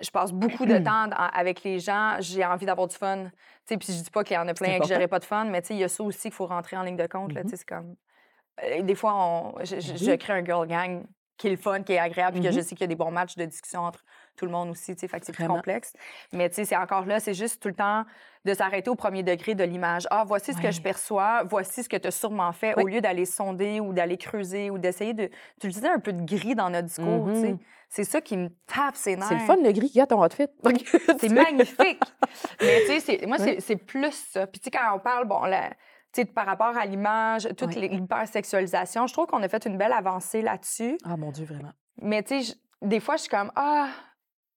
Je 0.00 0.10
passe 0.10 0.32
beaucoup 0.32 0.66
de 0.66 0.76
temps 0.78 1.06
dans- 1.08 1.16
avec 1.16 1.62
les 1.62 1.78
gens, 1.78 2.16
j'ai 2.20 2.44
envie 2.44 2.66
d'avoir 2.66 2.86
du 2.86 2.96
fun. 2.96 3.24
Tu 3.24 3.30
sais, 3.64 3.76
puis 3.78 3.92
je 3.92 4.02
dis 4.02 4.10
pas 4.10 4.24
qu'il 4.24 4.34
y 4.34 4.38
en 4.38 4.46
a 4.46 4.52
plein 4.54 4.68
que 4.68 4.74
important. 4.74 4.94
j'aurais 4.94 5.08
pas 5.08 5.18
de 5.18 5.24
fun, 5.24 5.44
mais 5.46 5.62
tu 5.62 5.68
sais, 5.68 5.74
il 5.74 5.80
y 5.80 5.84
a 5.84 5.88
ça 5.88 6.02
aussi 6.02 6.20
qu'il 6.22 6.32
faut 6.32 6.46
rentrer 6.46 6.76
en 6.76 6.82
ligne 6.82 6.96
de 6.96 7.06
compte, 7.06 7.32
tu 7.32 7.38
Mhm. 7.38 7.48
sais, 7.48 7.56
c'est 7.56 7.64
comme... 7.68 7.96
Euh, 8.62 8.82
Des 8.82 8.94
fois, 8.94 9.14
on, 9.14 9.54
je, 9.64 9.80
je- 9.80 9.96
je 9.96 10.10
Oui. 10.12 10.18
crée 10.18 10.32
un 10.34 10.44
girl 10.44 10.66
gang 10.66 11.04
qui 11.38 11.48
est 11.48 11.50
le 11.50 11.56
fun, 11.58 11.82
qui 11.82 11.92
est 11.92 11.98
agréable, 11.98 12.38
puis 12.38 12.42
que 12.42 12.50
je 12.50 12.56
Mhm. 12.58 12.62
sais 12.62 12.74
qu'il 12.74 12.80
y 12.80 12.84
a 12.84 12.86
des 12.88 12.94
bons 12.96 13.10
matchs 13.10 13.36
de 13.36 13.44
discussion 13.44 13.80
entre 13.82 14.02
tout 14.36 14.46
le 14.46 14.50
monde 14.50 14.70
aussi, 14.70 14.94
tu 14.94 15.00
sais, 15.00 15.08
fait 15.08 15.20
que 15.20 15.26
c'est 15.26 15.32
plus 15.32 15.46
complexe. 15.46 15.92
Mais 16.32 16.48
tu 16.48 16.54
sais, 16.56 16.64
c'est 16.64 16.76
encore 16.76 17.04
là, 17.04 17.20
c'est 17.20 17.34
juste 17.34 17.60
tout 17.62 17.68
le 17.68 17.74
temps 17.74 18.04
de 18.46 18.54
s'arrêter 18.54 18.88
au 18.88 18.94
premier 18.94 19.22
degré 19.22 19.54
de 19.54 19.62
l'image. 19.64 20.06
Ah, 20.10 20.24
voici 20.26 20.54
ce 20.54 20.60
que 20.60 20.70
je 20.70 20.80
perçois, 20.80 21.42
voici 21.44 21.82
ce 21.82 21.88
que 21.90 21.96
tu 21.98 22.06
as 22.08 22.10
sûrement 22.10 22.52
fait, 22.52 22.74
au 22.74 22.86
lieu 22.86 23.00
d'aller 23.02 23.26
sonder 23.26 23.80
ou 23.80 23.92
d'aller 23.92 24.16
creuser 24.16 24.70
ou 24.70 24.78
d'essayer 24.78 25.12
de 25.14 25.28
d'utiliser 25.60 25.88
un 25.88 25.98
peu 25.98 26.12
de 26.14 26.22
gris 26.22 26.54
dans 26.54 26.70
notre 26.70 26.86
discours, 26.88 27.28
tu 27.34 27.40
sais. 27.40 27.56
C'est 27.88 28.04
ça 28.04 28.20
qui 28.20 28.36
me 28.36 28.48
tape 28.66 28.96
ses 28.96 29.16
nerfs. 29.16 29.28
C'est 29.28 29.34
le 29.34 29.40
fun, 29.40 29.56
le 29.56 29.72
gris 29.72 29.88
qu'il 29.88 29.98
y 29.98 30.00
a 30.00 30.06
ton 30.06 30.22
outfit. 30.24 30.46
C'est 31.20 31.28
magnifique. 31.30 32.00
Mais 32.60 32.82
tu 32.86 33.00
sais, 33.00 33.24
moi, 33.26 33.36
Oui. 33.40 33.56
c'est- 33.60 33.76
plus 33.76 34.12
ça. 34.32 34.46
Puis 34.46 34.60
tu 34.60 34.64
sais, 34.64 34.70
quand 34.70 34.94
on 34.94 34.98
parle, 34.98 35.26
bon, 35.26 35.42
la- 35.44 35.70
tu 36.12 36.22
sais, 36.22 36.24
par 36.24 36.46
rapport 36.46 36.76
à 36.76 36.84
l'image, 36.84 37.48
toute 37.56 37.74
Oui. 37.76 37.88
l'hypersexualisation, 37.88 39.06
je 39.06 39.12
trouve 39.12 39.26
qu'on 39.26 39.42
a 39.42 39.48
fait 39.48 39.64
une 39.66 39.78
belle 39.78 39.92
avancée 39.92 40.42
là-dessus. 40.42 40.98
Ah, 41.04 41.16
mon 41.16 41.30
Dieu, 41.30 41.44
vraiment. 41.46 41.72
Mais 42.02 42.22
tu 42.22 42.42
sais, 42.42 42.54
des 42.82 43.00
fois, 43.00 43.16
je 43.16 43.22
suis 43.22 43.30
comme, 43.30 43.52
ah, 43.56 43.88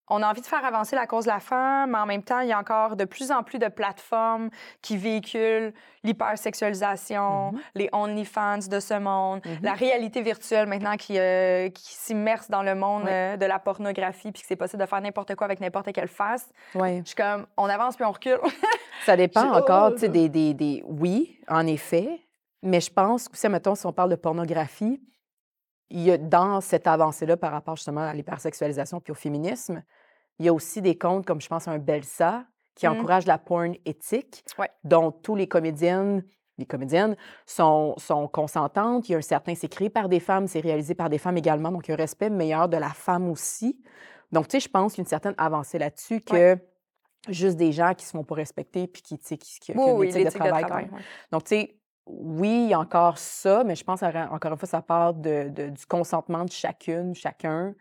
on 0.09 0.21
a 0.23 0.27
envie 0.29 0.41
de 0.41 0.45
faire 0.47 0.65
avancer 0.65 0.95
la 0.95 1.05
cause 1.07 1.25
de 1.25 1.29
la 1.29 1.39
femme, 1.39 1.91
mais 1.91 1.97
en 1.99 2.05
même 2.05 2.23
temps, 2.23 2.39
il 2.39 2.49
y 2.49 2.51
a 2.51 2.57
encore 2.59 2.95
de 2.95 3.05
plus 3.05 3.31
en 3.31 3.43
plus 3.43 3.59
de 3.59 3.67
plateformes 3.67 4.49
qui 4.81 4.97
véhiculent 4.97 5.73
l'hypersexualisation, 6.03 7.51
Mhm. 7.51 7.59
les 7.75 7.89
OnlyFans 7.91 8.67
de 8.69 8.79
ce 8.79 8.93
monde, 8.97 9.41
Mhm. 9.45 9.59
la 9.61 9.73
réalité 9.73 10.21
virtuelle 10.21 10.67
maintenant 10.67 10.95
qui, 10.97 11.17
euh, 11.19 11.69
qui 11.69 11.93
s'immerse 11.93 12.49
dans 12.49 12.63
le 12.63 12.75
monde 12.75 13.07
euh, 13.07 13.37
de 13.37 13.45
la 13.45 13.59
pornographie, 13.59 14.31
puis 14.31 14.41
que 14.41 14.47
c'est 14.47 14.55
possible 14.55 14.81
de 14.81 14.87
faire 14.87 15.01
n'importe 15.01 15.35
quoi 15.35 15.45
avec 15.45 15.59
n'importe 15.59 15.91
quelle 15.93 16.07
face. 16.07 16.49
Ouais. 16.75 17.01
Je 17.03 17.07
suis 17.09 17.15
comme, 17.15 17.45
on 17.57 17.65
avance 17.65 17.95
puis 17.95 18.05
on 18.05 18.11
recule. 18.11 18.39
Ça 19.05 19.15
dépend 19.15 19.51
encore, 19.53 19.89
oh, 19.89 19.93
tu 19.93 19.99
sais, 19.99 20.05
ça. 20.07 20.11
des, 20.11 20.29
des, 20.29 20.53
des- 20.53 20.83
Oui, 20.85 21.39
en 21.47 21.65
effet, 21.67 22.19
mais 22.63 22.81
je 22.81 22.91
pense 22.91 23.29
que, 23.29 23.47
mettons, 23.47 23.75
si 23.75 23.85
on 23.85 23.93
parle 23.93 24.09
de 24.09 24.15
pornographie, 24.15 25.01
il 25.89 26.01
y 26.01 26.11
a 26.11 26.17
dans 26.17 26.61
cette 26.61 26.85
avancée-là 26.85 27.37
par 27.37 27.51
rapport 27.51 27.75
justement 27.75 28.01
à 28.01 28.13
l'hypersexualisation 28.13 28.99
puis 28.99 29.11
au 29.11 29.15
féminisme, 29.15 29.81
il 30.39 30.45
y 30.45 30.49
a 30.49 30.53
aussi 30.53 30.81
des 30.81 30.97
comptes 30.97 31.25
comme 31.25 31.41
je 31.41 31.47
pense 31.47 31.67
un 31.67 31.77
Belsa 31.77 32.45
qui 32.75 32.87
Mm. 32.87 32.91
encourage 32.91 33.25
la 33.25 33.37
porn 33.37 33.75
éthique, 33.85 34.43
Ouais. 34.57 34.69
dont 34.83 35.11
tous 35.11 35.35
les 35.35 35.47
comédiennes, 35.47 36.23
les 36.57 36.65
comédiennes 36.65 37.15
sont, 37.45 37.93
sont 37.97 38.27
consentantes. 38.27 39.07
Il 39.09 39.13
y 39.13 39.15
a 39.15 39.17
un 39.17 39.21
certain, 39.21 39.53
c'est 39.55 39.67
créé 39.67 39.89
par 39.89 40.07
des 40.09 40.19
femmes, 40.19 40.47
c'est 40.47 40.59
réalisé 40.61 40.95
par 40.95 41.09
des 41.09 41.17
femmes 41.17 41.37
également, 41.37 41.71
donc 41.71 41.87
il 41.87 41.91
y 41.91 41.93
a 41.93 41.95
un 41.95 41.97
respect 41.97 42.29
meilleur 42.29 42.69
de 42.69 42.77
la 42.77 42.89
femme 42.89 43.29
aussi. 43.29 43.81
Donc, 44.31 44.47
tu 44.47 44.57
sais, 44.57 44.59
je 44.61 44.69
pense 44.69 44.93
qu'il 44.93 45.01
y 45.01 45.03
a 45.03 45.05
une 45.05 45.09
certaine 45.09 45.35
avancée 45.37 45.77
là-dessus 45.79 46.21
que 46.21 46.57
juste 47.27 47.57
des 47.57 47.71
gens 47.73 47.93
qui 47.93 48.05
se 48.05 48.11
font 48.11 48.23
pas 48.23 48.35
respecter 48.35 48.87
puis 48.87 49.01
qui, 49.01 49.17
tu 49.17 49.25
sais, 49.25 49.37
qui, 49.37 49.59
qui, 49.59 49.71
qui 49.73 49.77
Oui, 49.77 49.83
ont 49.83 49.93
une 49.95 49.99
oui, 49.99 50.07
éthique 50.09 50.25
de 50.25 50.29
travail. 50.29 50.61
quand 50.61 50.67
travail. 50.67 50.85
même. 50.85 50.93
ouais. 50.95 51.01
Donc, 51.31 51.43
tu 51.43 51.55
sais, 51.55 51.75
oui, 52.05 52.63
il 52.63 52.69
y 52.69 52.73
a 52.73 52.79
encore 52.79 53.17
ça, 53.17 53.63
mais 53.63 53.75
je 53.75 53.83
pense, 53.83 54.01
encore 54.03 54.51
une 54.51 54.57
fois, 54.57 54.67
ça 54.69 54.81
part 54.81 55.13
de, 55.13 55.49
de- 55.49 55.69
du 55.69 55.85
consentement 55.85 56.43
de 56.45 56.51
chacune, 56.51 57.13
chacun, 57.13 57.75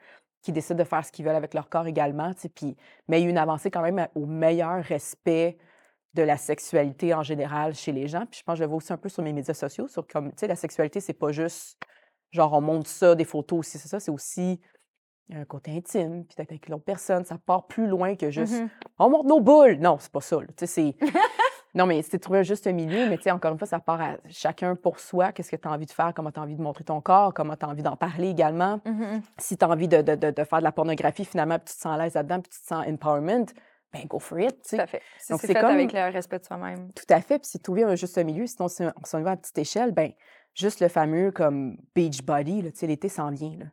qui 0.48 0.52
décide 0.52 0.78
de 0.78 0.84
faire 0.84 1.04
ce 1.04 1.12
qu'ils 1.12 1.26
veulent 1.26 1.36
avec 1.36 1.52
leur 1.52 1.68
corps 1.68 1.86
également, 1.86 2.30
puis, 2.54 2.74
mais 3.06 3.20
il 3.20 3.24
y 3.24 3.26
a 3.26 3.30
une 3.30 3.36
avancée 3.36 3.70
quand 3.70 3.82
même 3.82 4.08
au 4.14 4.24
meilleur 4.24 4.82
respect 4.82 5.58
de 6.14 6.22
la 6.22 6.38
sexualité 6.38 7.12
en 7.12 7.22
général 7.22 7.74
chez 7.74 7.92
les 7.92 8.08
gens. 8.08 8.24
Puis 8.24 8.40
je 8.40 8.44
pense 8.44 8.54
que 8.54 8.60
je 8.60 8.62
le 8.62 8.68
vois 8.68 8.78
aussi 8.78 8.90
un 8.94 8.96
peu 8.96 9.10
sur 9.10 9.22
mes 9.22 9.34
médias 9.34 9.52
sociaux, 9.52 9.88
sur 9.88 10.06
comme, 10.06 10.30
tu 10.30 10.38
sais, 10.38 10.46
la 10.46 10.56
sexualité, 10.56 11.00
c'est 11.00 11.12
pas 11.12 11.32
juste, 11.32 11.78
genre, 12.30 12.54
on 12.54 12.62
montre 12.62 12.88
ça, 12.88 13.14
des 13.14 13.26
photos 13.26 13.58
aussi, 13.58 13.76
c'est 13.78 13.88
ça, 13.88 14.00
c'est 14.00 14.10
aussi 14.10 14.58
un 15.30 15.44
côté 15.44 15.70
intime, 15.76 16.24
puis 16.24 16.34
peut-être 16.34 16.52
avec 16.52 16.70
l'autre 16.70 16.84
personne, 16.84 17.26
ça 17.26 17.36
part 17.36 17.66
plus 17.66 17.86
loin 17.86 18.16
que 18.16 18.30
juste 18.30 18.54
Mhm. 18.62 18.70
on 19.00 19.10
montre 19.10 19.28
nos 19.28 19.40
boules. 19.40 19.76
Non, 19.78 19.98
c'est 20.00 20.10
pas 20.10 20.22
ça. 20.22 20.38
Tu 20.56 20.66
sais, 20.66 20.66
c'est. 20.66 20.94
non, 21.74 21.86
mais 21.86 22.02
c'est 22.02 22.18
trouver 22.18 22.40
un 22.40 22.42
juste 22.42 22.66
milieu, 22.66 23.08
mais 23.08 23.16
tu 23.18 23.24
sais, 23.24 23.30
encore 23.30 23.52
une 23.52 23.58
fois, 23.58 23.66
ça 23.68 23.78
part 23.78 24.00
à 24.00 24.16
chacun 24.28 24.74
pour 24.74 24.98
soi. 25.00 25.32
Qu'est-ce 25.32 25.50
que 25.50 25.56
tu 25.56 25.68
as 25.68 25.70
envie 25.70 25.86
de 25.86 25.90
faire, 25.90 26.12
comment 26.14 26.30
tu 26.30 26.40
as 26.40 26.42
envie 26.42 26.56
de 26.56 26.62
montrer 26.62 26.84
ton 26.84 27.00
corps, 27.00 27.32
comment 27.34 27.56
tu 27.56 27.64
as 27.66 27.68
envie 27.68 27.82
d'en 27.82 27.96
parler 27.96 28.28
également? 28.30 28.80
Mhm. 28.84 29.22
Si 29.38 29.56
tu 29.56 29.64
as 29.64 29.68
envie 29.68 29.88
de, 29.88 30.02
de- 30.02 30.14
de- 30.14 30.30
de 30.30 30.44
faire 30.44 30.58
de 30.60 30.64
la 30.64 30.72
pornographie, 30.72 31.24
finalement, 31.24 31.58
puis 31.58 31.68
tu 31.70 31.76
te 31.76 31.80
sens 31.82 31.94
à 31.94 32.02
l'aise 32.02 32.14
là-dedans, 32.14 32.40
puis 32.40 32.50
tu 32.50 32.60
te 32.60 32.66
sens 32.66 32.86
empowerment, 32.86 33.46
ben 33.92 34.04
go 34.06 34.18
for 34.18 34.38
it. 34.40 34.60
tu 34.62 34.70
sais. 34.70 34.76
Tout 34.76 34.82
à 34.82 34.86
fait. 34.86 35.02
Si 35.18 35.32
Donc, 35.32 35.40
c'est 35.40 35.54
comme- 35.54 35.64
avec 35.70 35.92
le 35.92 36.12
respect 36.12 36.38
de 36.38 36.44
soi-même. 36.44 36.92
Tout 36.92 37.04
à 37.08 37.20
fait. 37.20 37.38
Puis 37.38 37.48
c'est 37.50 37.62
trouver 37.62 37.84
un 37.84 37.94
juste 37.94 38.18
milieu. 38.18 38.46
Sinon, 38.46 38.68
si 38.68 38.82
on 38.82 39.04
s'en 39.04 39.22
va 39.22 39.30
à 39.32 39.36
petite 39.36 39.56
échelle, 39.58 39.92
ben 39.92 40.10
juste 40.54 40.80
le 40.80 40.88
fameux 40.88 41.30
comme 41.30 41.76
beach 41.94 42.22
body, 42.22 42.62
là, 42.62 42.70
tu 42.70 42.78
sais, 42.78 42.86
l'été 42.86 43.08
s'en 43.08 43.30
vient. 43.30 43.56
Là. 43.58 43.66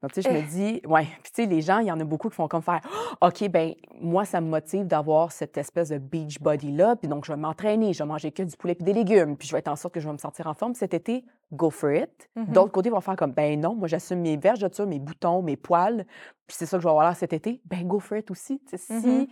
Donc, 0.00 0.12
tu 0.12 0.22
sais, 0.22 0.30
je 0.30 0.34
me 0.34 0.42
dis, 0.48 0.80
ouais, 0.86 1.06
puis 1.24 1.32
tu 1.32 1.42
sais, 1.42 1.46
les 1.46 1.60
gens, 1.60 1.78
il 1.80 1.86
y 1.88 1.92
en 1.92 1.98
a 1.98 2.04
beaucoup 2.04 2.28
qui 2.28 2.36
font 2.36 2.46
comme 2.46 2.62
faire, 2.62 2.80
OK, 3.20 3.48
ben 3.48 3.74
moi, 4.00 4.24
ça 4.24 4.40
me 4.40 4.46
motive 4.48 4.86
d'avoir 4.86 5.32
cette 5.32 5.58
espèce 5.58 5.88
de 5.88 5.98
beach 5.98 6.38
body-là, 6.40 6.94
puis 6.94 7.08
donc 7.08 7.24
je 7.24 7.32
vais 7.32 7.36
m'entraîner, 7.38 7.92
je 7.92 8.04
vais 8.04 8.06
manger 8.08 8.30
que 8.30 8.44
du 8.44 8.56
poulet 8.56 8.76
puis 8.76 8.84
des 8.84 8.92
légumes, 8.92 9.36
puis 9.36 9.48
je 9.48 9.52
vais 9.52 9.58
être 9.58 9.66
en 9.66 9.74
sorte 9.74 9.94
que 9.94 10.00
je 10.00 10.06
vais 10.06 10.12
me 10.12 10.18
sentir 10.18 10.46
en 10.46 10.54
forme 10.54 10.74
cet 10.74 10.94
été, 10.94 11.24
go 11.52 11.68
for 11.70 11.90
it. 11.90 12.28
Mhm. 12.36 12.46
D'autre 12.52 12.70
côté, 12.70 12.90
ils 12.90 12.92
vont 12.92 13.00
faire 13.00 13.16
comme, 13.16 13.32
ben 13.32 13.58
non, 13.60 13.74
moi, 13.74 13.88
j'assume 13.88 14.20
mes 14.20 14.36
vergetures, 14.36 14.86
mes 14.86 15.00
boutons, 15.00 15.42
mes 15.42 15.56
poils, 15.56 16.04
puis 16.46 16.56
c'est 16.56 16.66
ça 16.66 16.76
que 16.76 16.82
je 16.82 16.86
vais 16.86 16.90
avoir 16.92 17.04
là 17.06 17.14
cet 17.14 17.32
été, 17.32 17.60
ben 17.64 17.84
go 17.86 17.98
for 17.98 18.18
it 18.18 18.30
aussi. 18.30 18.60
Tu 18.68 18.76
sais, 18.76 19.00
si, 19.00 19.08
Mhm. 19.08 19.26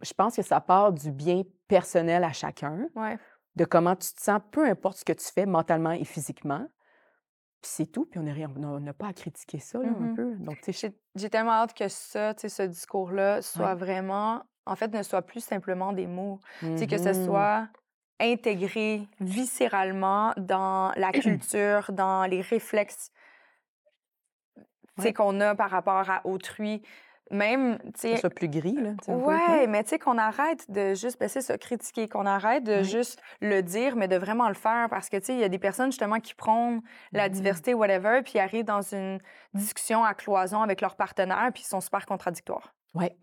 je 0.00 0.12
pense 0.14 0.36
que 0.36 0.42
ça 0.42 0.60
part 0.62 0.92
du 0.92 1.10
bien 1.12 1.42
personnel 1.68 2.24
à 2.24 2.32
chacun, 2.32 2.88
Ouais. 2.94 3.18
de 3.56 3.64
comment 3.66 3.94
tu 3.94 4.12
te 4.14 4.22
sens, 4.22 4.40
peu 4.50 4.66
importe 4.66 4.98
ce 4.98 5.04
que 5.04 5.12
tu 5.12 5.26
fais 5.32 5.44
mentalement 5.44 5.90
et 5.92 6.04
physiquement. 6.04 6.66
Puis 7.62 7.70
c'est 7.74 7.86
tout, 7.86 8.04
puis 8.06 8.20
on 8.20 8.22
n'a 8.22 8.32
rien- 8.32 8.52
on 8.56 8.80
n'a 8.80 8.92
pas 8.92 9.08
à 9.08 9.12
critiquer 9.12 9.58
ça, 9.58 9.78
là, 9.78 9.88
un 9.88 9.92
Mhm. 9.92 10.14
peu. 10.16 10.36
Donc, 10.36 10.58
J'ai 10.68 10.92
j'ai 11.14 11.30
tellement 11.30 11.52
hâte 11.52 11.74
que 11.74 11.88
ça, 11.88 12.34
ce 12.36 12.62
discours-là 12.62 13.42
soit 13.42 13.74
vraiment, 13.74 14.42
en 14.66 14.76
fait, 14.76 14.88
ne 14.92 15.02
soit 15.02 15.22
plus 15.22 15.40
simplement 15.42 15.92
des 15.92 16.06
mots. 16.06 16.38
Sais, 16.76 16.86
que 16.86 16.98
ce 16.98 17.08
Mhm. 17.08 17.24
soit 17.24 17.68
intégré 18.20 19.08
viscéralement 19.20 20.32
dans 20.36 20.92
la 20.96 21.12
culture, 21.12 21.92
dans 21.92 22.24
les 22.24 22.40
réflexes 22.40 23.10
Ouais. 24.98 25.12
qu'on 25.12 25.40
a 25.40 25.54
par 25.54 25.70
rapport 25.70 26.08
à 26.10 26.26
autrui. 26.26 26.82
Même, 27.32 27.78
tu 27.86 27.90
sais, 28.02 28.16
soit 28.18 28.30
plus 28.30 28.48
gris, 28.48 28.74
là. 28.74 28.90
peu, 29.04 29.12
Ouais, 29.12 29.66
mais 29.66 29.82
tu 29.82 29.90
sais, 29.90 29.98
qu'on 29.98 30.16
arrête 30.16 30.70
de 30.70 30.94
juste, 30.94 31.18
ben, 31.18 31.28
c'est 31.28 31.40
ça, 31.40 31.58
critiquer, 31.58 32.08
qu'on 32.08 32.24
arrête 32.24 32.62
de 32.62 32.84
juste 32.84 33.20
le 33.40 33.62
dire, 33.62 33.96
mais 33.96 34.06
de 34.06 34.14
vraiment 34.16 34.46
le 34.46 34.54
faire 34.54 34.86
parce 34.88 35.08
que, 35.08 35.16
tu 35.16 35.24
sais, 35.26 35.34
il 35.34 35.40
y 35.40 35.44
a 35.44 35.48
des 35.48 35.58
personnes 35.58 35.90
justement 35.90 36.20
qui 36.20 36.34
prônent 36.34 36.82
la 37.10 37.28
Mhm. 37.28 37.34
diversité, 37.34 37.74
whatever, 37.74 38.22
puis 38.24 38.38
arrivent 38.38 38.64
dans 38.64 38.82
une 38.94 39.18
discussion 39.54 40.04
à 40.04 40.14
cloison 40.14 40.62
avec 40.62 40.80
leur 40.80 40.94
partenaire, 40.94 41.50
puis 41.52 41.64
ils 41.64 41.68
sont 41.68 41.80
super 41.80 42.06
contradictoires. 42.06 42.72
Ouais. 42.94 43.16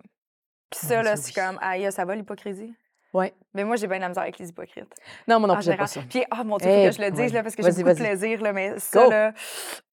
Puis 0.69 0.81
Mon 0.83 0.89
ça, 0.89 1.03
là, 1.03 1.15
c'est 1.15 1.39
oui. 1.39 1.45
comme, 1.47 1.57
aïe, 1.61 1.89
ça 1.91 2.03
va 2.03 2.15
l'hypocrisie? 2.15 2.73
Ouais. 3.13 3.33
Mais 3.53 3.63
moi, 3.63 3.75
j'ai 3.77 3.87
bien 3.87 3.99
la 3.99 4.09
misère 4.09 4.23
avec 4.23 4.37
les 4.39 4.49
hypocrites. 4.49 4.93
Non, 5.29 5.39
moi 5.39 5.47
non 5.47 5.61
j'aime 5.61 5.77
pas 5.77 5.87
ça. 5.87 6.01
Puis, 6.09 6.25
ah, 6.29 6.43
mon 6.43 6.57
Dieu, 6.57 6.67
il 6.69 6.83
faut 6.91 6.97
que 6.97 6.97
je 6.97 7.01
le 7.09 7.11
dise, 7.11 7.21
ouais. 7.27 7.29
là, 7.37 7.43
parce 7.43 7.55
que 7.55 7.63
j'ai 7.63 7.71
beaucoup 7.83 7.89
de 7.89 8.03
plaisir, 8.03 8.41
là, 8.41 8.51
mais 8.51 8.79
ça, 8.79 9.03
Go. 9.03 9.09
là, 9.11 9.33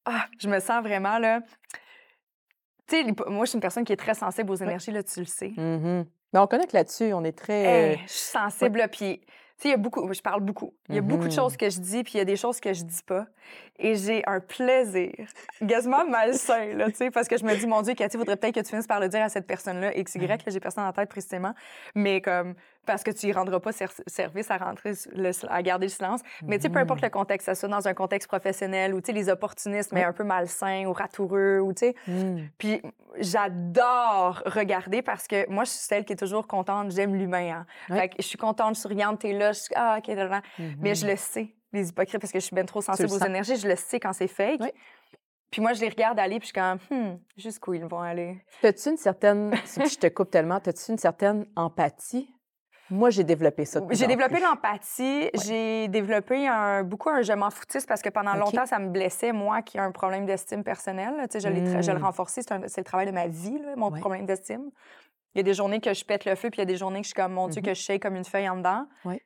ah, 0.06 0.24
je 0.40 0.48
me 0.48 0.58
sens 0.58 0.82
vraiment, 0.82 1.18
là... 1.18 1.40
Sais, 2.90 3.04
moi, 3.28 3.44
je 3.44 3.50
suis 3.50 3.56
une 3.56 3.60
personne 3.62 3.84
qui 3.84 3.92
est 3.92 3.96
très 3.96 4.14
sensible 4.14 4.50
aux 4.50 4.56
énergies, 4.56 4.90
là, 4.90 5.02
tu 5.02 5.20
le 5.20 5.26
sais. 5.26 5.52
Mhm. 5.56 6.06
Mais 6.32 6.38
on 6.40 6.46
connecte 6.46 6.72
là-dessus, 6.72 7.12
on 7.12 7.24
est 7.24 7.36
très... 7.36 7.64
Hey, 7.92 8.00
je 8.06 8.12
suis 8.12 8.30
sensible, 8.30 8.78
là, 8.78 8.88
puis... 8.88 9.20
Tu 9.20 9.64
sais, 9.64 9.68
il 9.68 9.70
y 9.72 9.74
a 9.74 9.76
beaucoup... 9.76 10.10
Je 10.10 10.22
parle 10.22 10.40
beaucoup. 10.40 10.72
Il 10.88 10.94
y 10.94 10.98
a 10.98 11.02
beaucoup 11.02 11.24
de 11.24 11.28
Mhm. 11.28 11.32
choses 11.32 11.56
que 11.56 11.68
je 11.68 11.80
dis, 11.80 12.02
puis 12.02 12.14
il 12.14 12.18
y 12.18 12.20
a 12.20 12.24
des 12.24 12.36
choses 12.36 12.60
que 12.60 12.72
je 12.72 12.82
dis 12.82 13.02
pas. 13.06 13.26
Et 13.78 13.94
j'ai 13.94 14.22
un 14.26 14.40
plaisir 14.40 15.12
quasiment 15.68 16.06
malsain, 16.06 16.72
là, 16.74 16.86
tu 16.88 16.96
sais, 16.96 17.10
parce 17.10 17.28
que 17.28 17.36
je 17.36 17.44
me 17.44 17.54
dis, 17.54 17.66
mon 17.66 17.82
Dieu, 17.82 17.92
Cathy, 17.94 18.16
faudrait 18.16 18.36
peut-être 18.36 18.54
que 18.54 18.60
tu 18.60 18.70
finisses 18.70 18.86
par 18.86 19.00
le 19.00 19.08
dire 19.08 19.22
à 19.22 19.28
cette 19.28 19.46
personne-là, 19.46 19.92
XY, 19.92 20.18
Mhm. 20.20 20.26
là, 20.28 20.36
j'ai 20.46 20.60
personne 20.60 20.84
en 20.84 20.92
tête 20.92 21.10
précisément, 21.10 21.52
mais 21.94 22.20
comme... 22.22 22.54
Parce 22.86 23.02
que 23.04 23.10
tu 23.10 23.26
y 23.26 23.32
rendras 23.32 23.60
pas 23.60 23.72
ser- 23.72 23.86
service 24.06 24.50
à 24.50 24.56
rentrer, 24.56 24.92
le, 25.14 25.30
à 25.52 25.62
garder 25.62 25.86
le 25.86 25.90
silence. 25.90 26.22
Mais 26.42 26.56
tu 26.56 26.62
sais, 26.62 26.68
peu 26.70 26.78
importe 26.78 27.00
Mhm. 27.00 27.06
le 27.06 27.10
contexte, 27.10 27.46
ce 27.48 27.54
soit 27.54 27.68
dans 27.68 27.86
un 27.86 27.94
contexte 27.94 28.26
professionnel 28.28 28.94
ou, 28.94 29.00
tu 29.00 29.06
sais, 29.06 29.12
les 29.12 29.28
opportunistes, 29.28 29.92
mais 29.92 30.02
un 30.02 30.12
peu 30.14 30.24
malsains 30.24 30.86
ou 30.86 30.92
ratoureux, 30.92 31.60
ou, 31.60 31.72
tu 31.74 31.80
sais... 31.86 31.94
Mhm. 32.08 32.48
Puis 32.58 32.80
j'adore 33.44 34.42
regarder 34.46 35.02
parce 35.02 35.26
que 35.26 35.48
moi, 35.50 35.64
je 35.64 35.70
suis 35.70 35.80
celle 35.80 36.04
qui 36.04 36.12
est 36.12 36.16
toujours 36.16 36.46
contente. 36.46 36.90
J'aime 36.90 37.14
l'humain. 37.14 37.60
Hein. 37.60 37.66
Ouais. 37.90 38.00
Fait 38.00 38.08
que 38.10 38.14
je 38.18 38.26
suis 38.26 38.38
contente, 38.38 38.76
souriante, 38.76 39.20
t'es 39.20 39.32
là. 39.32 39.52
Je 39.52 39.60
suis 39.60 39.74
ah, 39.76 39.96
OK, 39.98 40.08
là, 40.08 40.24
là. 40.26 40.42
Mais 40.78 40.94
je 40.94 41.06
le 41.06 41.16
sais, 41.16 41.54
les 41.72 41.88
hypocrites, 41.88 42.20
parce 42.20 42.32
que 42.32 42.40
je 42.40 42.44
suis 42.46 42.54
bien 42.54 42.64
trop 42.64 42.80
sensible 42.80 43.08
le 43.08 43.14
aux 43.14 43.24
énergies. 43.24 43.56
Je 43.56 43.68
le 43.68 43.76
sais 43.76 44.00
quand 44.00 44.12
c'est 44.12 44.28
fake. 44.28 44.60
Puis 45.50 45.60
moi, 45.60 45.72
je 45.72 45.80
les 45.80 45.88
regarde 45.88 46.18
aller, 46.18 46.38
puis 46.38 46.48
je 46.48 46.52
suis 46.52 46.60
comme, 46.60 46.78
hmm, 46.96 47.16
jusqu'où 47.36 47.74
ils 47.74 47.84
vont 47.84 48.00
aller? 48.00 48.40
T'as-tu 48.62 48.90
une 48.90 48.96
certaine... 48.96 49.52
je 49.76 49.98
te 49.98 50.06
coupe 50.06 50.30
tellement, 50.30 50.60
t'as-tu 50.60 50.92
une 50.92 50.98
certaine 50.98 51.44
empathie? 51.56 52.32
Moi, 52.90 53.10
j'ai 53.10 53.24
développé 53.24 53.64
ça 53.64 53.80
J'ai 53.90 54.06
développé 54.06 54.40
l'empathie. 54.40 55.30
J'ai 55.44 55.88
développé 55.88 56.46
un, 56.48 56.82
beaucoup 56.82 57.08
un 57.10 57.22
je 57.22 57.32
m'en 57.32 57.50
foutiste 57.50 57.86
parce 57.88 58.02
que 58.02 58.08
pendant 58.08 58.34
longtemps, 58.34 58.66
ça 58.66 58.78
me 58.78 58.88
blessait, 58.88 59.32
moi, 59.32 59.62
qui 59.62 59.76
ai 59.76 59.80
un 59.80 59.92
problème 59.92 60.26
d'estime 60.26 60.64
personnelle. 60.64 61.14
Tu 61.30 61.40
sais, 61.40 61.52
je 61.82 61.92
Mm. 61.92 62.02
renforcé. 62.02 62.42
C'est 62.42 62.52
un- 62.52 62.66
c'est 62.68 62.80
le 62.80 62.84
travail 62.84 63.06
de 63.06 63.12
ma 63.12 63.26
vie, 63.28 63.58
là, 63.58 63.74
mon 63.76 63.90
Ouais. 63.90 64.00
problème 64.00 64.26
d'estime. 64.26 64.70
Il 65.34 65.38
y 65.38 65.40
a 65.40 65.44
des 65.44 65.54
journées 65.54 65.80
que 65.80 65.94
je 65.94 66.04
pète 66.04 66.24
le 66.24 66.34
feu, 66.34 66.50
puis 66.50 66.58
il 66.58 66.62
y 66.62 66.62
a 66.62 66.66
des 66.66 66.76
journées 66.76 66.98
que 67.00 67.04
je 67.04 67.10
suis 67.10 67.14
comme, 67.14 67.32
mon 67.34 67.46
Dieu, 67.48 67.62
que 67.62 67.72
je 67.74 67.80
shake 67.80 68.02
comme 68.02 68.16
une 68.16 68.24
feuille 68.24 68.48
en 68.48 68.56
dedans. 68.56 68.86
Ouais. 69.04 69.22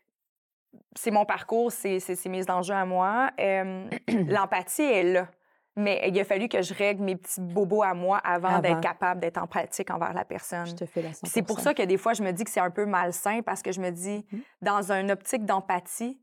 C'est 0.97 1.11
mon 1.11 1.25
parcours, 1.25 1.73
c'est 1.73 1.99
mes 2.27 2.51
enjeux 2.51 2.75
à 2.75 2.85
moi. 2.85 3.31
Euh, 3.41 3.89
L'empathie 4.29 4.83
est 4.83 5.05
là. 5.05 5.29
Mais 5.77 6.05
il 6.09 6.19
a 6.21 6.25
fallu 6.25 6.49
que 6.49 6.63
je 6.63 6.73
règle 6.73 7.03
mes 7.03 7.17
petits 7.17 7.41
bobos 7.41 7.83
à 7.83 7.95
moi 7.95 8.19
avant, 8.19 8.49
Avant. 8.49 8.61
d'être 8.61 8.81
capable 8.81 9.21
d'être 9.21 9.39
empathique 9.39 9.91
envers 9.91 10.13
la 10.13 10.25
personne. 10.25 10.67
Je 10.67 10.75
te 10.75 10.87
fais 10.87 11.03
la 11.03 11.09
C'est 11.13 11.43
pour 11.43 11.59
ça 11.61 11.75
que 11.75 11.83
des 11.83 11.97
fois, 11.99 12.13
je 12.13 12.23
me 12.23 12.31
dis 12.33 12.45
que 12.45 12.51
c'est 12.51 12.61
un 12.61 12.71
peu 12.71 12.87
malsain 12.87 13.41
parce 13.43 13.61
que 13.63 13.73
je 13.73 13.81
me 13.81 13.91
dis, 13.91 14.25
Mhm. 14.33 14.41
dans 14.63 14.93
une 14.93 15.11
optique 15.11 15.45
d'empathie, 15.45 16.21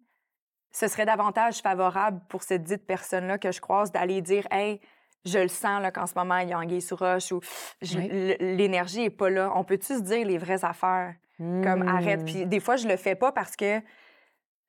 ce 0.72 0.88
serait 0.88 1.06
davantage 1.06 1.58
favorable 1.62 2.22
pour 2.30 2.44
cette 2.44 2.64
dite 2.64 2.86
personne-là 2.88 3.38
que 3.38 3.52
je 3.52 3.60
croise 3.60 3.92
d'aller 3.92 4.22
dire 4.22 4.48
Hey, 4.52 4.80
je 5.26 5.38
le 5.40 5.50
sens 5.50 5.82
là, 5.82 5.92
qu'en 5.92 6.08
ce 6.08 6.14
moment, 6.16 6.38
il 6.38 6.48
y 6.50 6.54
a 6.54 6.58
anguille 6.58 6.82
sous 6.82 6.96
roche 6.96 7.32
ou 7.34 7.42
l'énergie 8.40 9.02
n'est 9.02 9.10
pas 9.10 9.30
là. 9.30 9.52
On 9.56 9.64
peut-tu 9.64 9.96
se 9.98 10.02
dire 10.02 10.26
les 10.26 10.38
vraies 10.38 10.64
affaires? 10.66 11.14
Comme 11.38 11.88
arrête. 11.88 12.24
Puis 12.24 12.46
des 12.46 12.60
fois, 12.60 12.76
je 12.76 12.88
le 12.88 12.96
fais 12.98 13.16
pas 13.16 13.32
parce 13.32 13.56
que 13.56 13.82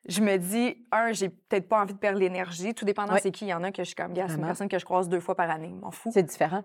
je 0.09 0.21
me 0.21 0.37
dis, 0.37 0.85
un, 0.91 1.13
j'ai 1.13 1.29
peut-être 1.29 1.69
pas 1.69 1.81
envie 1.81 1.95
de 1.95 1.99
perdre 1.99 2.19
l'énergie. 2.19 2.75
Tout 2.75 2.85
dépendant 2.85 3.15
Ouais. 3.15 3.21
c'est 3.21 3.31
qui. 3.31 3.45
Il 3.47 3.49
y 3.49 3.55
en 3.55 3.63
a 3.63 3.71
que 3.71 3.83
je 3.83 3.87
suis 3.89 3.95
comme, 3.95 4.13
gars, 4.13 4.27
c'est 4.29 4.37
une 4.37 4.45
personne 4.47 4.69
que 4.69 4.79
je 4.79 4.85
croise 4.85 5.09
deux 5.09 5.21
fois 5.21 5.35
par 5.37 5.51
année. 5.51 5.75
M'en 5.81 5.91
fous. 5.91 6.11
C'est 6.13 6.23
différent. 6.23 6.65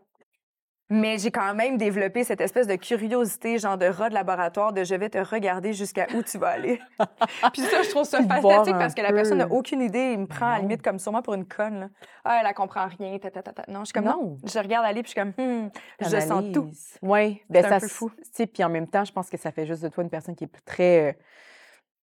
Mais 0.90 1.18
j'ai 1.18 1.32
quand 1.32 1.54
même 1.54 1.76
développé 1.78 2.24
cette 2.24 2.40
espèce 2.40 2.66
de 2.66 2.76
curiosité, 2.78 3.58
genre 3.58 3.78
de 3.78 3.88
rat 3.88 4.08
de 4.08 4.14
laboratoire, 4.14 4.72
de 4.72 4.86
je 4.86 4.96
vais 4.96 5.10
te 5.10 5.18
regarder 5.18 5.74
jusqu'à 5.74 6.08
où 6.16 6.24
tu 6.24 6.38
vas 6.38 6.48
aller. 6.48 6.80
Puis 7.52 7.62
ça, 7.64 7.82
je 7.82 7.90
trouve 7.90 8.06
ça 8.06 8.24
fantastique 8.24 8.74
parce 8.78 8.94
que 8.94 9.02
la 9.02 9.12
personne 9.12 9.40
n'a 9.40 9.52
aucune 9.52 9.82
idée. 9.82 10.12
Il 10.14 10.20
me 10.20 10.28
prend 10.28 10.46
à 10.48 10.54
la 10.56 10.60
limite 10.60 10.82
comme 10.82 10.98
sûrement 10.98 11.22
pour 11.22 11.34
une 11.34 11.46
conne. 11.46 11.80
Là. 11.82 11.90
Ah, 12.24 12.38
elle, 12.40 12.48
elle 12.48 12.54
comprend 12.54 12.88
rien. 12.88 13.20
ta, 13.20 13.30
ta, 13.30 13.44
ta, 13.44 13.52
ta. 13.52 13.64
Non, 13.70 13.82
je 13.82 13.88
suis 13.88 13.94
comme 13.94 14.06
non. 14.06 14.22
Non. 14.24 14.38
Je 14.46 14.60
regarde 14.60 14.86
aller 14.86 15.04
puis 15.04 15.12
je 15.14 15.20
suis 15.20 15.34
comme, 15.36 15.46
hmm, 15.66 15.70
je 16.00 16.20
sens 16.22 16.54
tout. 16.54 16.72
Oui, 17.02 17.42
ben 17.50 17.64
C'est 17.64 17.70
ça, 17.70 17.80
peu 17.82 17.86
s- 17.86 17.92
fou. 17.92 18.10
puis 18.54 18.64
en 18.64 18.70
même 18.70 18.88
temps, 18.88 19.04
je 19.04 19.12
pense 19.12 19.30
que 19.30 19.36
ça 19.36 19.52
fait 19.52 19.66
juste 19.66 19.84
de 19.84 19.90
toi 19.90 20.06
une 20.06 20.10
personne 20.10 20.38
qui 20.38 20.46
est 20.46 20.48
plus 20.48 20.64
très. 20.64 21.10
euh, 21.10 21.14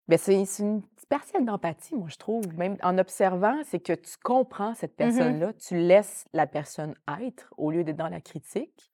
ben 0.08 0.18
c'est 0.18 0.44
c'est 0.44 0.64
une 0.64 0.82
partielle 1.16 1.44
d'empathie, 1.44 1.94
moi, 1.94 2.08
je 2.10 2.16
trouve. 2.16 2.44
Même 2.56 2.76
en 2.82 2.96
observant, 2.98 3.56
c'est 3.64 3.80
que 3.80 3.92
tu 3.92 4.12
comprends 4.22 4.74
cette 4.74 4.92
Mm-hmm. 4.92 4.96
personne-là, 4.96 5.52
tu 5.54 5.76
laisses 5.76 6.24
la 6.32 6.46
personne 6.46 6.94
être 7.20 7.52
au 7.56 7.70
lieu 7.70 7.84
d'être 7.84 7.96
dans 7.96 8.08
la 8.08 8.20
critique, 8.20 8.90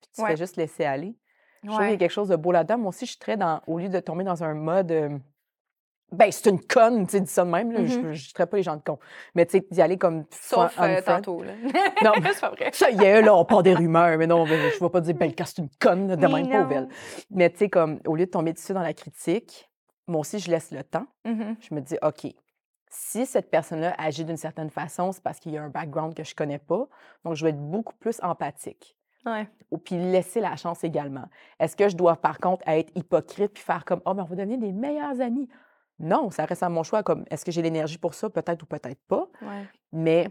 puis 0.00 0.10
tu 0.14 0.22
Ouais. 0.22 0.30
fais 0.30 0.36
juste 0.36 0.56
laisser 0.56 0.84
aller. 0.84 1.14
Je 1.62 1.68
trouve 1.68 1.78
qu'il 1.78 1.84
y 1.86 1.88
a 1.88 1.92
Ouais. 1.92 1.98
quelque 1.98 2.10
chose 2.10 2.28
de 2.28 2.36
beau 2.36 2.52
là-dedans. 2.52 2.78
Moi 2.78 2.88
aussi, 2.88 3.04
je 3.04 3.10
suis 3.10 3.18
très 3.20 3.36
dans. 3.36 3.60
Au 3.66 3.78
lieu 3.78 3.88
de 3.90 4.00
tomber 4.00 4.24
dans 4.24 4.42
un 4.42 4.54
mode. 4.54 4.90
euh, 4.92 5.18
ben, 6.12 6.32
c'est 6.32 6.50
une 6.50 6.60
conne, 6.60 7.06
tu 7.06 7.12
sais, 7.12 7.20
dis 7.20 7.30
ça 7.30 7.44
de 7.44 7.50
même. 7.50 7.70
Là, 7.70 7.84
Je 7.84 7.98
Mhm. 8.00 8.10
ne 8.10 8.32
traite 8.34 8.50
pas 8.50 8.56
les 8.56 8.64
gens 8.64 8.74
de 8.76 8.82
cons. 8.82 8.98
Mais 9.36 9.46
tu 9.46 9.58
sais, 9.58 9.66
d'y 9.70 9.80
aller 9.80 9.96
comme. 9.96 10.24
Sauf 10.30 10.76
euh, 10.80 11.00
tantôt. 11.02 11.42
Là. 11.44 11.52
Non, 12.02 12.12
c'est 12.34 12.40
pas 12.40 12.50
vrai. 12.50 12.70
ça 12.72 12.90
y 12.90 13.04
est, 13.04 13.22
là, 13.22 13.36
on 13.36 13.44
part 13.44 13.62
des 13.62 13.74
rumeurs. 13.74 14.18
Mais 14.18 14.26
non, 14.26 14.44
je 14.46 14.54
ne 14.54 14.80
vais 14.80 14.88
pas 14.90 15.00
dire, 15.02 15.14
ben, 15.14 15.32
c'est 15.44 15.58
une 15.58 15.68
conne, 15.80 16.08
de 16.08 16.16
Mais 16.26 16.42
même, 16.42 16.66
belle. 16.68 16.88
Mais 17.30 17.48
tu 17.50 17.58
sais, 17.58 17.68
comme, 17.68 18.00
au 18.08 18.16
lieu 18.16 18.24
de 18.26 18.30
tomber 18.30 18.52
dessus 18.52 18.72
dans 18.72 18.82
la 18.82 18.92
critique, 18.94 19.69
moi 20.10 20.20
aussi, 20.20 20.38
je 20.38 20.50
laisse 20.50 20.70
le 20.70 20.84
temps. 20.84 21.06
Mhm. 21.24 21.56
Je 21.60 21.74
me 21.74 21.80
dis, 21.80 21.96
OK, 22.02 22.26
si 22.88 23.24
cette 23.24 23.50
personne-là 23.50 23.94
agit 23.98 24.24
d'une 24.24 24.36
certaine 24.36 24.70
façon, 24.70 25.12
c'est 25.12 25.22
parce 25.22 25.38
qu'il 25.38 25.52
y 25.52 25.58
a 25.58 25.62
un 25.62 25.68
background 25.68 26.14
que 26.14 26.24
je 26.24 26.34
connais 26.34 26.58
pas. 26.58 26.88
Donc, 27.24 27.34
je 27.34 27.44
vais 27.44 27.50
être 27.50 27.70
beaucoup 27.70 27.94
plus 27.94 28.20
empathique. 28.22 28.96
Ouais. 29.24 29.48
Ou 29.70 29.78
puis 29.78 29.96
laisser 29.96 30.40
la 30.40 30.56
chance 30.56 30.82
également. 30.82 31.26
Est-ce 31.58 31.76
que 31.76 31.88
je 31.88 31.96
dois, 31.96 32.16
par 32.16 32.38
contre, 32.38 32.66
être 32.66 32.90
hypocrite 32.96 33.52
puis 33.52 33.62
faire 33.62 33.84
comme, 33.84 34.00
oh, 34.04 34.14
mais 34.14 34.22
on 34.22 34.26
va 34.26 34.36
devenir 34.36 34.58
des 34.58 34.72
meilleurs 34.72 35.20
amis? 35.20 35.48
Non, 35.98 36.30
ça 36.30 36.46
reste 36.46 36.62
à 36.62 36.68
mon 36.68 36.82
choix. 36.82 37.02
Comme, 37.02 37.24
est-ce 37.30 37.44
que 37.44 37.52
j'ai 37.52 37.62
l'énergie 37.62 37.98
pour 37.98 38.14
ça? 38.14 38.30
Peut-être 38.30 38.62
ou 38.62 38.66
peut-être 38.66 39.00
pas. 39.06 39.28
Ouais. 39.42 39.66
Mais 39.92 40.28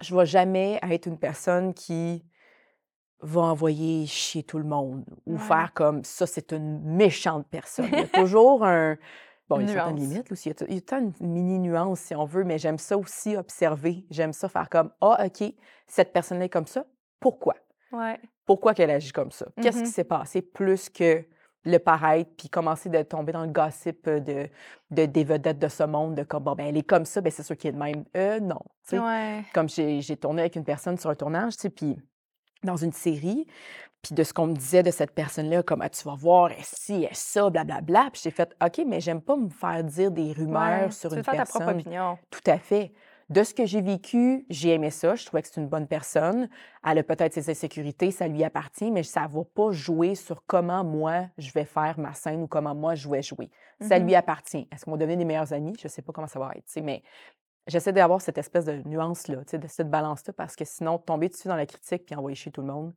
je 0.00 0.14
ne 0.14 0.20
vais 0.20 0.26
jamais 0.26 0.80
être 0.82 1.06
une 1.06 1.18
personne 1.18 1.74
qui 1.74 2.24
va 3.20 3.40
envoyer 3.42 4.06
chier 4.06 4.42
tout 4.42 4.58
le 4.58 4.64
monde 4.64 5.04
ou 5.26 5.34
Ouais. 5.34 5.38
faire 5.38 5.72
comme 5.74 6.04
ça, 6.04 6.26
c'est 6.26 6.52
une 6.52 6.80
méchante 6.82 7.46
personne. 7.50 7.86
Il 7.92 7.98
y 7.98 8.02
a 8.02 8.06
toujours 8.24 8.64
un. 8.64 8.96
Bon, 9.48 9.60
il 9.60 9.66
y 9.66 9.70
a 9.70 9.74
certaines 9.74 9.96
limites 9.96 10.32
aussi. 10.32 10.50
Il 10.68 10.74
y 10.74 10.78
a, 10.78 10.80
tant 10.80 10.98
une 10.98 11.12
mini 11.20 11.58
nuance, 11.60 12.00
si 12.00 12.14
on 12.16 12.24
veut, 12.24 12.42
mais 12.44 12.58
j'aime 12.58 12.78
ça 12.78 12.98
aussi 12.98 13.36
observer. 13.36 14.04
J'aime 14.10 14.32
ça 14.32 14.48
faire 14.48 14.68
comme 14.68 14.90
Ah, 15.00 15.24
OK, 15.24 15.54
cette 15.86 16.12
personne-là 16.12 16.46
est 16.46 16.48
comme 16.50 16.66
ça. 16.66 16.84
Pourquoi? 17.20 17.54
Ouais. 17.92 18.18
Pourquoi 18.44 18.74
qu'elle 18.74 18.90
agit 18.90 19.12
comme 19.12 19.30
ça? 19.30 19.46
Qu'est-ce 19.62 19.82
qui 19.82 19.88
s'est 19.90 20.04
passé 20.04 20.42
plus 20.42 20.88
que 20.88 21.24
le 21.64 21.78
paraître, 21.78 22.30
puis 22.36 22.48
commencer 22.48 22.88
de 22.88 23.02
tomber 23.02 23.32
dans 23.32 23.42
le 23.44 23.50
gossip 23.50 24.08
de, 24.08 24.48
de- 24.92 25.06
des 25.06 25.24
vedettes 25.24 25.58
de 25.58 25.66
ce 25.66 25.82
monde, 25.82 26.14
de 26.14 26.22
comme, 26.22 26.44
bon, 26.44 26.54
ben, 26.54 26.66
elle 26.66 26.76
est 26.76 26.82
comme 26.86 27.04
ça, 27.04 27.20
ben, 27.20 27.32
c'est 27.32 27.42
sûr 27.42 27.56
qu'elle 27.56 27.70
est 27.70 27.72
de 27.72 27.78
même. 27.78 28.04
Euh, 28.16 28.38
non. 28.38 28.60
Ouais. 28.92 29.42
Comme 29.52 29.68
j'ai 29.68 30.00
j'ai 30.00 30.16
tourné 30.16 30.42
avec 30.42 30.54
une 30.54 30.64
personne 30.64 30.96
sur 30.96 31.10
un 31.10 31.16
tournage, 31.16 31.54
tu 31.56 31.62
sais, 31.62 31.70
puis 31.70 31.96
dans 32.64 32.76
une 32.76 32.92
série, 32.92 33.46
puis 34.02 34.14
de 34.14 34.22
ce 34.22 34.32
qu'on 34.32 34.46
me 34.46 34.54
disait 34.54 34.82
de 34.82 34.90
cette 34.90 35.10
personne-là, 35.12 35.62
comme, 35.62 35.82
Ah, 35.82 35.88
tu 35.88 36.04
vas 36.04 36.14
voir, 36.14 36.50
elle 36.50 36.62
ci, 36.64 37.04
elle 37.08 37.16
ça, 37.16 37.50
blablabla. 37.50 38.08
Puis 38.12 38.22
j'ai 38.24 38.30
fait, 38.30 38.54
OK, 38.64 38.80
mais 38.86 39.00
j'aime 39.00 39.20
pas 39.20 39.36
me 39.36 39.48
faire 39.48 39.82
dire 39.84 40.10
des 40.10 40.32
rumeurs 40.32 40.84
Ouais. 40.84 40.90
sur 40.90 41.10
tu 41.10 41.16
une 41.16 41.20
veux 41.20 41.24
faire 41.24 41.34
ta 41.34 41.38
personne. 41.38 41.62
propre 41.62 41.78
opinion. 41.80 42.18
Tout 42.30 42.50
à 42.50 42.58
fait. 42.58 42.92
de 43.28 43.42
ce 43.42 43.52
que 43.54 43.66
j'ai 43.66 43.80
vécu, 43.80 44.46
j'ai 44.48 44.68
aimé 44.74 44.90
ça. 44.90 45.16
Je 45.16 45.26
trouvais 45.26 45.42
que 45.42 45.48
c'est 45.48 45.60
une 45.60 45.66
bonne 45.66 45.88
personne. 45.88 46.48
Elle 46.84 46.98
a 46.98 47.02
peut-être 47.02 47.32
ses 47.34 47.50
insécurités, 47.50 48.12
ça 48.12 48.28
lui 48.28 48.44
appartient, 48.44 48.88
mais 48.92 49.02
ça 49.02 49.22
ne 49.26 49.28
va 49.34 49.42
pas 49.42 49.72
jouer 49.72 50.14
sur 50.14 50.44
comment 50.46 50.84
moi 50.84 51.24
je 51.36 51.50
vais 51.50 51.64
faire 51.64 51.98
ma 51.98 52.14
scène 52.14 52.42
ou 52.42 52.46
comment 52.46 52.72
moi 52.76 52.94
je 52.94 53.08
vais 53.10 53.22
jouer. 53.22 53.50
Ça 53.80 53.98
lui 53.98 54.14
appartient. 54.14 54.68
Est-ce 54.72 54.84
qu'on 54.84 54.92
va 54.92 54.96
devenir 54.98 55.18
des 55.18 55.24
meilleurs 55.24 55.52
amis? 55.52 55.74
Je 55.80 55.88
ne 55.88 55.90
sais 55.90 56.02
pas 56.02 56.12
comment 56.12 56.28
ça 56.28 56.38
va 56.38 56.52
être, 56.54 56.64
mais 56.84 57.02
j'essaie 57.66 57.92
d'avoir 57.92 58.20
cette 58.20 58.38
espèce 58.38 58.64
de 58.64 58.82
nuance-là, 58.88 59.42
de 59.50 59.66
cette 59.68 59.90
balance-là, 59.90 60.32
parce 60.32 60.56
que 60.56 60.64
sinon, 60.64 60.98
tomber 60.98 61.28
dessus 61.28 61.48
dans 61.48 61.56
la 61.56 61.66
critique 61.66 62.06
puis 62.06 62.14
envoyer 62.14 62.34
chez 62.36 62.50
tout 62.50 62.60
le 62.62 62.68
monde, 62.68 62.94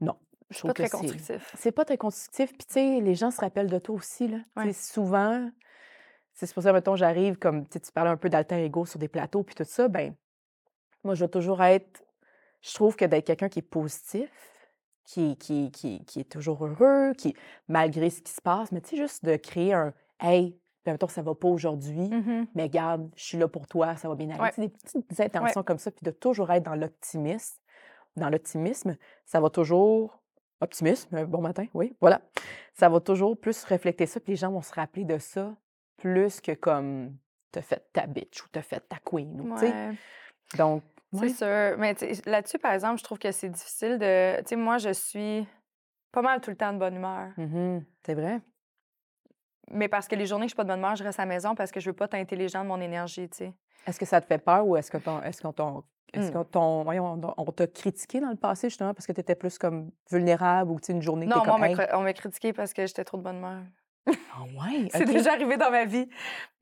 non. 0.00 0.18
Je 0.50 0.58
C'est 0.58 0.58
trouve 0.58 0.68
pas 0.68 0.74
très 0.74 0.88
que 0.88 0.96
constructif. 0.96 1.54
c'est 1.58 1.72
pas 1.72 1.84
très 1.84 1.98
constructif. 1.98 2.50
Puis, 2.56 2.66
tu 2.66 2.74
sais, 2.74 3.00
les 3.00 3.14
gens 3.16 3.32
se 3.32 3.40
rappellent 3.40 3.70
de 3.70 3.78
toi 3.80 3.96
aussi, 3.96 4.28
là. 4.28 4.38
Ouais. 4.56 4.72
souvent, 4.72 5.50
c'est 6.34 6.52
pour 6.54 6.62
ça, 6.62 6.72
mettons, 6.72 6.94
j'arrive, 6.96 7.36
comme, 7.36 7.66
tu 7.68 7.80
parlais 7.92 8.10
un 8.10 8.16
peu 8.16 8.28
d'alter 8.28 8.64
ego 8.64 8.86
sur 8.86 8.98
des 8.98 9.08
plateaux, 9.08 9.42
puis 9.42 9.54
tout 9.54 9.64
ça, 9.64 9.88
ben 9.88 10.14
moi, 11.02 11.14
je 11.14 11.24
vais 11.24 11.30
toujours 11.30 11.62
être... 11.62 12.04
Je 12.62 12.74
trouve 12.74 12.94
que 12.96 13.04
d'être 13.04 13.26
quelqu'un 13.26 13.48
qui 13.48 13.58
est 13.60 13.62
positif, 13.62 14.30
qui, 15.04 15.36
qui, 15.36 15.70
qui, 15.70 16.04
qui 16.04 16.20
est 16.20 16.30
toujours 16.30 16.64
heureux, 16.66 17.12
qui, 17.14 17.34
malgré 17.68 18.10
ce 18.10 18.20
qui 18.22 18.32
se 18.32 18.40
passe, 18.40 18.70
mais 18.72 18.80
tu 18.80 18.90
sais, 18.90 18.96
juste 18.96 19.24
de 19.24 19.36
créer 19.36 19.72
un 19.72 19.94
«Hey, 20.20 20.58
ben, 20.86 20.92
mettons, 20.92 21.08
ça 21.08 21.20
va 21.22 21.34
pas 21.34 21.48
aujourd'hui, 21.48 22.08
Mhm. 22.08 22.46
mais 22.54 22.68
garde, 22.70 23.10
je 23.16 23.24
suis 23.24 23.36
là 23.38 23.48
pour 23.48 23.66
toi, 23.66 23.96
ça 23.96 24.08
va 24.08 24.14
bien 24.14 24.30
aller. 24.30 24.40
Ouais. 24.40 24.50
Tu 24.52 24.54
sais, 24.62 24.68
Des 24.68 25.02
petites 25.02 25.20
intentions 25.20 25.62
comme 25.62 25.78
ça, 25.78 25.90
puis 25.90 26.04
de 26.04 26.10
toujours 26.10 26.50
être 26.52 26.62
dans 26.62 26.74
l'optimisme. 26.76 27.58
Dans 28.16 28.30
l'optimisme, 28.30 28.96
ça 29.26 29.40
va 29.40 29.50
toujours. 29.50 30.22
Optimisme, 30.62 31.26
bon 31.26 31.42
matin, 31.42 31.66
oui, 31.74 31.94
voilà. 32.00 32.22
Ça 32.72 32.88
va 32.88 32.98
toujours 33.00 33.38
plus 33.38 33.62
refléter 33.64 34.06
ça, 34.06 34.20
puis 34.20 34.32
les 34.32 34.36
gens 34.36 34.50
vont 34.50 34.62
se 34.62 34.72
rappeler 34.72 35.04
de 35.04 35.18
ça 35.18 35.54
plus 35.98 36.40
que 36.40 36.52
comme 36.52 37.14
t'as 37.52 37.60
fait 37.60 37.86
ta 37.92 38.06
bitch 38.06 38.42
ou 38.42 38.48
t'as 38.50 38.62
fait 38.62 38.80
ta 38.88 38.96
queen. 39.04 39.38
ou. 39.40 39.54
Ouais. 39.54 39.92
Donc, 40.56 40.82
C'est 41.12 41.28
sûr. 41.28 41.76
Mais 41.78 41.94
là-dessus, 42.24 42.58
par 42.58 42.72
exemple, 42.72 42.98
je 42.98 43.04
trouve 43.04 43.18
que 43.18 43.30
c'est 43.32 43.48
difficile 43.50 43.98
de. 43.98 44.38
Tu 44.38 44.44
sais, 44.48 44.56
moi, 44.56 44.78
je 44.78 44.92
suis 44.94 45.46
pas 46.12 46.22
mal 46.22 46.40
tout 46.40 46.50
le 46.50 46.56
temps 46.56 46.72
de 46.72 46.78
bonne 46.78 46.96
humeur. 46.96 47.32
Mhm, 47.36 47.84
c'est 48.04 48.14
vrai. 48.14 48.40
Mais 49.72 49.88
parce 49.88 50.06
que 50.08 50.14
les 50.14 50.26
journées 50.26 50.46
que 50.46 50.50
je 50.50 50.54
suis 50.54 50.56
pas 50.56 50.64
de 50.64 50.68
bonne 50.68 50.78
humeur, 50.78 50.96
je 50.96 51.04
reste 51.04 51.18
à 51.18 51.22
la 51.22 51.26
maison 51.26 51.54
parce 51.54 51.70
que 51.72 51.80
je 51.80 51.90
veux 51.90 51.96
pas 51.96 52.08
teinter 52.08 52.36
les 52.36 52.48
gens 52.48 52.62
de 52.62 52.68
mon 52.68 52.80
énergie, 52.80 53.28
tu 53.28 53.36
sais. 53.38 53.52
Est-ce 53.86 53.98
que 53.98 54.06
ça 54.06 54.20
te 54.20 54.26
fait 54.26 54.38
peur 54.38 54.66
ou 54.66 54.76
est-ce 54.76 54.90
que 54.90 54.98
ton, 54.98 55.22
est-ce 55.22 55.42
qu'on 55.42 55.82
est-ce 56.12 56.30
qu'on 56.32 56.82
voyons, 56.84 57.20
on 57.22 57.34
on 57.36 57.52
t'a 57.52 57.66
critiqué 57.66 58.20
dans 58.20 58.30
le 58.30 58.36
passé 58.36 58.68
justement 58.68 58.94
parce 58.94 59.06
que 59.06 59.12
tu 59.12 59.20
étais 59.20 59.34
plus 59.34 59.58
comme 59.58 59.90
vulnérable 60.10 60.70
ou 60.70 60.80
tu 60.80 60.92
une 60.92 61.02
journée 61.02 61.26
que 61.26 61.30
Non, 61.30 61.44
moi, 61.44 61.54
on 61.56 61.58
m'a 61.58 61.68
cri- 61.74 61.88
on 61.94 62.02
m'a 62.02 62.12
critiqué 62.12 62.52
parce 62.52 62.72
que 62.72 62.86
j'étais 62.86 63.04
trop 63.04 63.16
de 63.18 63.22
bonne 63.22 63.36
humeur. 63.36 63.62
Ah 64.08 64.42
ouais, 64.42 64.88
C'est 64.92 65.04
déjà 65.04 65.32
arrivé 65.32 65.56
dans 65.56 65.70
ma 65.70 65.84
vie. 65.84 66.08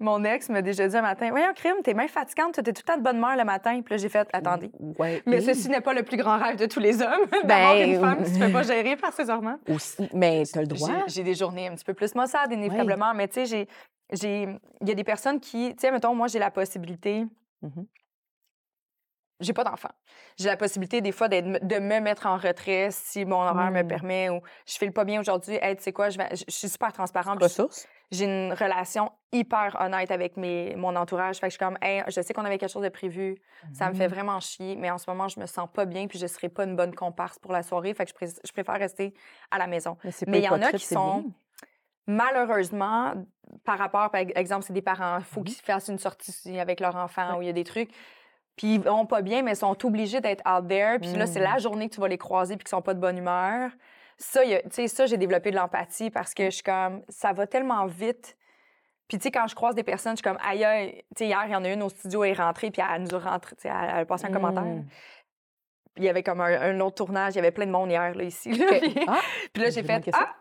Mon 0.01 0.25
ex 0.25 0.49
m'a 0.49 0.63
déjà 0.63 0.89
dit 0.89 0.97
un 0.97 1.03
matin 1.03 1.29
Voyons, 1.31 1.53
crime, 1.55 1.77
t'es 1.83 1.93
bien 1.95 2.09
fatigante, 2.09 2.55
t'es 2.55 2.63
tout 2.63 2.83
le 2.87 2.93
temps 2.93 2.97
de 2.99 3.03
bonne 3.03 3.17
humeur 3.19 3.37
le 3.37 3.45
matin. 3.45 3.81
Puis 3.83 3.95
là, 3.95 3.97
j'ai 3.99 4.09
fait 4.09 4.27
Attendez. 4.33 4.71
Ouais. 4.99 5.23
Mais 5.27 5.41
ceci 5.41 5.69
n'est 5.69 5.81
pas 5.81 5.93
le 5.93 6.03
plus 6.03 6.17
grand 6.17 6.39
rêve 6.39 6.57
de 6.57 6.67
tous 6.67 6.81
les 6.81 7.03
hommes, 7.03 7.27
d'avoir 7.45 7.75
Ben, 7.75 7.91
une 7.91 8.01
femme 8.01 8.25
qui 8.25 8.31
se 8.31 8.39
fait 8.39 8.53
pas 8.53 8.63
gérer 8.63 8.97
par 8.97 9.13
ses 9.13 9.29
hormones. 9.29 9.59
Aussi, 9.69 10.09
mais 10.15 10.45
tu 10.51 10.59
as 10.59 10.63
le 10.63 10.67
droit. 10.69 10.89
J'ai- 11.07 11.23
des 11.23 11.35
journées 11.35 11.69
un 11.69 11.75
petit 11.75 11.85
peu 11.85 11.95
plus 11.95 12.15
maussades, 12.15 12.53
inévitablement, 12.53 13.13
mais 13.15 13.29
tu 13.29 13.35
sais, 13.35 13.47
j'ai- 13.47 13.69
j'ai. 14.13 14.49
Il 14.83 14.89
y 14.89 14.93
a 14.93 14.95
des 14.95 15.05
personnes 15.05 15.41
qui. 15.41 15.71
Tu 15.75 15.81
sais, 15.81 15.91
mettons, 15.91 16.15
moi, 16.15 16.29
j'ai 16.29 16.39
la 16.39 16.51
possibilité. 16.51 17.27
Mhm. 17.63 17.87
J'ai 19.45 19.53
pas 19.53 19.65
d'enfant. 19.65 19.91
J'ai 20.39 20.49
la 20.49 20.57
possibilité, 20.57 21.01
des 21.01 21.13
fois, 21.13 21.29
de 21.29 21.41
me 21.79 22.01
mettre 22.01 22.27
en 22.27 22.37
retrait 22.37 22.89
si 22.91 23.25
mon 23.25 23.37
horaire 23.43 23.71
me 23.71 23.83
Mm. 23.83 23.89
permet 23.89 24.29
ou 24.31 24.41
je 24.67 24.75
file 24.77 24.93
pas 24.93 25.05
bien 25.05 25.21
aujourd'hui. 25.21 25.57
Hey, 25.61 25.77
tu 25.77 25.83
sais 25.83 25.93
quoi, 25.93 26.09
je, 26.11 26.19
vais- 26.19 26.29
je- 26.35 26.45
je 26.49 26.55
suis 26.55 26.69
super 26.69 26.93
transparente. 26.93 27.43
J'ai 28.11 28.25
une 28.27 28.53
relation 28.53 29.11
hyper 29.33 29.77
honnête 29.81 30.11
avec 30.11 30.37
mes, 30.37 30.77
mon 30.77 30.95
entourage. 30.95 31.37
Fait 31.37 31.47
que 31.47 31.51
je 31.53 31.57
suis 31.57 31.65
comme, 31.65 31.79
hey, 31.83 32.03
je 32.09 32.21
sais 32.21 32.33
qu'on 32.33 32.45
avait 32.45 32.59
quelque 32.59 32.71
chose 32.71 32.83
de 32.83 32.89
prévu. 32.89 33.37
Ça 33.73 33.89
me 33.89 33.95
fait 33.95 34.07
Mhm. 34.09 34.15
vraiment 34.15 34.41
chier, 34.41 34.77
mais 34.77 34.91
en 34.91 34.99
ce 34.99 35.09
moment, 35.11 35.27
je 35.29 35.41
me 35.41 35.47
sens 35.47 35.69
pas 35.73 35.85
bien 35.85 36.07
puis 36.07 36.19
je 36.19 36.27
serai 36.27 36.49
pas 36.49 36.65
une 36.65 36.77
bonne 36.77 36.95
comparse 36.95 37.39
pour 37.39 37.53
la 37.53 37.63
soirée. 37.63 37.93
Fait 37.95 38.05
que 38.05 38.11
je, 38.11 38.15
pré- 38.15 38.41
je 38.45 38.53
préfère 38.53 38.77
rester 38.79 39.15
à 39.51 39.59
la 39.59 39.67
maison. 39.67 39.97
Mais, 40.27 40.39
il 40.39 40.45
y 40.45 40.49
en 40.49 40.63
a 40.63 40.71
qui 40.73 40.85
sont 40.85 41.21
bien. 41.23 41.31
malheureusement, 42.07 43.15
par 43.65 43.79
rapport, 43.79 44.11
par 44.11 44.21
exemple, 44.21 44.65
c'est 44.65 44.73
des 44.73 44.83
parents, 44.83 45.19
il 45.19 45.25
faut 45.25 45.43
qu'ils 45.43 45.57
fassent 45.57 45.89
une 45.89 45.99
sortie 45.99 46.59
avec 46.59 46.81
leur 46.81 46.97
enfant 46.97 47.33
Ouais. 47.33 47.39
ou 47.39 47.43
il 47.43 47.47
y 47.47 47.51
a 47.51 47.53
des 47.55 47.65
trucs. 47.65 47.91
Puis 48.57 48.75
ils 48.77 48.81
vont 48.81 49.05
pas 49.07 49.21
bien, 49.23 49.43
mais 49.43 49.53
ils 49.53 49.57
sont 49.57 49.77
obligés 49.87 50.21
d'être 50.21 50.43
out 50.49 50.69
there. 50.69 50.99
Puis 51.01 51.13
là, 51.15 51.27
c'est 51.27 51.41
Mm. 51.41 51.45
la 51.45 51.59
journée 51.59 51.89
que 51.89 51.95
tu 51.95 52.01
vas 52.01 52.09
les 52.09 52.19
croiser 52.19 52.57
puis 52.57 52.65
qu'ils 52.65 52.71
sont 52.71 52.83
pas 52.83 52.95
de 52.95 53.01
bonne 53.01 53.19
humeur. 53.19 53.71
Ça, 54.17 54.43
tu 54.45 54.51
sais, 54.71 54.87
ça, 54.89 55.07
j'ai 55.07 55.17
développé 55.17 55.51
de 55.51 55.57
l'empathie 55.57 56.09
parce 56.11 56.35
que 56.35 56.45
je 56.45 56.51
suis 56.51 56.63
comme, 56.63 57.03
ça 57.09 57.33
va 57.33 57.47
tellement 57.49 57.87
vite. 57.87 58.37
Puis, 59.09 59.19
tu 59.19 59.25
sais, 59.25 59.31
quand 59.33 59.47
je 59.49 59.55
croise 59.57 59.75
des 59.75 59.83
personnes, 59.83 60.13
je 60.13 60.19
suis 60.19 60.23
comme, 60.23 60.39
aïe, 60.43 60.65
aïe. 60.65 60.93
Tu 61.17 61.25
sais, 61.25 61.27
hier, 61.27 61.43
il 61.47 61.53
y 61.53 61.57
en 61.57 61.65
a 61.65 61.69
une 61.69 61.83
au 61.83 61.89
studio, 61.89 62.23
elle 62.25 62.31
est 62.31 62.35
rentrée, 62.41 62.71
puis 62.71 62.81
elle 62.81 63.03
nous 63.03 63.15
a 63.15 63.19
rentré, 63.19 63.57
tu 63.57 63.63
sais, 63.63 63.69
elle 63.69 63.91
a 63.99 64.05
passé 64.07 64.27
un 64.27 64.31
commentaire. 64.33 64.63
Mm. 64.63 64.85
Puis 65.95 66.03
il 66.03 66.05
y 66.05 66.09
avait 66.09 66.23
comme 66.23 66.41
un, 66.41 66.61
un 66.61 66.81
autre 66.81 66.95
tournage, 66.97 67.35
il 67.35 67.37
y 67.37 67.39
avait 67.41 67.51
plein 67.51 67.67
de 67.67 67.71
monde 67.73 67.91
hier, 67.91 68.15
là, 68.15 68.23
ici. 68.25 68.53
là. 68.53 68.67
Ok. 68.71 68.81
Puis- 68.81 69.05
Ah, 69.07 69.21
puis 69.53 69.63
là, 69.63 69.71
j'ai 69.71 69.83
fait. 69.83 70.11
Ah, 70.13 70.35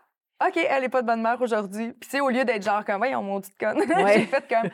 OK, 0.48 0.56
elle 0.56 0.84
est 0.84 0.88
pas 0.88 1.02
de 1.02 1.06
bonne 1.06 1.20
humeur 1.20 1.40
aujourd'hui. 1.42 1.92
Puis, 1.92 2.08
tu 2.08 2.16
sais, 2.16 2.20
au 2.20 2.28
lieu 2.30 2.44
d'être 2.44 2.62
genre 2.64 2.84
comme, 2.84 2.98
voyons, 2.98 3.22
mon 3.22 3.40
petite 3.40 3.58
conne, 3.58 3.76
Ouais. 4.04 4.20
j'ai 4.20 4.26
fait 4.26 4.48
comme, 4.48 4.70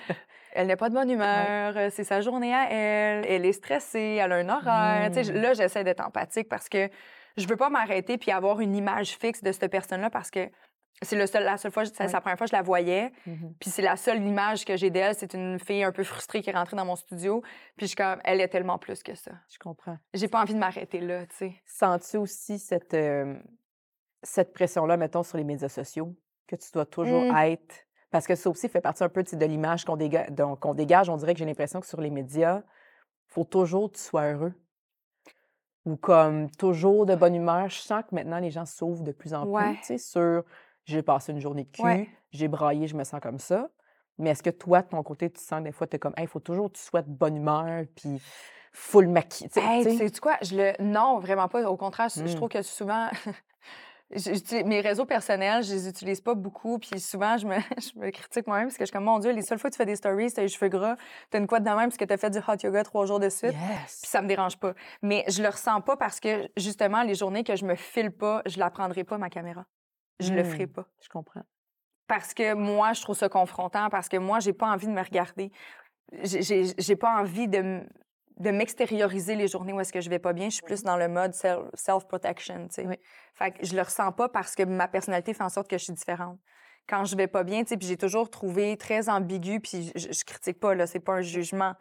elle 0.52 0.66
n'est 0.66 0.76
pas 0.76 0.88
de 0.88 0.94
bonne 0.94 1.10
humeur, 1.10 1.76
euh, 1.76 1.88
c'est 1.90 2.04
sa 2.04 2.20
journée 2.20 2.54
à 2.54 2.68
elle, 2.70 3.24
elle 3.26 3.44
est 3.46 3.52
stressée, 3.52 4.18
elle 4.20 4.32
a 4.32 4.36
un 4.36 4.48
horaire. 4.48 5.10
Tu 5.12 5.24
sais, 5.24 5.32
Mm. 5.32 5.36
là, 5.36 5.52
j'essaie 5.54 5.84
d'être 5.84 6.04
empathique 6.04 6.48
parce 6.48 6.68
que 6.68 6.88
je 7.36 7.46
veux 7.46 7.56
pas 7.56 7.68
m'arrêter 7.70 8.18
puis 8.18 8.30
avoir 8.30 8.60
une 8.60 8.74
image 8.74 9.16
fixe 9.16 9.42
de 9.42 9.52
cette 9.52 9.70
personne-là 9.70 10.10
parce 10.10 10.30
que 10.30 10.48
c'est 11.02 11.16
le 11.16 11.26
seul, 11.26 11.44
la 11.44 11.56
seule 11.56 11.72
fois, 11.72 11.86
c'est 11.86 11.98
Ouais. 11.98 12.12
la 12.12 12.20
première 12.20 12.36
fois 12.36 12.46
que 12.46 12.50
je 12.50 12.56
la 12.56 12.60
voyais. 12.62 13.10
Mhm. 13.26 13.54
Puis 13.58 13.70
c'est 13.70 13.80
la 13.80 13.96
seule 13.96 14.22
image 14.22 14.66
que 14.66 14.76
j'ai 14.76 14.90
d'elle. 14.90 15.14
C'est 15.14 15.32
une 15.32 15.58
fille 15.58 15.82
un 15.82 15.92
peu 15.92 16.04
frustrée 16.04 16.42
qui 16.42 16.50
est 16.50 16.52
rentrée 16.52 16.76
dans 16.76 16.84
mon 16.84 16.96
studio. 16.96 17.40
Puis 17.76 17.82
je 17.82 17.86
suis 17.86 17.96
comme, 17.96 18.20
elle 18.22 18.38
est 18.42 18.48
tellement 18.48 18.76
plus 18.76 19.02
que 19.02 19.14
ça. 19.14 19.30
Je 19.50 19.58
comprends. 19.58 19.96
J'ai 20.12 20.28
pas 20.28 20.42
envie 20.42 20.52
de 20.52 20.58
m'arrêter 20.58 21.00
là, 21.00 21.24
tu 21.26 21.36
sais. 21.36 21.54
Sens-tu 21.64 22.18
aussi 22.18 22.58
cette, 22.58 22.92
euh, 22.92 23.34
cette 24.22 24.52
pression-là, 24.52 24.98
mettons, 24.98 25.22
sur 25.22 25.38
les 25.38 25.44
médias 25.44 25.70
sociaux, 25.70 26.14
que 26.46 26.56
tu 26.56 26.70
dois 26.74 26.84
toujours 26.84 27.32
Mm. 27.32 27.36
être... 27.46 27.74
Parce 28.10 28.26
que 28.26 28.34
ça 28.34 28.50
aussi 28.50 28.68
fait 28.68 28.80
partie 28.80 29.04
un 29.04 29.08
peu 29.08 29.22
de 29.22 29.46
l'image 29.46 29.84
qu'on 29.84 29.96
déga- 29.96 30.30
donc, 30.30 30.60
qu'on 30.60 30.74
dégage. 30.74 31.08
On 31.08 31.16
dirait 31.16 31.32
que 31.34 31.38
j'ai 31.38 31.44
l'impression 31.46 31.80
que 31.80 31.86
sur 31.86 32.00
les 32.00 32.10
médias, 32.10 32.62
faut 33.28 33.44
toujours 33.44 33.90
que 33.90 33.96
tu 33.96 34.02
sois 34.02 34.32
heureux. 34.32 34.52
Ou 35.86 35.96
comme 35.96 36.50
toujours 36.50 37.06
de 37.06 37.14
bonne 37.14 37.34
humeur. 37.34 37.68
Je 37.68 37.78
sens 37.80 38.02
que 38.08 38.14
maintenant, 38.14 38.38
les 38.38 38.50
gens 38.50 38.66
s'ouvrent 38.66 39.02
de 39.04 39.12
plus 39.12 39.32
en 39.32 39.42
plus, 39.44 39.52
Ouais. 39.52 39.76
tu 39.76 39.84
sais, 39.84 39.98
sur 39.98 40.44
j'ai 40.84 41.02
passé 41.02 41.32
une 41.32 41.40
journée 41.40 41.64
de 41.64 41.70
cul, 41.70 41.82
Ouais. 41.82 42.08
j'ai 42.32 42.48
braillé, 42.48 42.86
je 42.88 42.96
me 42.96 43.04
sens 43.04 43.20
comme 43.20 43.38
ça. 43.38 43.68
Mais 44.18 44.30
est-ce 44.30 44.42
que 44.42 44.50
toi, 44.50 44.82
de 44.82 44.88
ton 44.88 45.02
côté, 45.02 45.30
tu 45.30 45.40
sens 45.40 45.62
des 45.62 45.72
fois, 45.72 45.86
tu 45.86 45.96
es 45.96 45.98
comme, 45.98 46.12
il 46.18 46.26
faut 46.26 46.40
toujours 46.40 46.70
que 46.70 46.76
tu 46.76 46.82
sois 46.82 47.00
de 47.02 47.08
bonne 47.10 47.36
humeur, 47.36 47.84
puis 47.94 48.20
full 48.72 49.08
maquillé. 49.08 49.48
tu 49.48 49.60
sais, 49.60 49.66
Hey, 49.66 49.84
tu 49.84 49.96
sais? 50.08 50.20
quoi? 50.20 50.36
Je 50.42 50.56
le... 50.56 50.72
Non, 50.82 51.18
vraiment 51.18 51.48
pas. 51.48 51.62
Au 51.70 51.76
contraire, 51.76 52.08
je- 52.08 52.26
je 52.26 52.32
Mm. 52.32 52.36
trouve 52.36 52.48
que 52.48 52.62
souvent, 52.62 53.08
mes 54.64 54.80
réseaux 54.80 55.04
personnels, 55.04 55.62
je 55.62 55.72
les 55.72 55.88
utilise 55.88 56.20
pas 56.20 56.34
beaucoup. 56.34 56.78
Puis 56.78 56.98
souvent, 57.00 57.36
je 57.36 57.46
me, 57.46 57.54
je 57.78 57.98
me 57.98 58.10
critique 58.10 58.46
moi-même 58.46 58.66
parce 58.66 58.76
que 58.76 58.82
je 58.84 58.86
suis 58.86 58.92
comme, 58.92 59.04
mon 59.04 59.18
Dieu, 59.18 59.30
les 59.32 59.42
seules 59.42 59.58
fois 59.58 59.70
que 59.70 59.74
tu 59.74 59.78
fais 59.78 59.86
des 59.86 59.96
stories, 59.96 60.32
t'as 60.32 60.42
les 60.42 60.48
cheveux 60.48 60.68
gras, 60.68 60.96
t'as 61.30 61.38
une 61.38 61.46
couette 61.46 61.62
de 61.62 61.68
même 61.70 61.88
parce 61.90 61.96
que 61.96 62.04
t'as 62.04 62.16
fait 62.16 62.30
du 62.30 62.38
hot 62.38 62.56
yoga 62.62 62.82
trois 62.82 63.06
jours 63.06 63.20
de 63.20 63.28
suite. 63.28 63.52
Yes. 63.52 64.00
Puis 64.02 64.10
ça 64.10 64.20
me 64.22 64.26
dérange 64.28 64.56
pas. 64.58 64.74
Mais 65.02 65.24
je 65.28 65.42
le 65.42 65.48
ressens 65.48 65.80
pas 65.82 65.96
parce 65.96 66.18
que, 66.20 66.48
justement, 66.56 67.02
les 67.02 67.14
journées 67.14 67.44
que 67.44 67.54
je 67.56 67.64
me 67.64 67.74
file 67.76 68.10
pas, 68.10 68.42
je 68.46 68.58
la 68.58 68.70
prendrai 68.70 69.04
pas, 69.04 69.16
ma 69.18 69.30
caméra. 69.30 69.64
Je 70.18 70.32
le 70.34 70.42
Mm. 70.42 70.44
ferai 70.44 70.66
pas. 70.66 70.86
Je 71.02 71.08
comprends. 71.08 71.42
Parce 72.08 72.34
que 72.34 72.54
moi, 72.54 72.92
je 72.92 73.02
trouve 73.02 73.16
ça 73.16 73.28
confrontant, 73.28 73.88
parce 73.88 74.08
que 74.08 74.16
moi, 74.16 74.40
j'ai 74.40 74.52
pas 74.52 74.66
envie 74.66 74.86
de 74.88 74.92
me 74.92 75.02
regarder. 75.02 75.52
J'ai- 76.24 76.96
pas 76.96 77.20
envie 77.20 77.46
de, 77.46 77.80
de 78.40 78.50
m'extérioriser 78.50 79.36
les 79.36 79.48
journées 79.48 79.74
où 79.74 79.80
est-ce 79.80 79.92
que 79.92 80.00
je 80.00 80.08
vais 80.08 80.18
pas 80.18 80.32
bien. 80.32 80.46
Je 80.46 80.54
suis 80.54 80.62
plus 80.62 80.82
dans 80.82 80.96
le 80.96 81.08
mode 81.08 81.34
self- 81.34 81.68
self-protection, 81.74 82.68
tu 82.68 82.74
sais. 82.74 82.86
Oui. 82.86 82.96
Fait 83.34 83.52
que 83.52 83.64
je 83.64 83.76
le 83.76 83.82
ressens 83.82 84.10
pas 84.12 84.30
parce 84.30 84.54
que 84.54 84.62
ma 84.62 84.88
personnalité 84.88 85.34
fait 85.34 85.44
en 85.44 85.50
sorte 85.50 85.68
que 85.68 85.76
je 85.76 85.84
suis 85.84 85.92
différente. 85.92 86.38
Quand 86.88 87.04
je 87.04 87.16
vais 87.16 87.26
pas 87.26 87.44
bien, 87.44 87.62
tu 87.62 87.68
sais, 87.68 87.76
puis 87.76 87.86
j'ai 87.86 87.98
toujours 87.98 88.30
trouvé 88.30 88.78
très 88.78 89.10
ambigu, 89.10 89.60
puis 89.60 89.92
je, 89.94 90.10
je 90.10 90.24
critique 90.24 90.58
pas, 90.58 90.74
là, 90.74 90.86
c'est 90.86 91.00
pas 91.00 91.12
un 91.12 91.20
jugement. 91.20 91.74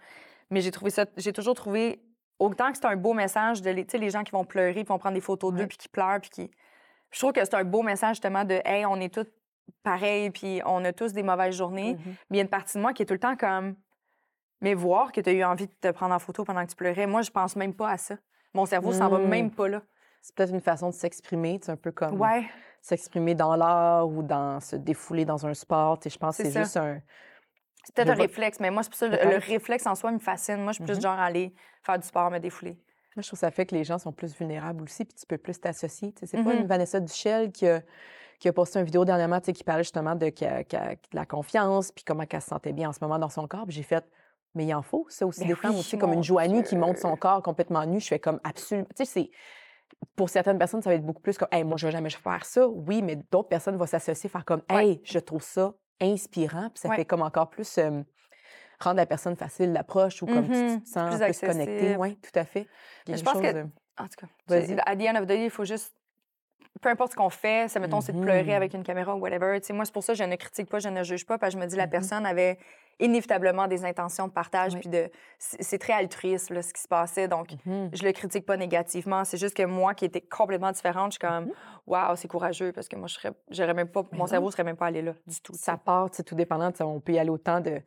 Mais 0.50 0.60
j'ai 0.60 0.72
trouvé 0.72 0.92
ça, 0.92 1.06
j'ai 1.16 1.32
toujours 1.32 1.56
trouvé, 1.56 2.04
autant 2.40 2.72
que 2.72 2.78
c'est 2.78 2.86
un 2.86 2.98
beau 2.98 3.14
message 3.14 3.62
de 3.62 3.70
les, 3.70 3.86
tu 3.86 3.92
sais, 3.92 3.98
les 3.98 4.10
gens 4.10 4.24
qui 4.24 4.32
vont 4.32 4.44
pleurer, 4.44 4.74
puis 4.74 4.84
vont 4.84 5.00
prendre 5.00 5.16
des 5.16 5.22
photos 5.22 5.54
d'eux, 5.54 5.66
puis 5.66 5.78
qui 5.78 5.88
pleurent, 5.88 6.20
puis 6.20 6.30
qui... 6.30 6.52
Je 7.12 7.20
trouve 7.20 7.32
que 7.32 7.44
c'est 7.44 7.56
un 7.56 7.64
beau 7.64 7.84
message, 7.84 8.18
justement, 8.18 8.44
de 8.44 8.62
«Hey, 8.66 8.86
on 8.86 8.98
est 8.98 9.14
tous 9.14 9.26
pareils, 9.82 10.30
puis 10.30 10.62
on 10.66 10.84
a 10.84 10.92
tous 10.92 11.14
des 11.14 11.24
mauvaises 11.24 11.56
journées. 11.56 11.94
Mhm. 11.94 12.16
Mais 12.30 12.36
il 12.36 12.38
y 12.38 12.40
a 12.40 12.44
une 12.44 12.50
partie 12.50 12.78
de 12.78 12.82
moi 12.82 12.94
qui 12.94 13.04
est 13.04 13.06
tout 13.06 13.14
le 13.14 13.20
temps 13.20 13.38
comme... 13.38 13.76
Mais 14.62 14.74
voir 14.74 15.12
que 15.12 15.22
tu 15.22 15.30
as 15.30 15.34
eu 15.34 15.44
envie 15.44 15.68
de 15.68 15.74
te 15.80 15.90
prendre 15.92 16.14
en 16.14 16.20
photo 16.20 16.44
pendant 16.44 16.64
que 16.66 16.70
tu 16.72 16.76
pleurais, 16.76 17.08
moi, 17.08 17.22
je 17.22 17.32
pense 17.32 17.56
même 17.56 17.74
pas 17.74 17.92
à 17.92 17.98
ça. 17.98 18.16
Mon 18.54 18.66
cerveau 18.66 18.92
s'en 18.92 19.08
va 19.10 19.20
Mm. 19.20 19.28
même 19.28 19.52
pas 19.52 19.68
là. 19.70 19.82
C'est 20.22 20.36
peut-être 20.36 20.54
une 20.54 20.60
façon 20.62 20.90
de 20.90 20.94
s'exprimer, 20.94 21.60
tu 21.60 21.68
sais, 21.68 21.72
un 21.72 21.78
peu 21.78 21.92
comme 21.92 22.20
Ouais, 22.20 22.46
s'exprimer 22.82 23.36
dans 23.36 23.56
l'art 23.56 24.08
ou 24.10 24.22
dans 24.22 24.60
se 24.60 24.76
défouler 24.76 25.24
dans 25.24 25.46
un 25.46 25.54
sport. 25.54 25.98
Je 26.06 26.18
pense 26.18 26.38
que 26.38 26.44
C'est 26.44 26.50
c'est 26.50 26.54
ça. 26.54 26.64
juste 26.64 26.78
un. 26.78 27.02
c'est 27.86 27.96
peut-être 27.96 28.10
un 28.10 28.16
vois- 28.16 28.24
réflexe, 28.26 28.60
mais 28.60 28.70
moi, 28.70 28.84
c'est 28.84 28.90
pour 28.90 28.98
ça 29.00 29.08
le, 29.08 29.18
le 29.32 29.38
réflexe 29.38 29.88
en 29.88 29.96
soi 29.96 30.12
me 30.12 30.20
fascine. 30.20 30.58
Moi, 30.58 30.74
je 30.74 30.76
suis 30.76 30.84
plus 30.84 30.98
Mhm. 30.98 31.02
genre 31.04 31.20
aller 31.20 31.54
faire 31.84 31.98
du 31.98 32.06
sport, 32.06 32.30
me 32.30 32.40
défouler. 32.40 32.72
Moi, 33.16 33.22
je 33.24 33.28
trouve 33.28 33.38
que 33.40 33.42
ça 33.46 33.52
fait 33.52 33.66
que 33.66 33.74
les 33.76 33.84
gens 33.86 33.98
sont 33.98 34.12
plus 34.12 34.36
vulnérables 34.38 34.84
aussi, 34.84 35.06
puis 35.06 35.14
tu 35.16 35.26
peux 35.26 35.38
plus 35.38 35.60
t'associer. 35.60 36.14
C'est 36.24 36.44
pas 36.44 36.54
une 36.54 36.68
Vanessa 36.68 37.00
Duchel 37.00 37.52
qui 37.52 37.66
a, 37.68 37.82
qui 38.40 38.48
a 38.50 38.54
posté 38.54 38.80
une 38.80 38.86
vidéo 38.86 39.06
dernièrement 39.06 39.40
qui 39.40 39.64
parlait 39.64 39.84
justement 39.84 40.16
de, 40.16 40.30
qu'elle- 40.30 40.66
de 40.70 40.98
la 41.16 41.26
confiance, 41.26 41.92
puis 41.92 42.04
comment 42.04 42.24
elle 42.30 42.42
se 42.42 42.48
sentait 42.48 42.74
bien 42.74 42.90
en 42.90 42.94
ce 42.94 43.00
moment 43.02 43.18
dans 43.20 43.30
son 43.30 43.48
corps. 43.48 43.66
J'ai 43.70 43.84
fait, 43.84 44.06
Mais 44.60 44.66
il 44.66 44.74
en 44.76 44.82
faut, 44.82 45.06
ça 45.08 45.26
aussi, 45.26 45.40
Ben 45.40 45.48
des 45.48 45.56
femmes 45.56 45.78
aussi, 45.78 45.98
comme 45.98 46.12
une 46.12 46.22
Joanie 46.22 46.64
qui 46.64 46.76
monte 46.76 46.98
son 46.98 47.16
corps 47.16 47.42
complètement 47.42 47.86
nu. 47.86 48.02
Je 48.02 48.08
fais 48.10 48.20
comme 48.20 48.42
absolument. 48.44 48.86
Tu 48.94 49.06
sais, 49.06 49.06
c'est. 49.06 49.32
Pour 50.18 50.30
certaines 50.30 50.58
personnes, 50.58 50.82
ça 50.82 50.90
va 50.90 50.98
être 50.98 51.06
beaucoup 51.06 51.22
plus 51.22 51.38
comme, 51.38 51.48
hey, 51.54 51.64
moi, 51.64 51.78
je 51.78 51.86
vais 51.88 51.94
jamais 51.94 52.10
faire 52.10 52.44
ça. 52.44 52.68
Oui, 52.68 53.02
mais 53.02 53.16
d'autres 53.32 53.48
personnes 53.48 53.78
vont 53.78 53.86
s'associer, 53.86 54.30
faire 54.30 54.44
comme, 54.44 54.62
Ouais. 54.70 54.86
hey, 54.86 55.02
je 55.06 55.18
trouve 55.20 55.42
ça 55.44 55.74
inspirant. 56.02 56.70
Puis 56.72 56.80
ça 56.82 56.90
Ouais. 56.90 56.98
fait 56.98 57.06
comme 57.06 57.22
encore 57.22 57.50
plus 57.50 57.78
euh, 57.78 58.02
rendre 58.82 58.98
la 58.98 59.06
personne 59.06 59.38
facile 59.38 59.72
l'approche 59.72 60.22
ou 60.22 60.26
comme 60.26 60.44
tu- 60.46 60.52
tu, 60.52 60.58
Mhm. 60.58 60.84
te 60.84 60.90
sens 60.90 61.10
Plus 61.16 61.26
plus, 61.26 61.40
connecté. 61.48 61.72
accessible. 61.74 62.00
Oui, 62.02 62.18
tout 62.18 62.38
à 62.40 62.44
fait. 62.44 62.68
Mais 63.08 63.16
je 63.18 63.24
pense 63.24 63.34
chose, 63.36 63.42
que- 63.44 63.64
En 63.98 64.08
tout 64.08 64.26
cas, 64.26 64.28
à 64.86 64.96
the 64.98 65.02
end 65.02 65.16
of 65.16 65.24
the 65.24 65.28
day, 65.28 65.46
il 65.46 65.50
faut 65.50 65.64
juste. 65.66 65.94
Peu 66.82 66.90
importe 66.90 67.12
ce 67.12 67.18
qu'on 67.18 67.30
fait, 67.30 67.68
ça, 67.70 67.80
mettons, 67.80 68.00
c'est 68.02 68.14
de 68.14 68.22
pleurer 68.22 68.44
Mhm. 68.44 68.50
avec 68.56 68.74
une 68.74 68.84
caméra 68.84 69.14
ou 69.16 69.20
whatever. 69.20 69.60
Tu 69.60 69.68
sais, 69.68 69.74
moi, 69.74 69.84
c'est 69.86 69.94
pour 69.94 70.04
ça 70.04 70.14
que 70.14 70.20
je 70.20 70.24
ne 70.24 70.36
critique 70.38 70.70
pas, 70.70 70.80
je 70.80 70.88
ne 70.90 71.04
juge 71.04 71.26
pas, 71.26 71.38
parce 71.38 71.54
que 71.54 71.60
je 71.60 71.64
me 71.64 71.70
dis 71.70 71.76
la 71.76 71.86
Mhm. 71.86 71.90
personne 71.92 72.26
avait 72.26 72.58
inévitablement 73.02 73.68
des 73.68 73.86
intentions 73.86 74.28
de 74.28 74.32
partage, 74.34 74.74
Oui. 74.74 74.80
puis 74.82 74.90
de. 74.90 75.10
C'est 75.38 75.78
très 75.78 75.94
altruiste, 75.94 76.50
là, 76.50 76.62
ce 76.62 76.74
qui 76.74 76.82
se 76.82 76.88
passait. 76.88 77.28
Donc, 77.28 77.50
mhm. 77.66 77.90
je 77.94 78.04
le 78.04 78.12
critique 78.12 78.46
pas 78.46 78.58
négativement. 78.58 79.24
C'est 79.26 79.38
juste 79.38 79.56
que 79.56 79.64
moi, 79.64 79.94
qui 79.94 80.06
étais 80.06 80.22
complètement 80.22 80.72
différente, 80.72 81.12
je 81.14 81.18
suis 81.20 81.28
comme, 81.28 81.52
waouh, 81.88 82.16
c'est 82.16 82.28
courageux, 82.28 82.72
parce 82.72 82.88
que 82.88 82.96
moi, 82.96 83.08
je 83.08 83.14
serais, 83.16 83.32
j'aurais 83.50 83.74
même 83.74 83.88
pas. 83.90 84.04
Mais 84.12 84.18
mon 84.18 84.28
cerveau 84.28 84.50
serait 84.52 84.64
même 84.64 84.78
pas 84.78 84.88
allé 84.88 85.02
là 85.02 85.14
du 85.28 85.42
tout. 85.42 85.54
ça 85.54 85.78
part, 85.78 86.10
tout 86.12 86.36
dépendant. 86.36 86.72
On 86.82 87.00
peut 87.00 87.14
y 87.14 87.20
aller 87.20 87.30
autant 87.30 87.60
de 87.62 87.82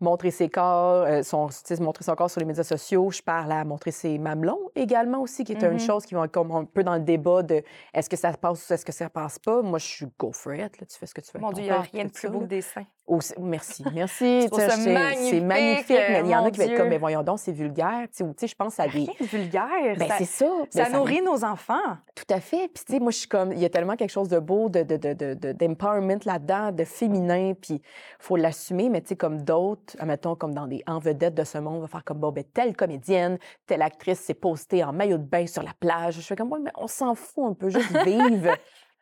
montrer 0.00 0.30
ses 0.30 0.48
corps, 0.48 1.04
euh, 1.06 1.22
son, 1.22 1.48
montrer 1.80 2.04
son 2.04 2.14
corps 2.14 2.30
sur 2.30 2.40
les 2.40 2.46
médias 2.46 2.64
sociaux. 2.64 3.10
Je 3.10 3.22
parle 3.22 3.52
à 3.52 3.64
montrer 3.64 3.90
ses 3.90 4.18
mamelons 4.18 4.70
également 4.74 5.20
aussi, 5.22 5.44
qui 5.44 5.52
est 5.52 5.62
une 5.62 5.72
Mhm. 5.72 5.78
chose 5.80 6.04
qui 6.04 6.14
va 6.14 6.24
être 6.24 6.32
comme 6.32 6.50
un 6.52 6.64
peu 6.64 6.84
dans 6.84 6.94
le 6.94 7.00
débat 7.00 7.42
de 7.42 7.62
est-ce 7.94 8.08
que 8.10 8.16
ça 8.16 8.32
passe 8.32 8.68
ou 8.68 8.72
est-ce 8.74 8.84
que 8.84 8.92
ça 8.92 9.08
passe 9.08 9.38
pas. 9.38 9.62
Moi, 9.62 9.78
je 9.78 9.86
suis 9.86 10.06
go 10.18 10.32
for 10.32 10.54
it. 10.54 10.78
Là, 10.80 10.86
tu 10.86 10.98
fais 10.98 11.06
ce 11.06 11.14
que 11.14 11.20
tu 11.20 11.30
veux. 11.34 11.40
Mon 11.40 11.50
Dieu, 11.52 11.62
il 11.64 11.66
n'y 11.66 11.70
a 11.70 11.80
rien 11.80 12.04
de 12.04 12.10
plus 12.10 12.28
beau 12.28 12.40
que 12.40 12.44
des 12.44 12.60
seins. 12.62 12.86
Oh, 13.08 13.18
merci, 13.38 13.84
merci. 13.94 14.42
Je 14.42 14.46
trouve 14.48 14.60
ça 14.60 14.70
C'est 14.70 15.40
magnifique, 15.40 15.90
mais 16.08 16.20
il 16.24 16.30
y 16.30 16.34
en 16.34 16.44
a 16.44 16.50
qui 16.50 16.58
vont 16.58 16.66
être 16.66 16.76
comme, 16.76 16.88
mais 16.88 16.98
voyons 16.98 17.22
donc, 17.22 17.38
c'est 17.38 17.52
vulgaire. 17.52 18.02
Tu 18.10 18.16
sais, 18.18 18.24
ou, 18.24 18.30
tu 18.30 18.40
sais, 18.40 18.46
je 18.48 18.54
pense 18.56 18.80
à 18.80 18.84
des. 18.84 18.90
Rien 18.90 19.06
de 19.20 19.24
vulgaire. 19.26 19.96
Ben, 19.96 20.08
ça 20.08 20.14
c'est 20.18 20.24
ça. 20.24 20.46
ça 20.70 20.84
Ben, 20.84 20.92
nourrit 20.98 21.22
nos 21.22 21.44
enfants. 21.44 21.74
Tout 22.14 22.24
à 22.34 22.40
fait. 22.40 22.68
Puis, 22.74 22.84
tu 22.84 22.92
sais, 22.94 22.98
moi, 22.98 23.12
je 23.12 23.18
suis 23.18 23.28
comme, 23.28 23.52
il 23.52 23.58
y 23.60 23.64
a 23.64 23.68
tellement 23.68 23.94
quelque 23.94 24.10
chose 24.10 24.28
de 24.28 24.38
beau, 24.40 24.68
de, 24.68 24.82
de, 24.82 24.96
de, 24.96 25.12
de- 25.12 25.34
de- 25.34 25.52
d'empowerment 25.52 26.18
là-dedans, 26.24 26.72
de 26.72 26.84
féminin, 26.84 27.52
puis 27.60 27.74
il 27.74 27.80
faut 28.18 28.36
l'assumer, 28.36 28.88
mais 28.88 29.00
tu 29.02 29.08
sais, 29.08 29.16
comme 29.16 29.42
d'autres, 29.42 29.94
admettons, 30.00 30.34
comme 30.34 30.52
dans 30.54 30.66
des 30.66 30.82
en 30.88 30.98
vedettes 30.98 31.34
de 31.34 31.44
ce 31.44 31.58
monde, 31.58 31.76
on 31.76 31.80
va 31.80 31.86
faire 31.88 32.04
comme, 32.04 32.18
bon, 32.18 32.32
ben, 32.32 32.42
telle 32.54 32.74
comédienne, 32.74 33.38
telle 33.66 33.82
actrice 33.82 34.18
s'est 34.20 34.34
postée 34.34 34.82
en 34.82 34.92
maillot 34.92 35.18
de 35.18 35.22
bain 35.24 35.46
sur 35.46 35.62
la 35.62 35.72
plage. 35.78 36.14
Je 36.16 36.22
fais 36.22 36.34
comme, 36.36 36.50
ouais, 36.52 36.60
mais 36.60 36.72
on 36.76 36.88
s'en 36.88 37.14
fout, 37.14 37.44
on 37.44 37.54
peut 37.54 37.70
juste 37.70 37.96
vivre, 38.04 38.52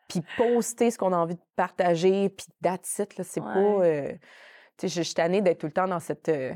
puis 0.07 0.21
poster 0.37 0.91
ce 0.91 0.97
qu'on 0.97 1.13
a 1.13 1.17
envie 1.17 1.35
de 1.35 1.41
partager, 1.55 2.29
puis 2.29 2.45
that's 2.61 2.99
it, 2.99 3.17
là, 3.17 3.23
c'est 3.23 3.41
pas... 3.41 3.57
Euh, 3.59 4.11
tu 4.77 4.87
sais, 4.87 4.99
je 4.99 5.01
suis 5.01 5.13
tannée 5.15 5.41
d'être 5.41 5.59
tout 5.59 5.67
le 5.67 5.71
temps 5.73 5.87
dans 5.87 5.99
cette... 5.99 6.29
euh, 6.29 6.53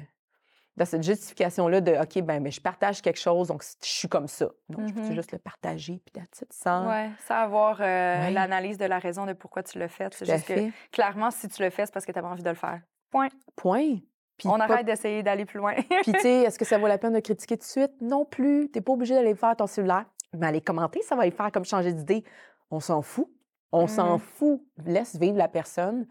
dans 0.78 0.86
cette 0.86 1.04
justification-là 1.04 1.82
de 1.82 1.92
OK, 1.94 2.22
ben, 2.24 2.42
mais 2.42 2.52
je 2.52 2.62
partage 2.62 3.02
quelque 3.02 3.20
chose, 3.20 3.50
donc 3.50 3.64
je 3.64 3.90
suis 3.90 4.08
comme 4.08 4.28
ça. 4.30 4.48
Non, 4.70 4.88
je 4.88 4.94
peux 4.94 5.02
Mhm. 5.02 5.14
juste 5.14 5.32
le 5.34 5.38
partager, 5.40 6.02
puis 6.06 6.24
it, 6.24 6.46
sans. 6.52 6.88
Ouais, 6.88 7.10
sans 7.28 7.36
avoir 7.36 7.82
euh, 7.82 7.84
Ouais. 7.84 8.32
l'analyse 8.32 8.78
de 8.78 8.86
la 8.86 8.98
raison 9.00 9.26
de 9.26 9.34
pourquoi 9.34 9.62
tu 9.64 9.78
le 9.78 9.90
fais. 9.90 10.08
C'est 10.12 10.26
juste 10.26 10.48
que, 10.48 10.54
fait. 10.54 10.72
clairement, 10.92 11.32
si 11.32 11.50
tu 11.50 11.62
le 11.64 11.70
fais, 11.70 11.86
c'est 11.86 11.92
parce 11.94 12.06
que 12.06 12.12
tu 12.14 12.20
avais 12.20 12.28
envie 12.30 12.44
de 12.44 12.50
le 12.50 12.56
faire. 12.56 12.80
Point. 13.12 13.28
Point. 13.58 13.98
Puis 14.38 14.48
On 14.48 14.58
pas- 14.58 14.64
arrête 14.66 14.86
d'essayer 14.86 15.22
d'aller 15.22 15.44
plus 15.44 15.58
loin. 15.60 15.74
Puis, 16.04 16.14
tu 16.14 16.20
sais, 16.22 16.44
est-ce 16.44 16.58
que 16.58 16.64
ça 16.64 16.78
vaut 16.78 16.88
la 16.88 16.98
peine 16.98 17.12
de 17.12 17.20
critiquer 17.20 17.58
tout 17.58 17.64
de 17.66 17.70
suite? 17.70 17.92
Non 18.00 18.24
plus. 18.24 18.70
T'es 18.72 18.80
pas 18.80 18.94
obligé 18.94 19.14
d'aller 19.16 19.36
faire 19.36 19.54
ton 19.58 19.68
cellulaire. 19.68 20.06
Mais 20.34 20.48
aller 20.48 20.62
commenter, 20.62 21.02
ça 21.02 21.18
va 21.18 21.26
y 21.28 21.32
faire 21.32 21.52
comme 21.52 21.66
changer 21.66 21.92
d'idée. 21.92 22.24
On 22.72 22.80
s'en 22.80 23.02
fout. 23.02 23.28
On 23.72 23.88
s'en 23.88 24.14
Mhm. 24.14 24.20
fout. 24.20 24.62
Laisse 24.86 25.16
vivre 25.18 25.38
la 25.38 25.48
personne. 25.48 26.08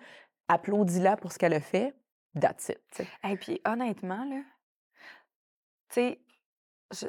Applaudis-la 0.49 1.17
pour 1.17 1.33
ce 1.33 1.39
qu'elle 1.39 1.55
a 1.55 1.61
fait. 1.61 1.95
That's 2.41 2.69
it. 2.69 3.03
Et 3.29 3.37
puis, 3.37 3.61
honnêtement, 3.67 4.25
là, 4.25 4.41
tu 5.89 6.01
sais, 6.01 6.21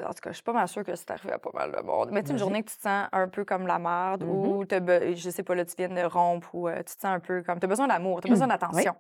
en 0.04 0.10
tout 0.14 0.22
cas, 0.22 0.30
je 0.32 0.36
suis 0.36 0.43
pas 0.43 0.54
mal 0.54 0.68
sûre 0.68 0.84
que 0.84 0.95
c'est 0.95 1.10
arrivé 1.12 1.34
à 1.34 1.39
pas 1.39 1.52
mal 1.54 1.72
de 1.72 1.82
monde. 1.82 2.10
Mais 2.12 2.24
tu 2.24 2.32
une 2.32 2.38
journée 2.38 2.64
que 2.64 2.70
tu 2.72 2.78
te 2.78 2.82
sens 2.82 3.08
un 3.12 3.28
peu 3.28 3.45
comme 3.45 3.68
la 3.68 3.80
merde 3.80 4.24
Mhm. 4.24 4.30
ou, 4.30 4.66
t'as 4.66 4.80
be- 4.80 5.16
je 5.16 5.30
sais 5.30 5.43
pas, 5.43 5.56
là, 5.56 5.66
tu 5.66 5.76
viens 5.78 5.89
de 5.89 6.02
rompre 6.04 6.54
ou 6.56 6.68
euh, 6.68 6.78
tu 6.78 6.84
te 6.95 7.02
sens 7.02 7.06
un 7.06 7.20
peu 7.20 7.43
comme. 7.43 7.60
Tu 7.60 7.66
as 7.66 7.70
besoin 7.70 7.88
d'amour, 7.88 8.22
tu 8.22 8.28
as 8.28 8.32
besoin 8.32 8.47
Oui. 8.47 8.54
d'attention. 8.54 8.95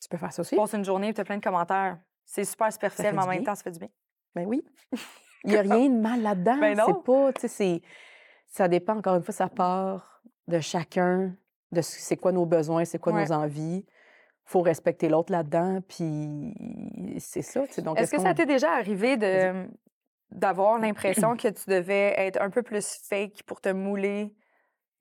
Tu 0.00 0.08
peux 0.08 0.16
faire 0.18 0.32
ça 0.32 0.40
aussi? 0.42 0.50
Tu 0.54 0.56
passes 0.60 0.72
une 0.74 0.84
journée 0.84 1.08
et 1.08 1.14
tu 1.14 1.20
as 1.20 1.24
plein 1.24 1.38
de 1.38 1.42
commentaires. 1.42 1.98
C'est 2.24 2.44
super 2.44 2.72
superficiel, 2.72 3.14
mais 3.14 3.22
en 3.22 3.26
même 3.26 3.38
bien. 3.38 3.46
temps, 3.46 3.54
ça 3.54 3.62
fait 3.64 3.70
du 3.72 3.78
bien. 3.78 3.88
Ben 4.34 4.46
oui. 4.46 4.62
Il 5.44 5.50
n'y 5.50 5.56
a 5.56 5.62
rien 5.62 5.88
de 5.88 6.00
mal 6.00 6.22
là-dedans. 6.22 6.58
Ben 6.58 6.76
non. 6.76 6.84
C'est 6.86 7.04
pas, 7.04 7.32
tu 7.32 7.40
sais, 7.42 7.48
c'est- 7.48 7.82
ça 8.48 8.68
dépend, 8.68 8.96
encore 8.96 9.16
une 9.16 9.22
fois, 9.22 9.34
ça 9.34 9.48
part 9.48 10.22
de 10.48 10.60
chacun, 10.60 11.34
de 11.72 11.80
ce- 11.80 11.98
c'est 11.98 12.16
quoi 12.16 12.32
nos 12.32 12.46
besoins, 12.46 12.84
c'est 12.84 12.98
quoi 12.98 13.12
Ouais. 13.12 13.24
nos 13.24 13.32
envies. 13.32 13.84
faut 14.48 14.60
respecter 14.62 15.08
l'autre 15.08 15.32
là-dedans, 15.32 15.80
puis 15.88 16.54
c'est 17.18 17.42
ça, 17.42 17.66
tu 17.66 17.72
sais. 17.72 17.82
Donc, 17.82 17.98
Est-ce 17.98 18.12
que 18.12 18.20
ça 18.20 18.32
t'est 18.32 18.46
déjà 18.46 18.70
arrivé 18.74 19.16
de 19.16 19.66
d'avoir 20.30 20.78
l'impression 20.78 21.36
que 21.36 21.48
tu 21.48 21.68
devais 21.68 22.14
être 22.16 22.40
un 22.40 22.50
peu 22.50 22.62
plus 22.62 23.00
fake 23.08 23.42
pour 23.42 23.60
te 23.60 23.70
mouler 23.70 24.32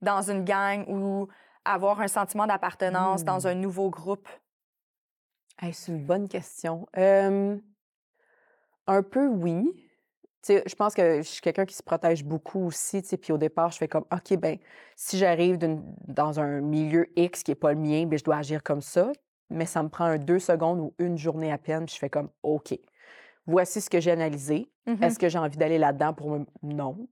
dans 0.01 0.31
une 0.31 0.43
gang 0.43 0.83
ou 0.87 1.27
avoir 1.63 2.01
un 2.01 2.07
sentiment 2.07 2.47
d'appartenance 2.47 3.23
dans 3.23 3.41
Hmm. 3.43 3.47
un 3.49 3.53
nouveau 3.53 3.91
groupe? 3.91 4.27
Hey, 5.61 5.73
c'est 5.73 5.91
une 5.91 6.03
bonne 6.03 6.27
question. 6.27 6.87
Euh, 6.97 7.55
un 8.87 9.03
peu, 9.03 9.27
oui. 9.27 9.84
Je 10.47 10.75
pense 10.75 10.93
que 10.93 11.17
je 11.17 11.27
suis 11.27 11.41
quelqu'un 11.41 11.65
qui 11.65 11.75
se 11.75 11.83
protège 11.83 12.23
beaucoup 12.23 12.67
aussi. 12.67 13.01
tu 13.01 13.17
Puis 13.17 13.33
au 13.33 13.37
départ, 13.37 13.71
je 13.71 13.77
fais 13.77 13.87
comme, 13.87 14.05
OK, 14.11 14.37
ben 14.37 14.57
si 14.95 15.17
j'arrive 15.17 15.57
dans 16.07 16.39
un 16.39 16.61
milieu 16.61 17.07
X 17.15 17.43
qui 17.43 17.51
n'est 17.51 17.55
pas 17.55 17.73
le 17.73 17.79
mien, 17.79 18.05
ben, 18.05 18.17
je 18.17 18.23
dois 18.23 18.37
agir 18.37 18.63
comme 18.63 18.81
ça. 18.81 19.11
Mais 19.49 19.65
ça 19.65 19.83
me 19.83 19.89
prend 19.89 20.05
un 20.05 20.17
deux 20.17 20.39
secondes 20.39 20.79
ou 20.79 20.93
une 20.99 21.17
journée 21.17 21.51
à 21.51 21.57
peine. 21.57 21.85
Puis 21.85 21.95
je 21.95 21.99
fais 21.99 22.09
comme, 22.09 22.29
OK, 22.43 22.77
voici 23.45 23.81
ce 23.81 23.89
que 23.89 23.99
j'ai 23.99 24.11
analysé. 24.11 24.69
Mhm. 24.85 25.03
Est-ce 25.03 25.19
que 25.19 25.29
j'ai 25.29 25.39
envie 25.39 25.57
d'aller 25.57 25.77
là-dedans 25.77 26.13
pour 26.13 26.31
me... 26.31 26.45
Non. 26.63 27.07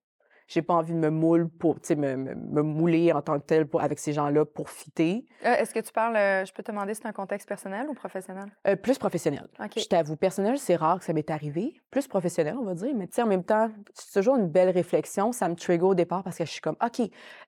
J'ai 0.48 0.62
pas 0.62 0.74
envie 0.74 0.94
de 0.94 0.98
me 0.98 1.10
moule 1.10 1.48
pour, 1.50 1.76
tu 1.80 1.88
sais, 1.88 1.96
me, 1.96 2.16
me- 2.16 2.36
me 2.36 2.62
mouler 2.62 3.12
en 3.14 3.22
tant 3.22 3.40
que 3.40 3.46
tel 3.46 3.66
pour, 3.68 3.82
avec 3.82 4.00
ces 4.00 4.14
gens-là 4.14 4.46
pour 4.46 4.70
fitter. 4.70 5.26
Euh, 5.46 5.54
Est-ce 5.56 5.74
que 5.74 5.80
tu 5.80 5.92
parles, 5.92 6.16
euh, 6.16 6.46
je 6.46 6.54
peux 6.54 6.64
te 6.64 6.72
demander 6.72 6.94
si 6.94 7.02
c'est 7.02 7.08
un 7.08 7.14
contexte 7.14 7.48
personnel 7.48 7.88
ou 7.90 7.94
professionnel? 7.94 8.46
Euh, 8.68 8.76
plus 8.76 8.98
professionnel. 8.98 9.48
Je 9.76 9.86
t'avoue, 9.86 10.16
personnel, 10.16 10.58
c'est 10.58 10.76
rare 10.76 11.00
que 11.00 11.06
ça 11.06 11.14
m'est 11.14 11.30
arrivé. 11.32 11.82
Plus 11.92 12.08
professionnel, 12.08 12.56
on 12.60 12.64
va 12.66 12.74
dire. 12.76 12.94
Mais 12.96 13.08
tu 13.08 13.14
sais, 13.16 13.22
en 13.22 13.28
même 13.28 13.44
temps, 13.44 13.70
c'est 13.94 14.20
toujours 14.20 14.36
une 14.38 14.48
belle 14.50 14.70
réflexion. 14.70 15.32
Ça 15.32 15.48
me 15.50 15.56
trigger 15.56 15.84
au 15.86 15.96
départ 15.96 16.24
parce 16.24 16.38
que 16.38 16.46
je 16.46 16.52
suis 16.52 16.62
comme, 16.62 16.78
OK, 16.86 17.00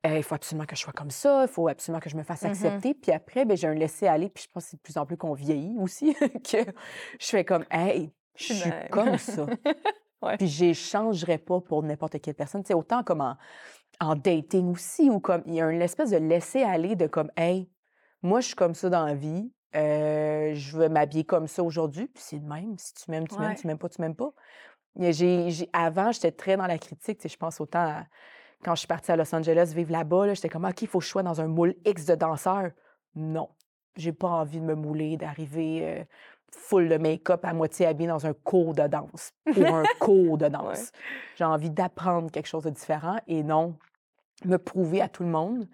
il 0.03 0.23
faut 0.23 0.35
absolument 0.35 0.65
que 0.65 0.75
je 0.75 0.81
sois 0.81 0.93
comme 0.93 1.11
ça. 1.11 1.43
Il 1.43 1.47
faut 1.47 1.67
absolument 1.67 1.99
que 1.99 2.09
je 2.09 2.15
me 2.17 2.23
fasse 2.23 2.43
Mhm. 2.43 2.49
accepter. 2.51 2.93
Puis 2.93 3.11
après, 3.11 3.45
ben, 3.45 3.55
j'ai 3.57 3.67
un 3.67 3.73
laisser-aller. 3.73 4.29
Puis 4.29 4.45
je 4.47 4.51
pense 4.53 4.63
que 4.65 4.69
c'est 4.71 4.77
de 4.77 4.81
plus 4.81 4.97
en 4.97 5.05
plus 5.05 5.17
qu'on 5.17 5.33
vieillit 5.33 5.75
aussi. 5.79 6.13
que 6.43 6.57
je 7.19 7.25
fais 7.27 7.43
comme, 7.45 7.65
hey, 7.71 8.11
je 8.35 8.53
suis 8.53 8.71
comme 8.91 9.17
ça. 9.17 9.45
Ouais. 10.25 10.37
Puis 10.37 10.47
j'échangerais 10.47 11.37
pas 11.37 11.61
pour 11.61 11.83
n'importe 11.83 12.19
quelle 12.21 12.35
personne. 12.35 12.65
Sais, 12.65 12.73
autant 12.73 13.03
comme 13.03 13.21
en, 13.21 13.37
en 13.99 14.15
dating 14.15 14.71
aussi, 14.71 15.09
ou 15.09 15.19
comme, 15.19 15.43
il 15.45 15.53
y 15.55 15.61
a 15.61 15.69
une 15.71 15.81
espèce 15.81 16.09
de 16.11 16.17
laisser-aller 16.17 16.95
de 16.95 17.07
comme, 17.07 17.31
hey, 17.37 17.69
moi, 18.21 18.41
je 18.41 18.47
suis 18.47 18.55
comme 18.55 18.73
ça 18.75 18.89
dans 18.89 19.05
la 19.05 19.15
vie. 19.15 19.51
euh, 19.75 20.53
je 20.55 20.77
veux 20.77 20.87
m'habiller 20.87 21.25
comme 21.25 21.47
ça 21.47 21.61
aujourd'hui, 21.61 22.07
puis 22.07 22.23
c'est 22.25 22.37
le 22.37 22.43
même. 22.47 22.77
Si 22.77 22.93
tu 22.93 23.11
m'aimes, 23.11 23.27
tu 23.27 23.37
m'aimes, 23.37 23.49
Ouais. 23.49 23.55
tu 23.55 23.67
m'aimes 23.67 23.77
pas, 23.77 23.89
tu 23.89 24.01
m'aimes 24.01 24.15
pas. 24.15 24.31
Et 24.97 25.11
j'ai- 25.11 25.49
j'ai- 25.51 25.69
avant, 25.73 26.13
j'étais 26.13 26.31
très 26.31 26.55
dans 26.55 26.65
la 26.65 26.77
critique. 26.77 27.17
tu 27.17 27.23
sais, 27.23 27.29
Je 27.33 27.37
pense 27.37 27.59
autant 27.59 27.79
à- 27.81 28.05
quand 28.63 28.73
je 28.73 28.79
suis 28.79 28.87
partie 28.87 29.11
à 29.11 29.17
Los 29.17 29.35
Angeles 29.35 29.73
vivre 29.75 29.91
là-bas, 29.91 30.27
là, 30.27 30.33
j'étais 30.33 30.47
comme, 30.47 30.63
OK, 30.63 30.81
il 30.81 30.87
faut 30.87 30.99
que 30.99 31.03
je 31.05 31.09
sois 31.09 31.23
dans 31.23 31.41
un 31.41 31.47
moule 31.47 31.75
X 31.85 32.05
de 32.05 32.15
danseurs. 32.15 32.71
Non. 33.15 33.49
J'ai 33.97 34.13
pas 34.13 34.29
envie 34.29 34.61
de 34.61 34.65
me 34.65 34.75
mouler, 34.75 35.17
d'arriver 35.17 35.79
euh, 35.83 36.03
full 36.55 36.89
de 36.89 36.97
make-up 36.97 37.43
à 37.43 37.53
moitié 37.53 37.85
habillée 37.85 38.09
dans 38.09 38.25
un 38.25 38.33
cours 38.33 38.73
de 38.73 38.87
danse 38.87 39.31
ou 39.55 39.65
un 39.65 39.83
cours 39.99 40.37
de 40.37 40.47
danse. 40.47 40.91
J'ai 41.35 41.43
envie 41.43 41.69
d'apprendre 41.69 42.31
quelque 42.31 42.47
chose 42.47 42.63
de 42.63 42.69
différent 42.69 43.17
et 43.27 43.43
non 43.43 43.75
me 44.43 44.57
prouver 44.57 45.01
à 45.01 45.09
tout 45.09 45.23
le 45.23 45.29
monde. 45.29 45.67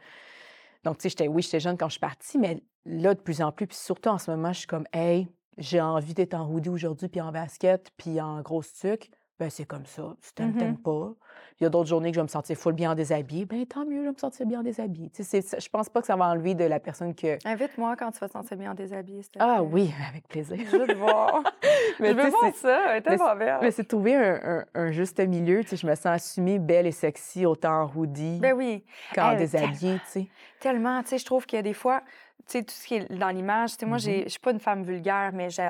Donc, 0.84 0.98
tu 0.98 1.04
sais, 1.04 1.10
j'étais, 1.10 1.28
oui, 1.28 1.42
j'étais 1.42 1.60
jeune 1.60 1.78
quand 1.78 1.88
je 1.88 1.94
suis 1.94 2.00
partie, 2.00 2.38
mais 2.38 2.62
là, 2.86 3.14
de 3.14 3.20
plus 3.20 3.42
en 3.42 3.52
plus, 3.52 3.68
puis 3.68 3.78
surtout 3.78 4.10
en 4.10 4.18
ce 4.18 4.32
moment, 4.32 4.54
je 4.54 4.60
suis 4.60 4.68
comme, 4.68 4.86
hey, 4.94 5.28
j'ai 5.58 5.82
envie 5.82 6.14
d'être 6.14 6.34
en 6.34 6.50
hoodie 6.50 6.70
aujourd'hui, 6.70 7.08
puis 7.08 7.22
en 7.22 7.32
basket, 7.32 7.92
puis 7.98 8.20
en 8.22 8.42
grosse 8.42 8.74
tuque. 8.74 9.12
Ben, 9.42 9.50
c'est 9.50 9.66
comme 9.66 9.88
ça. 9.88 10.04
Si 10.22 10.36
t'aimes, 10.36 10.50
Mhm. 10.52 10.58
t'aimes 10.58 10.78
pas. 10.78 11.14
Il 11.60 11.64
y 11.64 11.66
a 11.66 11.70
d'autres 11.70 11.90
journées 11.90 12.12
que 12.12 12.16
je 12.16 12.20
vais 12.20 12.26
me 12.26 12.28
sentir 12.28 12.56
full 12.56 12.74
bien 12.74 12.92
en 12.92 12.96
déshabillé. 12.96 13.46
Ben, 13.46 13.66
tant 13.66 13.84
mieux, 13.86 14.02
je 14.02 14.06
vais 14.06 14.12
me 14.14 14.18
sentir 14.18 14.46
bien 14.46 14.60
en 14.60 14.64
déshabillé. 14.64 15.10
Tu 15.10 15.24
sais, 15.24 15.42
je 15.42 15.68
pense 15.70 15.90
pas 15.90 16.00
que 16.02 16.06
ça 16.06 16.16
va 16.16 16.26
enlever 16.26 16.54
de 16.54 16.64
la 16.64 16.80
personne 16.80 17.16
que. 17.16 17.40
Invite-moi 17.44 17.96
quand 17.96 18.12
tu 18.12 18.20
vas 18.20 18.28
te 18.28 18.34
sentir 18.34 18.56
bien 18.56 18.76
déshabillé, 18.76 19.24
s'il 19.24 19.32
te 19.32 19.40
Ah 19.42 19.64
oui, 19.64 19.92
avec 20.12 20.28
plaisir. 20.28 20.58
Je 20.64 20.78
veux 20.78 20.86
te 20.86 20.94
voir. 20.94 21.42
Mais 22.00 22.10
je 22.12 22.18
veux 22.18 22.30
voir 22.30 22.54
ça. 22.54 23.02
Tellement 23.02 23.36
belle. 23.36 23.58
Mais 23.64 23.72
c'est 23.72 23.84
trouver 23.84 24.14
un, 24.16 24.40
un- 24.44 24.66
un 24.76 24.92
juste 24.92 25.20
milieu. 25.20 25.64
Tu 25.64 25.70
sais, 25.70 25.78
je 25.78 25.88
me 25.88 25.96
sens 25.96 26.06
assumée, 26.06 26.60
belle 26.60 26.86
et 26.86 26.92
sexy, 26.92 27.44
autant 27.48 27.82
en 27.86 27.92
hoodie 27.96 28.38
Ben 28.40 28.54
oui. 28.54 28.84
qu'en 29.16 29.36
déshabillée, 29.36 29.98
tu 30.06 30.06
sais. 30.06 30.28
Tellement, 30.60 31.02
tu 31.02 31.10
sais, 31.10 31.18
je 31.18 31.26
trouve 31.26 31.48
qu'il 31.48 31.58
y 31.58 31.60
a 31.62 31.64
des 31.64 31.74
fois, 31.74 32.04
tu 32.48 32.52
sais, 32.60 32.64
tout 32.64 32.74
ce 32.74 32.88
qui 32.88 32.96
est 32.96 33.12
dans 33.12 33.30
l'image, 33.30 33.72
tu 33.72 33.78
sais, 33.80 33.86
moi, 33.86 33.98
Mhm. 33.98 34.02
j'ai- 34.02 34.24
je 34.24 34.30
suis 34.30 34.40
pas 34.40 34.52
une 34.52 34.60
femme 34.60 34.84
vulgaire, 34.84 35.32
mais 35.34 35.50
tu 35.50 35.62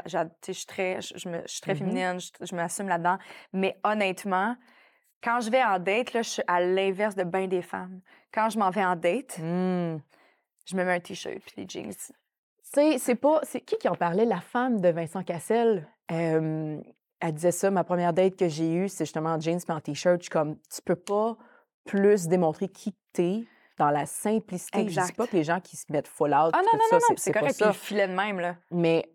je 0.47 0.51
suis 0.51 0.65
très, 0.65 0.99
je, 1.01 1.30
me- 1.30 1.41
je 1.41 1.51
suis 1.51 1.61
très 1.61 1.74
Mhm. 1.74 1.80
féminine, 1.80 2.19
je, 2.19 2.55
m'assume 2.55 2.88
là-dedans. 2.88 3.17
Mais 3.53 3.78
honnêtement, 3.84 4.55
quand 5.24 5.39
je 5.41 5.49
vais 5.51 5.63
en 5.63 5.80
date, 5.80 6.13
là, 6.13 6.22
je 6.22 6.30
suis 6.30 6.43
à 6.47 6.61
l'inverse 6.61 7.15
de 7.15 7.24
bien 7.24 7.47
des 7.47 7.61
femmes. 7.61 8.01
Quand 8.34 8.49
je 8.49 8.57
m'en 8.57 8.69
vais 8.69 8.84
en 8.84 8.95
date, 8.95 9.38
Mmh. 9.39 9.97
je 10.65 10.76
me 10.76 10.84
mets 10.84 10.93
un 10.93 10.99
T-shirt 10.99 11.39
puis 11.39 11.65
des 11.65 11.67
jeans 11.67 11.93
sais, 12.74 12.97
c'est 12.97 13.15
pas. 13.15 13.39
C'est 13.43 13.61
qui 13.61 13.78
qui 13.78 13.88
en 13.88 13.95
parlait? 13.95 14.26
La 14.26 14.41
femme 14.41 14.82
de 14.82 14.89
Vincent 14.89 15.24
Cassel? 15.24 15.88
Euh, 16.11 16.80
elle 17.19 17.34
disait 17.34 17.51
ça, 17.51 17.72
ma 17.72 17.84
première 17.84 18.13
date 18.13 18.36
que 18.36 18.47
j'ai 18.47 18.74
eue, 18.74 18.89
c'est 18.89 19.05
justement 19.05 19.32
en 19.32 19.39
jeans 19.39 19.59
et 19.67 19.72
en 19.72 19.80
t-shirt. 19.80 20.17
Je 20.19 20.24
suis 20.24 20.30
comme, 20.30 20.57
tu 20.74 20.82
peux 20.84 20.95
pas 20.95 21.38
plus 21.86 22.28
démontrer 22.28 22.67
qui 22.67 22.95
t'es 23.13 23.43
dans 23.82 23.89
la 23.91 24.05
simplicité. 24.05 24.79
Je 24.79 24.84
Exact. 24.84 25.07
dis 25.07 25.13
pas 25.13 25.27
que 25.27 25.36
les 25.36 25.43
gens 25.43 25.59
qui 25.59 25.75
se 25.75 25.86
mettent 25.91 26.07
full 26.07 26.29
out. 26.34 26.51
Ah 26.53 26.61
non, 26.61 26.69
tout 26.71 26.77
non, 26.77 26.84
ça, 26.89 26.95
non, 26.97 27.01
c'est 27.09 27.19
c'est 27.19 27.32
pas 27.34 27.39
correct. 27.39 27.55
ça. 27.55 27.65
Puis 27.65 27.73
le 27.73 27.79
filet 27.79 28.07
de 28.07 28.13
même, 28.13 28.39
là. 28.39 28.55
Mais 28.71 29.11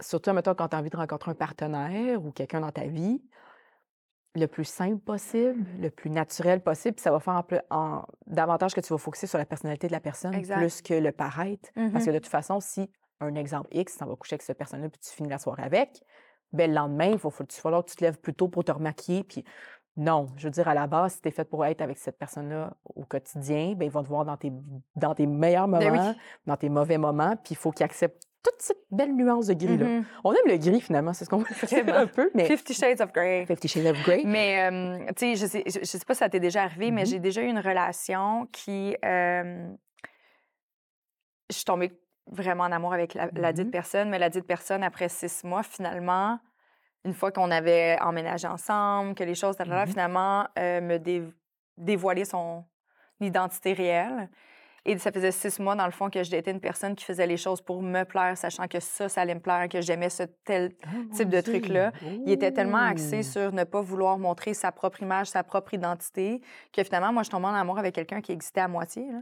surtout, 0.00 0.32
mettons, 0.32 0.54
quand 0.54 0.68
tu 0.68 0.76
as 0.76 0.78
envie 0.78 0.90
de 0.90 0.96
rencontrer 0.96 1.30
un 1.32 1.34
partenaire 1.34 2.22
ou 2.24 2.30
quelqu'un 2.30 2.60
dans 2.60 2.70
ta 2.70 2.84
vie, 2.86 3.22
le 4.36 4.46
plus 4.46 4.64
simple 4.64 4.98
possible, 4.98 5.64
le 5.80 5.90
plus 5.90 6.10
naturel 6.10 6.60
possible, 6.60 6.94
puis 6.96 7.02
ça 7.02 7.10
va 7.12 7.20
faire 7.20 7.42
en, 7.70 7.76
en- 7.76 8.04
davantage 8.26 8.74
que 8.74 8.80
tu 8.80 8.92
vas 8.92 8.98
focuser 8.98 9.26
sur 9.28 9.38
la 9.38 9.44
personnalité 9.46 9.86
de 9.86 9.92
la 9.92 10.00
personne 10.00 10.34
Exact. 10.34 10.56
plus 10.58 10.82
que 10.82 10.94
le 10.94 11.12
paraître. 11.12 11.68
Parce 11.92 12.04
que 12.04 12.10
de 12.10 12.18
toute 12.18 12.26
façon, 12.28 12.58
si, 12.60 12.90
un 13.20 13.34
exemple 13.36 13.68
X, 13.72 13.96
tu 13.98 14.04
vas 14.04 14.16
coucher 14.16 14.34
avec 14.34 14.42
cette 14.42 14.58
personne-là 14.58 14.88
puis 14.88 15.00
tu 15.00 15.10
finis 15.10 15.28
la 15.28 15.38
soirée 15.38 15.62
avec, 15.62 16.02
ben, 16.52 16.68
le 16.70 16.74
lendemain, 16.76 17.10
il 17.12 17.18
faut, 17.18 17.30
il 17.30 17.46
va 17.46 17.60
falloir 17.60 17.84
que 17.84 17.90
tu 17.90 17.96
te 17.96 18.04
lèves 18.04 18.18
plus 18.18 18.34
tôt 18.34 18.48
pour 18.48 18.64
te 18.64 18.72
remaquiller. 18.72 19.22
Puis 19.24 19.44
non, 19.96 20.26
je 20.36 20.44
veux 20.48 20.50
dire, 20.50 20.66
à 20.68 20.74
la 20.74 20.86
base, 20.86 21.14
si 21.14 21.20
tu 21.20 21.28
es 21.28 21.30
fait 21.30 21.44
pour 21.44 21.64
être 21.64 21.80
avec 21.80 21.98
cette 21.98 22.18
personne-là 22.18 22.74
au 22.96 23.04
quotidien, 23.04 23.74
ben, 23.76 23.84
ils 23.86 23.90
vont 23.90 24.02
te 24.02 24.08
voir 24.08 24.24
dans 24.24 24.36
tes, 24.36 24.52
dans 24.96 25.14
tes 25.14 25.26
meilleurs 25.26 25.68
Ben 25.68 25.78
oui. 25.90 25.98
moments, 25.98 26.14
dans 26.46 26.56
tes 26.56 26.68
mauvais 26.68 26.98
moments, 26.98 27.36
puis 27.36 27.52
il 27.52 27.56
faut 27.56 27.70
qu'ils 27.70 27.84
acceptent 27.84 28.22
toute 28.42 28.60
cette 28.60 28.82
belle 28.90 29.14
nuance 29.14 29.46
de 29.46 29.54
gris-là. 29.54 29.86
Mhm. 29.86 30.04
On 30.24 30.32
aime 30.34 30.46
le 30.46 30.56
gris, 30.58 30.80
finalement, 30.80 31.12
c'est 31.14 31.24
ce 31.24 31.30
qu'on 31.30 31.38
veut 31.38 31.44
faire 31.54 31.96
un 31.96 32.06
peu, 32.06 32.30
mais 32.34 32.44
Fifty 32.44 32.74
Shades 32.74 33.00
of 33.00 33.12
Grey. 33.12 33.46
Fifty 33.46 33.68
Shades 33.68 33.86
of 33.86 34.02
Grey. 34.02 34.22
Mais, 34.26 34.68
euh, 34.70 34.98
tu 35.16 35.34
sais, 35.34 35.36
je 35.36 35.46
sais, 35.46 35.62
je, 35.66 35.78
je 35.80 35.84
sais 35.84 35.98
pas 36.04 36.12
si 36.14 36.18
ça 36.18 36.28
t'est 36.28 36.40
déjà 36.40 36.64
arrivé, 36.64 36.90
mais 36.90 37.02
Mhm. 37.02 37.06
j'ai 37.06 37.18
déjà 37.20 37.42
eu 37.42 37.46
une 37.46 37.58
relation 37.60 38.46
qui. 38.52 38.96
euh, 39.04 39.68
je 41.50 41.54
suis 41.56 41.64
tombée 41.64 41.92
vraiment 42.26 42.64
en 42.64 42.72
amour 42.72 42.92
avec 42.94 43.14
la, 43.14 43.28
la 43.34 43.52
dite 43.52 43.66
Mhm. 43.66 43.70
personne, 43.70 44.10
mais 44.10 44.18
la 44.18 44.30
dite 44.30 44.46
personne, 44.46 44.82
après 44.82 45.08
six 45.08 45.44
mois, 45.44 45.62
finalement, 45.62 46.38
une 47.04 47.14
fois 47.14 47.30
qu'on 47.32 47.50
avait 47.50 47.98
emménagé 48.00 48.46
ensemble, 48.48 49.14
que 49.14 49.24
les 49.24 49.34
choses, 49.34 49.56
tatata, 49.56 49.84
Mhm. 49.84 49.90
finalement, 49.90 50.46
euh, 50.58 50.80
me 50.80 50.98
dé- 50.98 51.22
dévoiler 51.76 52.24
son 52.24 52.64
identité 53.20 53.72
réelle. 53.72 54.28
Et 54.86 54.98
ça 54.98 55.10
faisait 55.10 55.30
six 55.32 55.58
mois, 55.60 55.74
dans 55.74 55.86
le 55.86 55.92
fond, 55.92 56.10
que 56.10 56.22
j'étais 56.22 56.50
une 56.50 56.60
personne 56.60 56.94
qui 56.94 57.06
faisait 57.06 57.26
les 57.26 57.38
choses 57.38 57.62
pour 57.62 57.80
me 57.80 58.04
plaire, 58.04 58.36
sachant 58.36 58.68
que 58.68 58.80
ça, 58.80 59.08
ça 59.08 59.22
allait 59.22 59.34
me 59.34 59.40
plaire, 59.40 59.66
que 59.70 59.80
j'aimais 59.80 60.10
ce 60.10 60.24
tel 60.44 60.72
Oh, 60.84 61.14
type 61.14 61.30
de 61.30 61.40
truc-là. 61.40 61.90
Il 62.26 62.32
était 62.32 62.52
tellement 62.52 62.76
axé 62.86 63.20
Ouh. 63.20 63.22
sur 63.22 63.52
ne 63.52 63.64
pas 63.64 63.80
vouloir 63.80 64.18
montrer 64.18 64.52
sa 64.52 64.72
propre 64.72 65.02
image, 65.02 65.28
sa 65.28 65.42
propre 65.42 65.72
identité, 65.72 66.42
que 66.70 66.84
finalement, 66.84 67.14
moi, 67.14 67.22
je 67.22 67.30
tombais 67.30 67.46
en 67.46 67.54
amour 67.54 67.78
avec 67.78 67.94
quelqu'un 67.94 68.20
qui 68.20 68.32
existait 68.32 68.60
à 68.60 68.68
moitié. 68.68 69.10
là. 69.10 69.20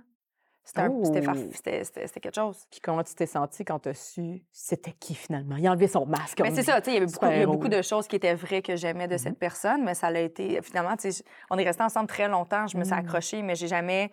C'était 0.64 2.20
quelque 2.20 2.34
chose. 2.34 2.66
Puis 2.70 2.80
comment 2.80 3.02
tu 3.02 3.14
t'es 3.14 3.26
senti 3.26 3.64
quand 3.64 3.80
tu 3.80 3.88
as 3.88 3.94
su 3.94 4.42
c'était 4.52 4.92
qui, 4.92 5.14
finalement? 5.14 5.56
Il 5.56 5.66
a 5.66 5.70
enlevé 5.72 5.88
son 5.88 6.06
masque. 6.06 6.38
Mais 6.40 6.48
comme 6.48 6.54
c'est 6.56 6.62
ça, 6.62 6.80
tu 6.80 6.86
sais, 6.86 6.90
il 6.92 6.94
y 6.94 6.96
avait 6.98 7.06
beaucoup, 7.06 7.26
il 7.26 7.28
y 7.28 7.30
a 7.30 7.32
super-héros, 7.32 7.52
beaucoup 7.52 7.68
là. 7.68 7.76
de 7.78 7.82
choses 7.82 8.06
qui 8.06 8.16
étaient 8.16 8.34
vraies 8.34 8.62
que 8.62 8.76
j'aimais 8.76 9.08
de 9.08 9.14
Mhm. 9.14 9.18
cette 9.18 9.38
personne, 9.38 9.84
mais 9.84 9.94
ça 9.94 10.10
l'a 10.10 10.20
été, 10.20 10.60
finalement, 10.62 10.96
tu 10.96 11.10
sais, 11.12 11.24
on 11.50 11.58
est 11.58 11.64
restés 11.64 11.82
ensemble 11.82 12.06
très 12.06 12.28
longtemps, 12.28 12.66
je 12.68 12.76
me 12.76 12.84
suis 12.84 12.94
Mm. 12.94 12.98
accrochée, 12.98 13.42
mais 13.42 13.54
j'ai 13.56 13.66
jamais, 13.68 14.10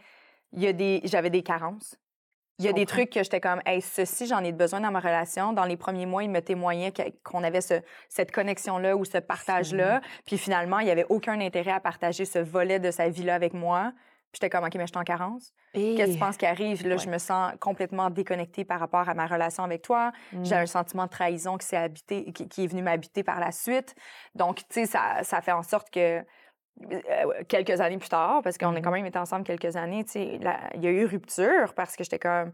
il 0.53 0.61
y 0.63 0.67
a 0.67 0.73
des, 0.73 1.01
j'avais 1.03 1.29
des 1.29 1.43
carences. 1.43 1.95
Il 2.57 2.65
y 2.65 2.67
a 2.67 2.73
des 2.73 2.85
trucs 2.85 3.09
que 3.09 3.23
j'étais 3.23 3.39
comme, 3.39 3.61
hey, 3.65 3.79
ceci, 3.81 4.27
j'en 4.27 4.43
ai 4.43 4.51
besoin 4.51 4.81
dans 4.81 4.91
ma 4.91 4.99
relation. 4.99 5.53
Dans 5.53 5.63
les 5.63 5.77
premiers 5.77 6.05
mois, 6.05 6.23
il 6.23 6.29
me 6.29 6.41
témoignait 6.41 6.91
qu'on 7.23 7.41
avait 7.45 7.61
ce- 7.61 7.81
cette 8.09 8.31
connexion-là 8.33 8.97
ou 8.97 9.05
ce 9.05 9.17
partage-là. 9.17 10.01
Puis 10.25 10.37
finalement, 10.37 10.79
il 10.79 10.85
n'y 10.85 10.91
avait 10.91 11.05
aucun 11.07 11.39
intérêt 11.39 11.71
à 11.71 11.79
partager 11.79 12.25
ce 12.25 12.37
volet 12.39 12.79
de 12.79 12.91
sa 12.91 13.07
vie-là 13.07 13.33
avec 13.35 13.53
moi. 13.53 13.93
J'étais 14.33 14.49
comme, 14.49 14.63
OK, 14.63 14.75
mais 14.75 14.81
je 14.85 14.91
suis 14.91 14.97
en 14.97 15.03
carence. 15.03 15.53
Qu'est-ce 15.73 16.07
que 16.09 16.13
tu 16.13 16.19
penses 16.19 16.37
qui 16.37 16.45
arrive? 16.45 16.85
Là, 16.87 16.97
je 16.97 17.09
me 17.09 17.17
sens 17.17 17.53
complètement 17.59 18.09
déconnectée 18.09 18.63
par 18.63 18.79
rapport 18.79 19.07
à 19.09 19.13
ma 19.13 19.25
relation 19.25 19.63
avec 19.63 19.81
toi. 19.81 20.11
J'ai 20.43 20.55
Mm. 20.55 20.59
un 20.59 20.65
sentiment 20.65 21.05
de 21.05 21.09
trahison 21.09 21.57
qui, 21.57 21.65
s'est 21.65 21.77
habité, 21.77 22.31
qui, 22.31 22.47
qui 22.47 22.63
est 22.63 22.67
venu 22.67 22.81
m'habiter 22.83 23.23
par 23.23 23.39
la 23.39 23.51
suite. 23.51 23.95
Donc, 24.35 24.57
tu 24.57 24.65
sais, 24.69 24.85
ça, 24.85 25.23
ça 25.23 25.41
fait 25.41 25.51
en 25.51 25.63
sorte 25.63 25.89
que 25.89 26.19
euh, 26.19 26.23
quelques 27.47 27.81
années 27.81 27.97
plus 27.97 28.09
tard, 28.09 28.41
parce 28.43 28.57
qu'on 28.57 28.73
a 28.75 28.81
quand 28.81 28.91
même 28.91 29.05
été 29.05 29.19
ensemble 29.19 29.43
quelques 29.43 29.75
années, 29.75 30.05
tu 30.05 30.11
sais, 30.11 30.39
il 30.75 30.81
y 30.83 30.87
a 30.87 30.91
eu 30.91 31.05
rupture 31.05 31.73
parce 31.73 31.95
que 31.97 32.03
j'étais 32.03 32.19
comme, 32.19 32.53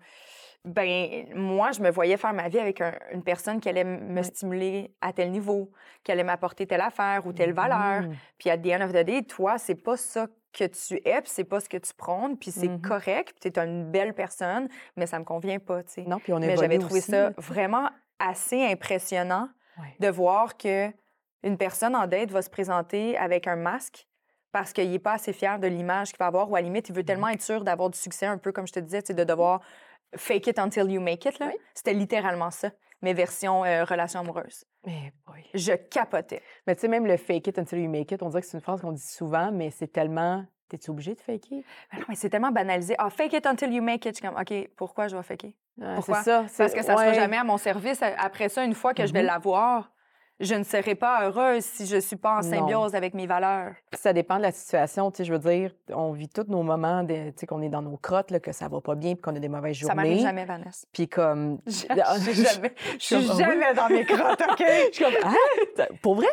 ben 0.63 1.27
moi, 1.35 1.71
je 1.73 1.79
me 1.81 1.91
voyais 1.91 2.17
faire 2.17 2.33
ma 2.33 2.49
vie 2.49 2.57
avec 2.59 2.81
un- 2.81 2.97
une 3.11 3.21
personne 3.23 3.59
qui 3.59 3.69
allait 3.69 3.83
me 3.83 4.23
stimuler 4.23 4.95
à 4.99 5.13
tel 5.13 5.29
niveau, 5.29 5.71
qui 6.03 6.11
allait 6.11 6.23
m'apporter 6.23 6.65
telle 6.65 6.81
affaire 6.81 7.27
ou 7.27 7.33
telle 7.33 7.53
valeur. 7.53 8.01
Mhm. 8.03 8.15
Puis 8.39 8.49
à 8.49 8.57
the 8.57 8.67
end 8.67 8.81
of 8.81 8.91
the 8.93 9.03
day, 9.05 9.21
toi, 9.23 9.57
c'est 9.59 9.75
pas 9.75 9.95
ça 9.95 10.25
que 10.57 10.65
tu 10.65 10.95
es, 11.05 11.21
puis 11.21 11.31
c'est 11.33 11.43
pas 11.43 11.59
ce 11.59 11.69
que 11.69 11.77
tu 11.77 11.93
prônes, 11.93 12.37
puis 12.37 12.51
c'est 12.51 12.67
Mhm. 12.67 12.81
correct, 12.81 13.35
puis 13.39 13.51
tu 13.51 13.59
es 13.59 13.63
une 13.63 13.91
belle 13.91 14.13
personne, 14.13 14.69
mais 14.95 15.05
ça 15.05 15.19
me 15.19 15.23
convient 15.25 15.59
pas, 15.59 15.83
tu 15.83 15.93
sais. 15.93 16.01
Non, 16.03 16.19
puis 16.19 16.33
on 16.33 16.39
Mais 16.39 16.47
évolue 16.53 16.59
j'avais 16.61 16.77
trouvé 16.79 16.99
aussi, 16.99 17.11
ça 17.11 17.31
vraiment 17.37 17.89
assez 18.19 18.63
impressionnant 18.65 19.49
de 19.99 20.07
voir 20.07 20.55
que 20.57 20.89
une 21.43 21.57
personne 21.57 21.95
en 21.95 22.07
date 22.07 22.31
va 22.31 22.41
se 22.41 22.49
présenter 22.49 23.17
avec 23.17 23.45
un 23.47 23.55
masque 23.57 24.07
parce 24.51 24.71
qu'il 24.71 24.89
n'est 24.89 24.99
pas 24.99 25.13
assez 25.13 25.33
fier 25.33 25.59
de 25.59 25.67
l'image 25.67 26.09
qu'il 26.09 26.17
va 26.19 26.27
avoir 26.27 26.49
ou 26.49 26.55
à 26.55 26.59
la 26.59 26.63
limite, 26.63 26.87
il 26.89 26.95
veut 26.95 27.03
tellement 27.03 27.27
être 27.27 27.41
sûr 27.41 27.63
d'avoir 27.63 27.89
du 27.89 27.99
succès, 27.99 28.25
un 28.25 28.37
peu 28.37 28.51
comme 28.53 28.65
je 28.65 28.73
te 28.73 28.79
disais, 28.79 29.01
tu 29.01 29.07
sais, 29.07 29.13
de 29.13 29.23
devoir 29.25 29.59
fake 30.15 30.47
it 30.47 30.59
until 30.59 30.89
you 30.89 31.01
make 31.01 31.25
it. 31.25 31.37
là. 31.39 31.47
Oui. 31.47 31.59
C'était 31.73 31.93
littéralement 31.93 32.51
ça, 32.51 32.69
mes 33.05 33.13
versions 33.13 33.63
euh, 33.63 33.85
relations 33.85 34.19
amoureuses. 34.19 34.65
Mais 34.85 35.13
boy. 35.25 35.43
Je 35.53 35.73
capotais. 35.73 36.41
Mais 36.67 36.75
tu 36.75 36.81
sais, 36.81 36.87
même 36.89 37.05
le 37.05 37.15
fake 37.17 37.47
it 37.47 37.57
until 37.57 37.77
you 37.79 37.89
make 37.89 38.11
it, 38.11 38.21
on 38.21 38.27
dirait 38.29 38.41
que 38.41 38.47
c'est 38.47 38.57
une 38.57 38.61
phrase 38.61 38.81
qu'on 38.81 38.91
dit 38.91 39.01
souvent, 39.07 39.51
mais 39.53 39.71
c'est 39.71 39.87
tellement. 39.87 40.43
T'es-tu 40.67 40.89
obligé 40.89 41.13
de 41.13 41.21
faker? 41.21 41.63
Mais 41.93 41.99
non, 41.99 42.05
mais 42.09 42.15
c'est 42.15 42.29
tellement 42.29 42.51
banalisé. 42.51 42.95
Ah, 42.97 43.09
fake 43.11 43.33
it 43.33 43.45
until 43.45 43.71
you 43.71 43.83
make 43.83 44.03
it. 44.05 44.15
Je 44.17 44.21
suis 44.21 44.27
comme, 44.27 44.39
OK, 44.39 44.69
pourquoi 44.75 45.07
je 45.07 45.15
vais 45.15 45.21
faker? 45.23 45.53
Ah, 45.81 45.93
Pourquoi? 45.95 46.23
C'est 46.23 46.31
ça. 46.31 46.45
Parce 46.57 46.73
que 46.73 46.81
ça 46.83 46.93
ne 46.93 46.97
sera 46.97 47.13
jamais 47.13 47.37
à 47.37 47.43
mon 47.43 47.57
service. 47.57 48.01
Après 48.01 48.49
ça, 48.49 48.63
une 48.65 48.73
fois 48.73 48.93
que 48.95 49.05
je 49.05 49.13
vais 49.13 49.21
Mhm. 49.21 49.27
l'avoir, 49.27 49.91
je 50.39 50.53
ne 50.55 50.63
serai 50.63 50.95
pas 50.95 51.25
heureuse 51.25 51.63
si 51.63 51.85
je 51.85 51.95
ne 51.95 52.01
suis 52.01 52.15
pas 52.15 52.33
en 52.39 52.41
Non. 52.41 52.49
symbiose 52.49 52.95
avec 52.95 53.13
mes 53.13 53.25
valeurs. 53.25 53.73
Ça 53.93 54.11
dépend 54.11 54.37
de 54.37 54.41
la 54.41 54.51
situation. 54.51 55.09
Tu 55.11 55.17
sais, 55.17 55.23
je 55.25 55.33
veux 55.33 55.39
dire, 55.39 55.71
on 55.89 56.11
vit 56.11 56.27
tous 56.27 56.45
nos 56.49 56.61
moments, 56.63 57.03
de, 57.03 57.29
tu 57.29 57.33
sais, 57.37 57.45
qu'on 57.47 57.61
est 57.61 57.69
dans 57.69 57.81
nos 57.81 57.97
crottes, 57.97 58.31
là, 58.31 58.39
que 58.39 58.51
ça 58.51 58.67
va 58.67 58.81
pas 58.81 58.95
bien, 58.95 59.13
puis 59.13 59.21
qu'on 59.21 59.35
a 59.35 59.39
des 59.39 59.47
mauvaises 59.49 59.77
Ça 59.79 59.93
m'arrive 59.95 60.11
journées. 60.13 60.23
jamais, 60.23 60.45
Vanessa. 60.45 60.85
Puis 60.91 61.07
comme. 61.07 61.59
Je 61.67 61.71
suis 61.71 61.87
jamais, 62.43 62.73
je 62.99 63.03
suis 63.05 63.15
comme, 63.15 63.25
ah 63.31 63.37
jamais 63.37 63.73
dans 63.73 63.89
mes 63.89 64.05
crottes, 64.05 64.41
OK? 64.41 64.63
Je 64.91 64.93
suis 64.93 65.03
comme, 65.05 65.13
ah, 65.23 65.83
pour 66.01 66.15
vrai? 66.15 66.27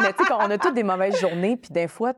Mais 0.00 0.12
tu 0.12 0.24
sais, 0.24 0.32
on 0.32 0.50
a 0.50 0.58
toutes 0.58 0.74
des 0.74 0.82
mauvaises 0.82 1.18
journées, 1.20 1.56
puis 1.56 1.70
des 1.72 1.88
fois, 1.88 2.12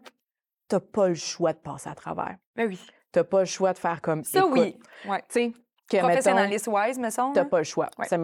t'as 0.68 0.80
pas 0.80 1.08
le 1.08 1.14
choix 1.14 1.52
de 1.52 1.58
passer 1.58 1.88
à 1.88 1.94
travers. 1.94 2.36
Ben 2.56 2.66
oui. 2.68 2.80
T'as 3.12 3.24
pas 3.24 3.40
le 3.40 3.46
choix 3.46 3.72
de 3.72 3.78
faire 3.78 4.00
comme. 4.00 4.24
Ça, 4.24 4.40
écoute, 4.40 4.52
oui. 4.52 4.76
Ouais. 5.06 5.18
Tu 5.20 5.24
sais, 5.28 5.52
que 5.88 5.96
mettons, 5.96 6.08
Professionnaliste-wise, 6.08 6.98
me 6.98 7.10
semble. 7.10 7.34
T'as 7.34 7.42
hein? 7.42 7.44
pas 7.46 7.58
le 7.58 7.64
choix. 7.64 7.88
Ouais. 7.98 8.06
Ça 8.08 8.16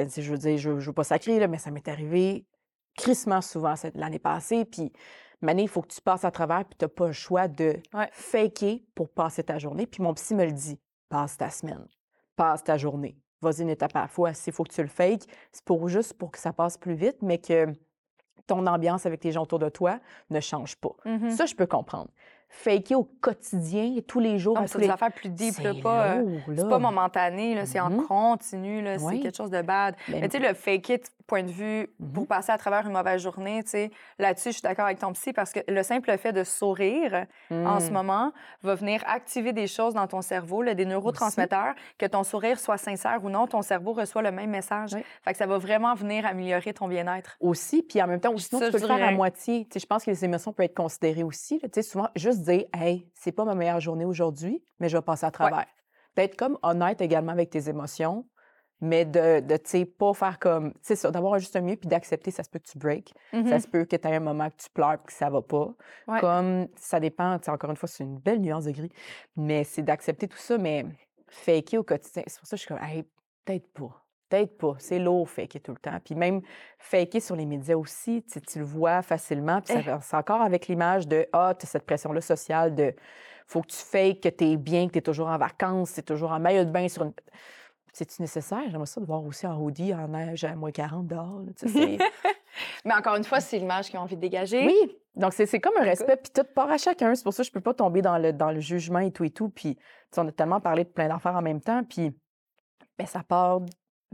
est- 0.00 0.20
je 0.20 0.30
veux 0.30 0.38
dire, 0.38 0.58
je, 0.58 0.78
je 0.80 0.86
veux 0.86 0.92
pas 0.92 1.04
sacrer, 1.04 1.38
là, 1.38 1.46
mais 1.48 1.58
ça 1.58 1.70
m'est 1.70 1.86
arrivé 1.88 2.46
crissement 2.96 3.40
souvent 3.40 3.74
l'année 3.94 4.18
passée. 4.18 4.64
Puis, 4.64 4.92
Mané, 5.40 5.62
il 5.62 5.68
faut 5.68 5.82
que 5.82 5.92
tu 5.92 6.00
passes 6.00 6.24
à 6.24 6.30
travers, 6.30 6.64
puis 6.64 6.76
t'as 6.78 6.88
pas 6.88 7.06
le 7.06 7.12
choix 7.12 7.48
de 7.48 7.76
Ouais. 7.92 8.08
faker 8.12 8.80
pour 8.94 9.08
passer 9.08 9.42
ta 9.42 9.58
journée. 9.58 9.86
Puis 9.86 10.02
mon 10.02 10.14
psy 10.14 10.34
me 10.34 10.44
le 10.44 10.52
dit, 10.52 10.78
passe 11.08 11.36
ta 11.36 11.50
semaine, 11.50 11.86
passe 12.36 12.62
ta 12.64 12.76
journée. 12.78 13.16
Vas-y 13.42 13.62
une 13.62 13.70
étape 13.70 13.94
à 13.94 14.02
la 14.02 14.08
fois. 14.08 14.32
S'il 14.32 14.52
faut 14.52 14.64
que 14.64 14.72
tu 14.72 14.80
le 14.80 14.88
fakes, 14.88 15.24
c'est 15.52 15.64
pour 15.64 15.88
juste 15.88 16.14
pour 16.14 16.30
que 16.30 16.38
ça 16.38 16.52
passe 16.52 16.78
plus 16.78 16.94
vite, 16.94 17.18
mais 17.20 17.38
que 17.38 17.66
ton 18.46 18.66
ambiance 18.66 19.06
avec 19.06 19.22
les 19.24 19.32
gens 19.32 19.42
autour 19.42 19.58
de 19.58 19.68
toi 19.68 19.98
ne 20.30 20.40
change 20.40 20.76
pas. 20.76 20.94
Mhm. 21.04 21.30
Ça, 21.30 21.46
je 21.46 21.54
peux 21.54 21.66
comprendre. 21.66 22.10
Faker 22.56 22.94
au 23.00 23.04
quotidien, 23.20 23.96
tous 24.06 24.20
les 24.20 24.38
jours, 24.38 24.56
c'est 24.66 24.78
les... 24.78 24.86
des 24.86 24.92
affaires 24.92 25.12
plus 25.12 25.28
deep, 25.28 25.58
là, 25.58 25.72
pas, 25.82 26.04
euh, 26.16 26.38
c'est 26.56 26.68
pas 26.68 26.78
momentané, 26.78 27.66
c'est 27.66 27.80
en 27.80 27.90
Mhm. 27.90 28.06
continu, 28.06 28.80
là, 28.80 28.98
c'est 28.98 29.04
Oui. 29.04 29.20
quelque 29.20 29.36
chose 29.36 29.50
de 29.50 29.60
bad. 29.60 29.96
Ben, 30.08 30.20
Mais 30.20 30.28
tu 30.28 30.38
sais, 30.38 30.48
le 30.48 30.54
fake 30.54 30.88
it, 30.88 31.10
point 31.26 31.42
de 31.42 31.50
vue, 31.50 31.88
Mhm. 31.98 32.12
pour 32.12 32.26
passer 32.26 32.52
à 32.52 32.58
travers 32.58 32.86
une 32.86 32.92
mauvaise 32.92 33.20
journée, 33.22 33.62
tu 33.64 33.70
sais, 33.70 33.90
là-dessus, 34.18 34.50
je 34.50 34.54
suis 34.54 34.62
d'accord 34.62 34.84
avec 34.84 34.98
ton 34.98 35.12
psy 35.14 35.32
parce 35.32 35.52
que 35.52 35.60
le 35.66 35.82
simple 35.82 36.16
fait 36.16 36.32
de 36.32 36.44
sourire 36.44 37.26
en 37.50 37.80
ce 37.80 37.88
mm. 37.90 37.92
moment 37.92 38.32
va 38.62 38.74
venir 38.74 39.02
activer 39.06 39.52
des 39.54 39.66
choses 39.66 39.94
dans 39.94 40.06
ton 40.06 40.20
cerveau, 40.20 40.62
là, 40.62 40.74
des 40.74 40.84
neurotransmetteurs, 40.84 41.74
que 41.98 42.06
ton 42.06 42.24
sourire 42.24 42.60
soit 42.60 42.76
sincère 42.76 43.24
ou 43.24 43.30
non, 43.30 43.46
ton 43.46 43.62
cerveau 43.62 43.94
reçoit 43.94 44.22
le 44.22 44.30
même 44.32 44.50
message. 44.50 44.90
Oui. 44.94 45.02
Fait 45.24 45.32
que 45.32 45.38
ça 45.38 45.46
va 45.46 45.56
vraiment 45.58 45.94
venir 45.94 46.26
améliorer 46.26 46.72
ton 46.74 46.88
bien-être. 46.88 47.36
aussi, 47.40 47.82
puis 47.82 48.00
en 48.02 48.06
même 48.06 48.20
temps, 48.20 48.36
sinon, 48.36 48.60
Ça, 48.60 48.66
tu 48.66 48.72
peux 48.72 48.80
le 48.82 48.86
faire 48.86 49.02
à 49.08 49.10
moitié. 49.10 49.64
Tu 49.64 49.72
sais, 49.74 49.80
je 49.80 49.86
pense 49.86 50.04
que 50.04 50.10
les 50.10 50.24
émotions 50.24 50.52
peuvent 50.52 50.66
être 50.66 50.74
considérées 50.76 51.22
aussi. 51.24 51.58
Tu 51.58 51.68
sais, 51.72 51.82
souvent, 51.82 52.08
juste 52.16 52.43
dire, 52.44 52.64
hey, 52.72 53.10
c'est 53.14 53.32
pas 53.32 53.44
ma 53.44 53.54
meilleure 53.54 53.80
journée 53.80 54.04
aujourd'hui, 54.04 54.62
mais 54.78 54.88
je 54.88 54.96
vais 54.96 55.02
passer 55.02 55.26
à 55.26 55.30
travers. 55.30 55.66
D'être 56.16 56.36
comme 56.36 56.58
honnête 56.62 57.00
également 57.00 57.32
avec 57.32 57.50
tes 57.50 57.68
émotions, 57.68 58.26
mais 58.80 59.04
de, 59.04 59.40
de 59.40 59.56
tu 59.56 59.70
sais, 59.70 59.84
pas 59.84 60.12
faire 60.14 60.38
comme, 60.38 60.72
tu 60.74 60.80
sais, 60.82 60.96
ça, 60.96 61.10
d'avoir 61.10 61.34
un 61.34 61.38
juste 61.38 61.56
milieu, 61.56 61.76
puis 61.76 61.88
d'accepter, 61.88 62.30
ça 62.30 62.42
se 62.42 62.50
peut 62.50 62.58
que 62.58 62.68
tu 62.68 62.78
breaks, 62.78 63.14
ça 63.48 63.58
se 63.58 63.66
peut 63.66 63.84
que 63.84 63.96
tu 63.96 64.08
aies 64.08 64.16
un 64.16 64.20
moment 64.20 64.50
que 64.50 64.56
tu 64.56 64.70
pleures, 64.70 64.98
puis 64.98 65.06
que 65.06 65.12
ça 65.12 65.30
va 65.30 65.42
pas. 65.42 65.72
Ouais. 66.06 66.20
Comme, 66.20 66.68
ça 66.76 67.00
dépend, 67.00 67.38
tu 67.38 67.50
encore 67.50 67.70
une 67.70 67.76
fois, 67.76 67.88
c'est 67.88 68.04
une 68.04 68.18
belle 68.18 68.40
nuance 68.40 68.64
de 68.64 68.72
gris, 68.72 68.92
mais 69.36 69.64
c'est 69.64 69.82
d'accepter 69.82 70.28
tout 70.28 70.38
ça, 70.38 70.58
mais 70.58 70.84
faker 71.28 71.80
au 71.80 71.82
quotidien, 71.82 72.22
c'est 72.26 72.38
pour 72.38 72.46
ça 72.46 72.56
que 72.56 72.60
je 72.60 72.66
suis 72.66 72.74
comme, 72.74 72.84
hey, 72.84 73.04
peut-être 73.44 73.72
pas. 73.72 74.03
Peut-être 74.34 74.58
pas. 74.58 74.74
C'est 74.78 74.98
lourd, 74.98 75.28
faker 75.28 75.60
tout 75.60 75.72
le 75.72 75.78
temps. 75.78 75.98
Puis 76.04 76.14
même 76.14 76.40
faker 76.78 77.20
sur 77.20 77.36
les 77.36 77.46
médias 77.46 77.76
aussi, 77.76 78.24
tu, 78.24 78.58
le 78.58 78.64
vois 78.64 79.02
facilement. 79.02 79.60
Puis 79.60 79.74
Eh. 79.78 79.90
c'est 80.02 80.16
encore 80.16 80.42
avec 80.42 80.66
l'image 80.68 81.06
de 81.06 81.26
Ah, 81.32 81.54
tu 81.58 81.64
as 81.64 81.68
cette 81.68 81.86
pression-là 81.86 82.20
sociale 82.20 82.74
de 82.74 82.94
faut 83.46 83.60
que 83.60 83.68
tu 83.68 83.76
fakes, 83.76 84.20
que 84.22 84.28
tu 84.28 84.44
es 84.44 84.56
bien, 84.56 84.86
que 84.88 84.92
tu 84.92 84.98
es 84.98 85.02
toujours 85.02 85.28
en 85.28 85.36
vacances, 85.38 85.94
tu 85.94 86.00
es 86.00 86.02
toujours 86.02 86.32
en 86.32 86.40
maillot 86.40 86.64
de 86.64 86.70
bain 86.70 86.88
sur 86.88 87.02
une. 87.04 87.12
c'est-tu 87.92 88.22
nécessaire? 88.22 88.62
J'aimerais 88.70 88.86
ça 88.86 89.00
de 89.00 89.06
voir 89.06 89.22
aussi 89.24 89.46
en 89.46 89.56
hoodie, 89.56 89.94
en 89.94 90.08
neige 90.08 90.44
à 90.44 90.56
moins 90.56 90.72
40 90.72 91.06
dehors. 91.06 91.42
Mais 92.84 92.94
encore 92.94 93.16
une 93.16 93.24
fois, 93.24 93.40
c'est 93.40 93.58
l'image 93.58 93.90
qu'ils 93.90 93.98
ont 93.98 94.02
envie 94.02 94.16
de 94.16 94.20
dégager. 94.20 94.66
oui, 94.66 94.96
donc 95.14 95.32
c'est 95.32 95.46
c'est 95.46 95.60
comme 95.60 95.76
un 95.78 95.84
respect, 95.84 96.16
puis 96.16 96.32
tout 96.34 96.46
part 96.54 96.70
à 96.70 96.78
chacun. 96.78 97.14
C'est 97.14 97.22
pour 97.22 97.32
ça 97.34 97.42
que 97.42 97.46
je 97.46 97.52
peux 97.52 97.60
pas 97.60 97.74
tomber 97.74 98.02
dans 98.02 98.18
le, 98.18 98.32
dans 98.32 98.50
le 98.50 98.60
jugement 98.60 99.00
et 99.00 99.12
tout 99.12 99.24
et 99.24 99.30
tout. 99.30 99.48
Puis, 99.48 99.78
on 100.16 100.26
a 100.26 100.32
tellement 100.32 100.60
parlé 100.60 100.84
de 100.84 100.88
plein 100.88 101.08
d'affaires 101.08 101.36
en 101.36 101.42
même 101.42 101.60
temps, 101.60 101.84
puis 101.84 102.16
ben, 102.98 103.06
ça 103.06 103.22
part 103.22 103.60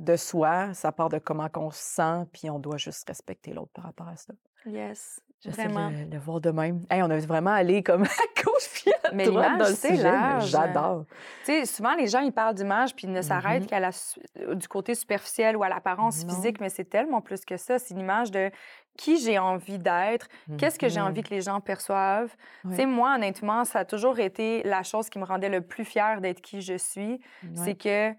de 0.01 0.17
soi, 0.17 0.73
ça 0.75 0.93
part 0.93 1.09
de 1.11 1.19
comment 1.19 1.49
qu'on 1.49 1.71
se 1.71 1.79
sent, 1.83 2.27
puis 2.33 2.51
on 2.51 2.59
doit 2.59 2.77
juste 2.79 3.07
respecter 3.09 3.53
l'autre 3.53 3.71
par 3.75 3.85
rapport 3.85 4.09
à 4.09 4.17
ça. 4.17 4.33
Yes, 4.67 5.21
J'essaie 5.43 5.69
de 5.69 5.73
vraiment. 5.73 5.91
le, 6.11 6.19
voir 6.19 6.41
de 6.41 6.51
même. 6.51 6.81
Hey, 6.91 7.03
on 7.03 7.09
a 7.09 7.19
vraiment 7.19 7.53
allé 7.53 7.83
comme 7.83 8.03
à 8.05 8.43
gauche 8.43 8.69
puis 8.75 8.93
à 9.05 9.13
Mais 9.15 9.25
droite 9.25 9.57
dans 9.59 9.69
le 9.69 9.75
sujet, 9.75 10.03
large. 10.03 10.49
J'adore. 10.51 11.05
Tu 11.45 11.53
sais, 11.53 11.65
souvent, 11.65 11.95
les 11.95 12.09
gens, 12.09 12.21
ils 12.21 12.33
parlent 12.33 12.55
d'image 12.55 12.95
puis 12.95 13.07
ils 13.07 13.13
ne 13.13 13.23
s'arrêtent 13.23 13.63
Mhm. 13.63 13.69
qu'à 13.69 13.81
la 13.81 13.91
euh, 14.41 14.55
du 14.55 14.69
côté 14.69 14.95
superficiel 14.95 15.57
ou 15.57 15.63
à 15.63 15.71
l'apparence 15.71 16.25
physique, 16.27 16.61
mais 16.61 16.69
c'est 16.69 16.85
tellement 16.85 17.23
plus 17.23 17.43
que 17.47 17.57
ça. 17.57 17.79
C'est 17.79 17.95
une 17.95 18.01
image 18.01 18.31
de 18.31 18.51
qui 18.99 19.19
j'ai 19.19 19.39
envie 19.39 19.79
d'être, 19.79 20.29
qu'est-ce 20.59 20.79
que 20.79 20.89
j'ai 20.91 21.01
envie 21.01 21.23
que 21.23 21.31
les 21.31 21.41
gens 21.41 21.61
perçoivent. 21.61 22.35
Tu 22.63 22.69
Ouais. 22.69 22.77
sais, 22.77 22.87
moi, 22.87 23.15
honnêtement, 23.15 23.65
ça 23.65 23.79
a 23.81 23.85
toujours 23.87 24.19
été 24.19 24.63
la 24.65 24.83
chose 24.83 25.09
qui 25.09 25.19
me 25.19 25.25
rendait 25.25 25.49
le 25.49 25.63
plus 25.63 25.87
fière 25.87 26.21
d'être 26.21 26.43
qui 26.43 26.61
je 26.61 26.77
suis. 26.77 27.19
C'est 27.55 27.77
que. 27.77 28.13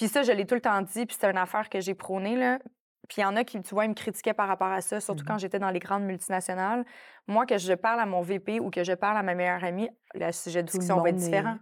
Puis 0.00 0.08
ça, 0.08 0.22
je 0.22 0.32
l'ai 0.32 0.46
tout 0.46 0.54
le 0.54 0.62
temps 0.62 0.80
dit, 0.80 1.04
puis 1.04 1.14
c'est 1.20 1.28
une 1.30 1.36
affaire 1.36 1.68
que 1.68 1.78
j'ai 1.78 1.92
prônée, 1.92 2.34
là. 2.34 2.58
Puis 3.06 3.18
il 3.18 3.20
y 3.20 3.24
en 3.26 3.36
a 3.36 3.44
qui, 3.44 3.60
tu 3.60 3.74
vois, 3.74 3.84
ils 3.84 3.90
me 3.90 3.94
critiquaient 3.94 4.32
par 4.32 4.48
rapport 4.48 4.68
à 4.72 4.80
ça, 4.80 4.98
surtout 4.98 5.26
quand 5.26 5.36
j'étais 5.36 5.58
dans 5.58 5.68
les 5.68 5.78
grandes 5.78 6.04
multinationales. 6.04 6.86
Moi, 7.26 7.44
que 7.44 7.58
je 7.58 7.74
parle 7.74 8.00
à 8.00 8.06
mon 8.06 8.22
VP 8.22 8.60
ou 8.60 8.70
que 8.70 8.82
je 8.82 8.94
parle 8.94 9.18
à 9.18 9.22
ma 9.22 9.34
meilleure 9.34 9.62
amie, 9.62 9.90
le 10.14 10.32
sujet 10.32 10.62
de 10.62 10.68
discussion 10.68 11.02
va 11.02 11.10
être 11.10 11.16
est- 11.16 11.18
différent. 11.18 11.56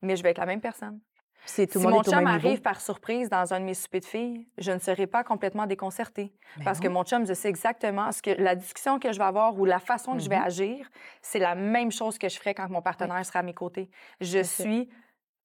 Mais 0.00 0.14
je 0.14 0.22
vais 0.22 0.30
être 0.30 0.38
la 0.38 0.46
même 0.46 0.60
personne. 0.60 1.00
C'est 1.44 1.66
tout 1.66 1.80
si 1.80 1.86
mon 1.88 2.04
chum 2.04 2.24
arrive 2.28 2.50
niveau. 2.50 2.62
par 2.62 2.80
surprise 2.80 3.28
dans 3.28 3.52
un 3.52 3.58
de 3.58 3.64
mes 3.64 3.74
soupers 3.74 3.98
de 4.00 4.04
filles, 4.04 4.46
je 4.58 4.70
ne 4.70 4.78
serai 4.78 5.08
pas 5.08 5.24
complètement 5.24 5.66
déconcertée. 5.66 6.32
Mais 6.58 6.64
Parce 6.64 6.78
que 6.78 6.86
mon 6.86 7.02
chum, 7.02 7.26
je 7.26 7.34
sais 7.34 7.48
exactement 7.48 8.12
ce 8.12 8.22
que 8.22 8.30
la 8.30 8.54
discussion 8.54 9.00
que 9.00 9.12
je 9.12 9.18
vais 9.18 9.24
avoir 9.24 9.58
ou 9.58 9.64
la 9.64 9.80
façon 9.80 10.12
que 10.12 10.20
je 10.20 10.28
vais 10.28 10.38
Mhm. 10.38 10.44
agir, 10.44 10.88
c'est 11.20 11.40
la 11.40 11.56
même 11.56 11.90
chose 11.90 12.16
que 12.16 12.28
je 12.28 12.38
ferais 12.38 12.54
quand 12.54 12.68
mon 12.68 12.80
partenaire 12.80 13.26
sera 13.26 13.40
à 13.40 13.42
mes 13.42 13.54
côtés. 13.54 13.90
Je 14.20 14.40
suis 14.44 14.88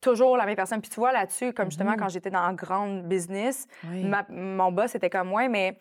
toujours 0.01 0.37
la 0.37 0.45
même 0.45 0.55
personne. 0.55 0.81
Puis 0.81 0.89
tu 0.89 0.99
vois 0.99 1.11
là-dessus, 1.11 1.53
comme 1.53 1.69
justement 1.71 1.91
Mhm. 1.91 1.97
quand 1.97 2.09
j'étais 2.09 2.29
dans 2.29 2.39
un 2.39 2.53
grand 2.53 2.87
business, 3.03 3.67
Oui. 3.89 4.03
ma- 4.03 4.25
mon 4.29 4.71
boss 4.71 4.95
était 4.95 5.09
comme 5.09 5.27
moi, 5.29 5.47
mais 5.47 5.77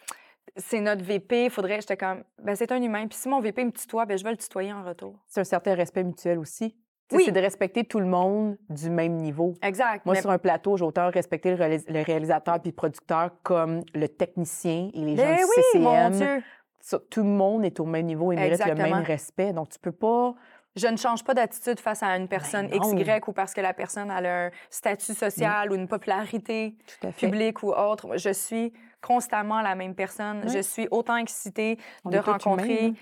c'est 0.57 0.81
notre 0.81 1.05
VP, 1.05 1.45
il 1.47 1.51
faudrait. 1.51 1.81
J'étais 1.81 1.97
comme, 1.97 2.23
ben 2.43 2.55
c'est 2.57 2.73
un 2.73 2.81
humain. 2.81 3.07
Puis 3.09 3.19
si 3.19 3.29
mon 3.29 3.41
VP 3.41 3.65
me 3.65 3.71
tutoie, 3.73 4.07
ben 4.07 4.17
je 4.17 4.25
vais 4.25 4.31
le 4.31 4.37
tutoyer 4.37 4.73
en 4.73 4.83
retour. 4.85 5.15
C'est 5.29 5.41
un 5.41 5.45
certain 5.45 5.75
respect 5.75 6.05
mutuel 6.05 6.39
aussi. 6.39 6.75
Oui. 7.13 7.23
C'est 7.25 7.31
de 7.33 7.39
respecter 7.41 7.85
tout 7.85 8.01
le 8.01 8.07
monde 8.07 8.57
du 8.69 8.91
même 8.91 9.13
niveau. 9.17 9.55
Exact. 9.63 10.05
Moi, 10.07 10.15
mais- 10.17 10.21
sur 10.21 10.31
un 10.31 10.39
plateau, 10.39 10.77
j'ai 10.77 10.85
autant 10.85 11.09
respecté 11.11 11.51
le, 11.51 11.57
réalis- 11.57 11.85
le 11.89 12.03
réalisateur 12.03 12.61
puis 12.61 12.71
le 12.71 12.75
producteur 12.75 13.31
comme 13.45 13.83
le 13.95 14.09
technicien 14.09 14.91
et 14.93 15.01
les 15.01 15.15
gens 15.17 15.23
Ben 15.23 15.37
du 15.37 15.43
oui, 15.45 15.81
mon 15.81 15.91
CCM. 16.11 16.13
Dieu. 16.13 16.43
Ça, 16.81 16.99
tout 17.11 17.23
le 17.23 17.29
monde 17.29 17.65
est 17.65 17.79
au 17.81 17.85
même 17.85 18.07
niveau 18.07 18.33
et 18.33 18.37
mérite 18.37 18.65
le 18.65 18.75
même 18.75 18.93
respect. 19.05 19.53
Donc, 19.53 19.69
tu 19.71 19.79
peux 19.79 19.93
pas... 19.93 20.35
Je 20.77 20.87
ne 20.89 20.97
change 20.97 21.25
pas 21.25 21.33
d'attitude 21.35 21.81
face 21.81 22.03
à 22.03 22.09
une 22.17 22.29
personne 22.29 22.69
Ben. 22.69 22.79
XY 22.81 23.21
ou 23.27 23.33
parce 23.33 23.55
que 23.55 23.61
la 23.63 23.73
personne 23.73 24.11
a 24.11 24.47
un 24.47 24.51
statut 24.71 25.15
social 25.15 25.73
ou 25.73 25.75
une 25.75 25.89
popularité 25.89 26.77
publique 27.19 27.63
ou 27.63 27.73
autre. 27.73 28.17
Je 28.19 28.31
suis 28.33 28.73
constamment 29.01 29.63
la 29.63 29.75
même 29.75 29.95
personne. 29.95 30.43
Oui. 30.45 30.53
Je 30.55 30.61
suis 30.61 30.87
autant 30.91 31.17
excitée 31.17 31.79
On 32.05 32.11
de 32.11 32.19
rencontrer 32.19 32.93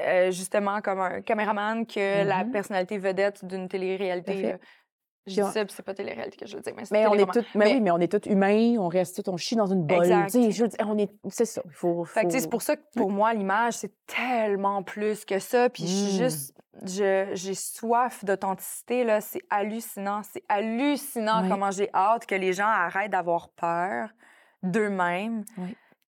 euh, 0.00 0.30
justement 0.30 0.80
comme 0.80 1.00
un 1.00 1.20
caméraman 1.22 1.84
que 1.86 2.24
la 2.24 2.44
Mhm. 2.44 2.50
personnalité 2.52 2.98
vedette 2.98 3.44
d'une 3.44 3.68
télé-réalité. 3.68 4.42
Là. 4.42 4.56
Je 5.26 5.34
dis 5.42 5.52
ça, 5.52 5.64
c'est 5.68 5.82
pas 5.84 5.92
télé-réalité 5.92 6.36
que 6.38 6.46
je 6.46 6.56
veux 6.56 6.62
dire, 6.62 6.72
mais 6.76 6.86
c'est 6.86 6.94
Mais 6.94 7.06
on 7.06 7.12
est 7.14 7.30
tous, 7.30 7.44
mais, 7.54 7.64
Mais- 7.66 7.72
oui, 7.74 7.80
mais 7.82 7.90
on 7.90 7.98
est 7.98 8.10
tous 8.10 8.30
humains, 8.30 8.76
on 8.78 8.88
reste 8.88 9.22
tous, 9.22 9.30
on 9.30 9.36
chie 9.36 9.56
dans 9.56 9.66
une 9.66 9.82
bolle. 9.84 9.98
Exact. 9.98 10.30
Tu 10.30 10.42
sais, 10.44 10.50
je 10.52 10.62
veux 10.62 10.68
dire, 10.68 10.86
on 10.88 10.96
est, 10.96 11.10
c'est 11.28 11.44
ça. 11.44 11.60
Il 11.66 11.72
faut, 11.72 12.04
faut- 12.04 12.30
c'est 12.30 12.48
pour 12.48 12.62
ça 12.62 12.76
que 12.76 12.82
pour 12.96 13.10
moi, 13.10 13.34
l'image, 13.34 13.74
c'est 13.74 13.92
tellement 14.06 14.82
plus 14.82 15.26
que 15.26 15.38
ça. 15.38 15.68
Puis 15.68 15.82
je 15.86 15.88
suis 15.92 16.14
Mm. 16.14 16.22
juste, 16.24 16.54
j'ai 16.84 17.54
soif 17.54 18.24
d'authenticité, 18.24 19.04
là. 19.04 19.20
C'est 19.20 19.42
hallucinant. 19.50 20.22
C'est 20.22 20.44
hallucinant 20.48 21.48
comment 21.48 21.70
j'ai 21.70 21.90
hâte 21.94 22.26
que 22.26 22.34
les 22.34 22.52
gens 22.52 22.66
arrêtent 22.66 23.12
d'avoir 23.12 23.48
peur 23.50 24.10
d'eux-mêmes, 24.62 25.44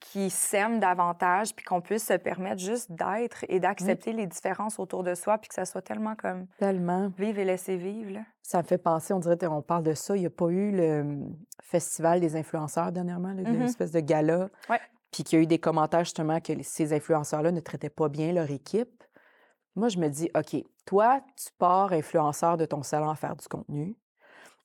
qu'ils 0.01 0.31
s'aiment 0.31 0.81
davantage, 0.81 1.55
puis 1.55 1.65
qu'on 1.65 1.81
puisse 1.81 2.07
se 2.07 2.15
permettre 2.15 2.61
juste 2.61 2.91
d'être 2.91 3.45
et 3.49 3.61
d'accepter 3.61 4.13
les 4.13 4.27
différences 4.27 4.79
autour 4.79 5.05
de 5.05 5.15
soi, 5.15 5.39
puis 5.39 5.49
que 5.49 5.55
ça 5.55 5.65
soit 5.65 5.83
tellement 5.83 6.17
comme 6.17 6.47
tellement. 6.59 7.13
vivre 7.17 7.39
et 7.39 7.45
laisser 7.45 7.77
vivre, 7.77 8.13
là. 8.13 8.21
Ça 8.43 8.59
me 8.59 8.65
fait 8.65 8.79
penser, 8.79 9.13
on 9.13 9.21
dirait 9.21 9.39
qu'on 9.39 9.63
parle 9.63 9.85
de 9.85 9.95
ça. 9.95 10.17
Il 10.17 10.21
n'y 10.21 10.27
a 10.27 10.31
pas 10.31 10.49
eu 10.49 10.73
le 10.73 11.01
hum, 11.01 11.37
festival 11.63 12.21
des 12.21 12.35
influenceurs 12.35 12.91
dernièrement, 12.91 13.33
là, 13.33 13.43
une 13.49 13.63
espèce 13.63 13.93
de 13.93 14.01
gala. 14.01 14.49
Ouais. 14.69 14.81
Puis 15.13 15.25
qu'il 15.25 15.39
y 15.39 15.41
a 15.41 15.43
eu 15.43 15.47
des 15.47 15.59
commentaires 15.59 16.05
justement 16.05 16.41
que 16.41 16.53
ces 16.63 16.93
influenceurs-là 16.93 17.53
ne 17.53 17.61
traitaient 17.61 17.91
pas 17.91 18.09
bien 18.09 18.33
leur 18.33 18.51
équipe. 18.51 19.05
Moi, 19.77 19.89
je 19.89 19.99
me 19.99 20.09
dis, 20.09 20.31
OK, 20.37 20.63
toi, 20.85 21.21
tu 21.37 21.49
pars 21.59 21.93
influenceur 21.93 22.57
de 22.57 22.65
ton 22.67 22.83
salon 22.83 23.09
à 23.11 23.15
faire 23.15 23.37
du 23.37 23.47
contenu. 23.49 23.97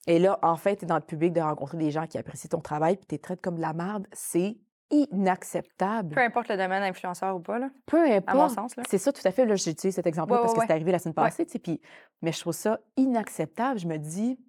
Et 0.08 0.20
là, 0.20 0.38
en 0.44 0.56
fait, 0.56 0.78
tu 0.78 0.86
es 0.86 0.88
dans 0.88 0.96
le 0.96 1.02
public 1.02 1.34
de 1.34 1.42
rencontrer 1.42 1.78
des 1.78 1.92
gens 1.92 2.06
qui 2.08 2.18
apprécient 2.18 2.50
ton 2.50 2.62
travail, 2.62 2.96
puis 2.98 3.06
tu 3.08 3.20
traites 3.20 3.42
comme 3.42 3.56
de 3.56 3.62
la 3.62 3.74
merde. 3.74 4.08
C'est 4.14 4.58
inacceptable. 4.92 6.14
Peu 6.16 6.22
importe 6.22 6.48
le 6.50 6.58
domaine 6.58 6.84
influenceur 6.84 7.36
ou 7.36 7.40
pas, 7.40 7.60
là, 7.60 7.70
Peu 7.86 7.98
à 8.06 8.10
mon 8.36 8.44
importe. 8.44 8.56
sens. 8.56 8.76
C'est 8.88 8.98
ça, 8.98 9.12
tout 9.12 9.22
à 9.26 9.32
fait. 9.32 9.46
Là, 9.46 9.56
j'ai 9.56 9.72
utilisé 9.72 9.96
cet 9.96 10.08
exemple-là 10.08 10.38
Ouais, 10.40 10.42
parce 10.44 10.54
ouais, 10.54 10.58
que 10.58 10.62
ouais. 10.62 10.68
c'est 10.68 10.74
arrivé 10.74 10.92
la 10.92 11.00
semaine 11.00 11.16
Ouais. 11.18 11.24
passée. 11.24 11.46
tu 11.46 11.54
sais, 11.54 11.60
Puis, 11.60 11.82
mais 12.22 12.32
je 12.32 12.40
trouve 12.40 12.54
ça 12.54 12.80
inacceptable. 12.98 13.80
Je 13.80 13.88
me 13.88 13.98
dis, 13.98 14.40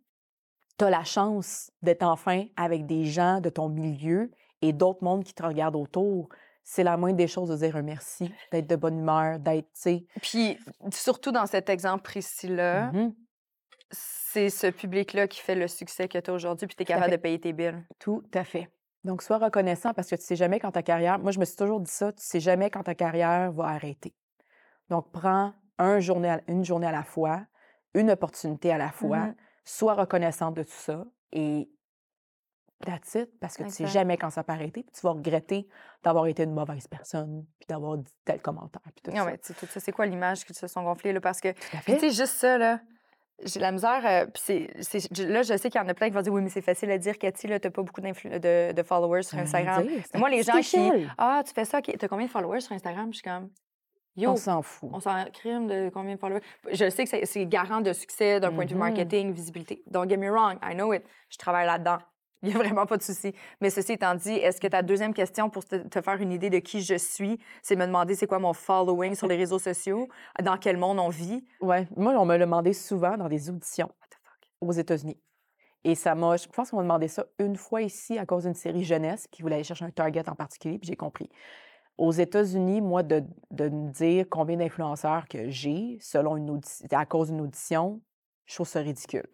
tu 0.78 0.84
as 0.84 0.90
la 0.90 1.04
chance 1.04 1.70
d'être 1.82 2.02
enfin 2.02 2.44
avec 2.56 2.86
des 2.86 3.04
gens 3.04 3.40
de 3.40 3.48
ton 3.48 3.68
milieu 3.68 4.30
et 4.62 4.72
d'autres 4.72 5.02
mondes 5.02 5.24
qui 5.24 5.32
te 5.34 5.42
regardent 5.42 5.76
autour. 5.76 6.28
C'est 6.68 6.82
la 6.82 6.96
moindre 6.96 7.16
des 7.16 7.28
choses 7.28 7.48
de 7.50 7.56
dire 7.56 7.76
un 7.76 7.82
merci, 7.82 8.34
d'être 8.50 8.66
de 8.66 8.74
bonne 8.74 8.98
humeur, 8.98 9.38
d'être, 9.38 9.66
tu 9.72 9.80
sais. 9.80 10.06
Puis, 10.20 10.58
surtout 10.92 11.30
dans 11.30 11.46
cet 11.46 11.70
exemple 11.70 12.02
précis-là, 12.02 12.90
mhm, 12.90 13.14
c'est 13.92 14.50
ce 14.50 14.66
public-là 14.66 15.28
qui 15.28 15.38
fait 15.40 15.54
le 15.54 15.68
succès 15.68 16.08
que 16.08 16.18
tu 16.18 16.28
as 16.28 16.34
aujourd'hui, 16.34 16.66
puis 16.66 16.74
tu 16.74 16.82
es 16.82 16.86
capable 16.86 17.12
de 17.12 17.16
payer 17.18 17.40
tes 17.40 17.52
billes. 17.52 17.84
Tout 18.00 18.24
à 18.34 18.42
fait. 18.42 18.68
Donc, 19.04 19.22
sois 19.22 19.38
reconnaissant 19.38 19.94
parce 19.94 20.10
que 20.10 20.16
tu 20.16 20.22
sais 20.22 20.34
jamais 20.34 20.58
quand 20.58 20.72
ta 20.72 20.82
carrière. 20.82 21.20
Moi, 21.20 21.30
je 21.30 21.38
me 21.38 21.44
suis 21.44 21.54
toujours 21.56 21.78
dit 21.80 21.90
ça, 21.90 22.12
tu 22.12 22.24
sais 22.24 22.40
jamais 22.40 22.68
quand 22.68 22.82
ta 22.82 22.96
carrière 22.96 23.52
va 23.52 23.66
arrêter. 23.66 24.12
Donc, 24.90 25.12
prends 25.12 25.52
un 25.78 26.00
journée 26.00 26.30
à- 26.30 26.40
une 26.48 26.64
journée 26.64 26.88
à 26.88 26.92
la 26.92 27.04
fois, 27.04 27.46
une 27.94 28.10
opportunité 28.10 28.72
à 28.72 28.78
la 28.78 28.90
fois, 28.90 29.18
Mhm. 29.18 29.34
sois 29.64 29.94
reconnaissante 29.94 30.54
de 30.56 30.64
tout 30.64 30.70
ça 30.72 31.04
et 31.30 31.70
that's 32.84 33.14
it, 33.14 33.30
parce 33.40 33.56
que 33.56 33.62
tu 33.64 33.70
sais 33.70 33.82
Exact. 33.84 33.98
jamais 34.00 34.16
quand 34.16 34.30
ça 34.30 34.44
peut 34.44 34.52
arrêter, 34.52 34.82
puis 34.82 34.92
tu 34.92 35.00
vas 35.02 35.10
regretter 35.12 35.66
d'avoir 36.02 36.26
été 36.26 36.42
une 36.42 36.52
mauvaise 36.54 36.86
personne, 36.86 37.44
puis 37.58 37.66
d'avoir 37.68 37.96
dit 37.98 38.12
tel 38.24 38.40
commentaire, 38.40 38.82
puis 38.94 39.02
tout 39.02 39.10
Non, 39.10 39.24
ça. 39.24 39.30
mais 39.30 39.38
sais, 39.42 39.54
tout 39.54 39.66
ça, 39.66 39.80
c'est 39.80 39.92
quoi 39.92 40.06
l'image 40.06 40.44
qu'ils 40.44 40.54
se 40.56 40.66
sont 40.66 40.82
gonflées, 40.82 41.12
là? 41.12 41.20
Parce 41.20 41.40
que, 41.40 41.52
tu 41.52 41.98
sais, 41.98 42.10
juste 42.10 42.34
ça, 42.36 42.58
là, 42.58 42.80
j'ai 43.44 43.60
la 43.60 43.70
misère. 43.72 44.02
euh, 44.06 44.26
puis 44.26 44.42
c'est, 44.78 45.22
là, 45.24 45.42
je 45.42 45.56
sais 45.56 45.68
qu'il 45.70 45.80
y 45.80 45.84
en 45.84 45.88
a 45.88 45.94
plein 45.94 46.08
qui 46.08 46.14
vont 46.14 46.22
dire, 46.22 46.32
oui, 46.32 46.42
mais 46.42 46.48
c'est 46.50 46.62
facile 46.62 46.90
à 46.90 46.98
dire, 46.98 47.18
Cathy, 47.18 47.46
là, 47.48 47.58
t'as 47.60 47.70
pas 47.70 47.82
beaucoup 47.82 48.00
de, 48.00 48.72
de 48.72 48.82
followers 48.82 49.22
sur 49.24 49.38
Instagram. 49.38 49.86
dire, 49.86 50.02
Moi, 50.14 50.30
les 50.30 50.42
gens 50.42 50.60
qui. 50.60 50.78
Ah, 51.18 51.42
tu 51.46 51.52
fais 51.52 51.64
ça, 51.64 51.78
OK, 51.78 51.94
t'as 51.98 52.08
combien 52.08 52.26
de 52.26 52.30
followers 52.30 52.60
sur 52.60 52.72
Instagram? 52.72 53.08
Je 53.12 53.18
suis 53.18 53.22
comme, 53.30 53.50
yo, 54.16 54.30
On 54.30 54.36
s'en 54.36 54.62
fout. 54.62 54.88
on 54.92 55.00
s'en 55.00 55.24
crime 55.32 55.66
de 55.66 55.90
combien 55.90 56.14
de 56.14 56.18
followers. 56.20 56.40
Je 56.72 56.88
sais 56.88 57.04
que 57.04 57.26
c'est, 57.26 57.46
garant 57.46 57.82
de 57.82 57.92
succès 57.92 58.40
d'un 58.40 58.52
point 58.52 58.64
de 58.64 58.70
vue 58.70 58.74
Mhm. 58.76 58.80
marketing, 58.80 59.32
visibilité. 59.32 59.82
Don't 59.86 60.08
get 60.08 60.16
me 60.16 60.30
wrong, 60.30 60.56
I 60.62 60.74
know 60.74 60.94
it. 60.94 61.04
Je 61.30 61.36
travaille 61.36 61.66
là-dedans. 61.66 61.98
Il 62.42 62.50
n'y 62.50 62.54
a 62.54 62.58
vraiment 62.58 62.86
pas 62.86 62.96
de 62.96 63.02
souci. 63.02 63.32
Mais 63.60 63.70
ceci 63.70 63.92
étant 63.92 64.14
dit, 64.14 64.32
est-ce 64.34 64.60
que 64.60 64.66
ta 64.66 64.82
deuxième 64.82 65.14
question 65.14 65.48
pour 65.48 65.64
te, 65.64 65.76
te 65.76 66.00
faire 66.00 66.20
une 66.20 66.32
idée 66.32 66.50
de 66.50 66.58
qui 66.58 66.82
je 66.82 66.96
suis, 66.96 67.38
c'est 67.62 67.76
me 67.76 67.86
demander 67.86 68.14
c'est 68.14 68.26
quoi 68.26 68.38
mon 68.38 68.52
following 68.52 69.14
sur 69.14 69.26
les 69.26 69.36
réseaux 69.36 69.58
sociaux, 69.58 70.08
dans 70.42 70.58
quel 70.58 70.76
monde 70.76 70.98
on 70.98 71.08
vit? 71.08 71.44
Ouais. 71.60 71.88
Moi, 71.96 72.12
on 72.12 72.26
me 72.26 72.36
l'a 72.36 72.44
demandé 72.44 72.72
souvent 72.72 73.16
dans 73.16 73.28
des 73.28 73.48
auditions 73.48 73.86
What 73.86 74.08
the 74.10 74.18
fuck? 74.22 74.50
aux 74.60 74.72
États-Unis. 74.72 75.18
Et 75.84 75.94
ça 75.94 76.14
m'a. 76.14 76.36
Je 76.36 76.48
pense 76.48 76.70
qu'on 76.70 76.78
m'a 76.78 76.82
demandé 76.82 77.08
ça 77.08 77.26
une 77.38 77.56
fois 77.56 77.80
ici 77.80 78.18
à 78.18 78.26
cause 78.26 78.44
d'une 78.44 78.54
série 78.54 78.84
jeunesse 78.84 79.26
qui 79.30 79.42
voulait 79.42 79.54
aller 79.54 79.64
chercher 79.64 79.84
un 79.84 79.90
target 79.90 80.28
en 80.28 80.34
particulier, 80.34 80.78
puis 80.78 80.88
j'ai 80.88 80.96
compris. 80.96 81.30
Aux 81.96 82.12
États-Unis, 82.12 82.80
moi, 82.80 83.02
de, 83.02 83.24
de 83.52 83.68
me 83.68 83.90
dire 83.90 84.26
combien 84.28 84.56
d'influenceurs 84.56 85.26
que 85.28 85.48
j'ai 85.48 85.96
selon 86.00 86.36
une 86.36 86.60
à 86.90 87.06
cause 87.06 87.28
d'une 87.28 87.40
audition, 87.40 88.02
je 88.46 88.54
trouve 88.54 88.68
ça 88.68 88.80
ridicule. 88.80 89.28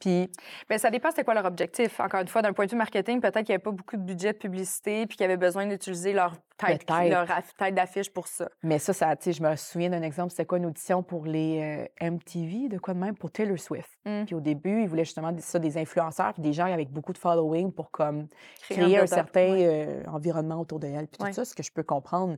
Puis, 0.00 0.30
Bien, 0.68 0.78
ça 0.78 0.90
dépend 0.90 1.10
c'est 1.14 1.24
quoi 1.24 1.34
leur 1.34 1.44
objectif. 1.44 1.98
Encore 2.00 2.20
une 2.20 2.28
fois, 2.28 2.42
d'un 2.42 2.52
point 2.52 2.66
de 2.66 2.70
vue 2.70 2.76
marketing, 2.76 3.20
peut-être 3.20 3.36
qu'il 3.38 3.46
n'y 3.48 3.54
avait 3.54 3.62
pas 3.62 3.72
beaucoup 3.72 3.96
de 3.96 4.02
budget 4.02 4.32
de 4.32 4.38
publicité 4.38 5.06
puis 5.06 5.16
qu'ils 5.16 5.24
avaient 5.24 5.36
besoin 5.36 5.66
d'utiliser 5.66 6.12
leur 6.12 6.34
tête, 6.56 6.88
leur 6.88 7.26
d'affiche 7.72 8.10
pour 8.12 8.26
ça. 8.26 8.48
mais 8.62 8.78
ça, 8.78 8.92
ça, 8.92 9.14
je 9.18 9.42
me 9.42 9.56
souviens 9.56 9.90
d'un 9.90 10.02
exemple, 10.02 10.30
c'était 10.30 10.44
quoi 10.44 10.58
une 10.58 10.66
audition 10.66 11.02
pour 11.02 11.24
les 11.24 11.88
euh, 12.00 12.10
MTV, 12.10 12.68
de 12.68 12.78
quoi 12.78 12.94
de 12.94 12.98
même, 12.98 13.16
pour 13.16 13.30
Taylor 13.30 13.58
Swift. 13.58 13.90
Mm. 14.04 14.24
Puis 14.26 14.34
au 14.34 14.40
début, 14.40 14.82
ils 14.82 14.88
voulaient 14.88 15.04
justement 15.04 15.34
ça, 15.38 15.58
des 15.58 15.78
influenceurs, 15.78 16.32
puis 16.34 16.42
des 16.42 16.52
gens 16.52 16.66
avec 16.72 16.90
beaucoup 16.90 17.12
de 17.12 17.18
following 17.18 17.72
pour 17.72 17.90
comme 17.90 18.28
Créer 18.62 18.78
créer 18.78 18.98
un 18.98 19.06
certain 19.06 19.52
ouais. 19.52 19.66
euh, 19.88 20.10
environnement 20.10 20.60
autour 20.60 20.78
de 20.80 20.86
elle. 20.86 21.06
Puis 21.08 21.18
tout 21.18 21.24
Ouais. 21.24 21.32
ça, 21.32 21.44
ce 21.44 21.54
que 21.54 21.62
je 21.62 21.72
peux 21.72 21.82
comprendre. 21.82 22.36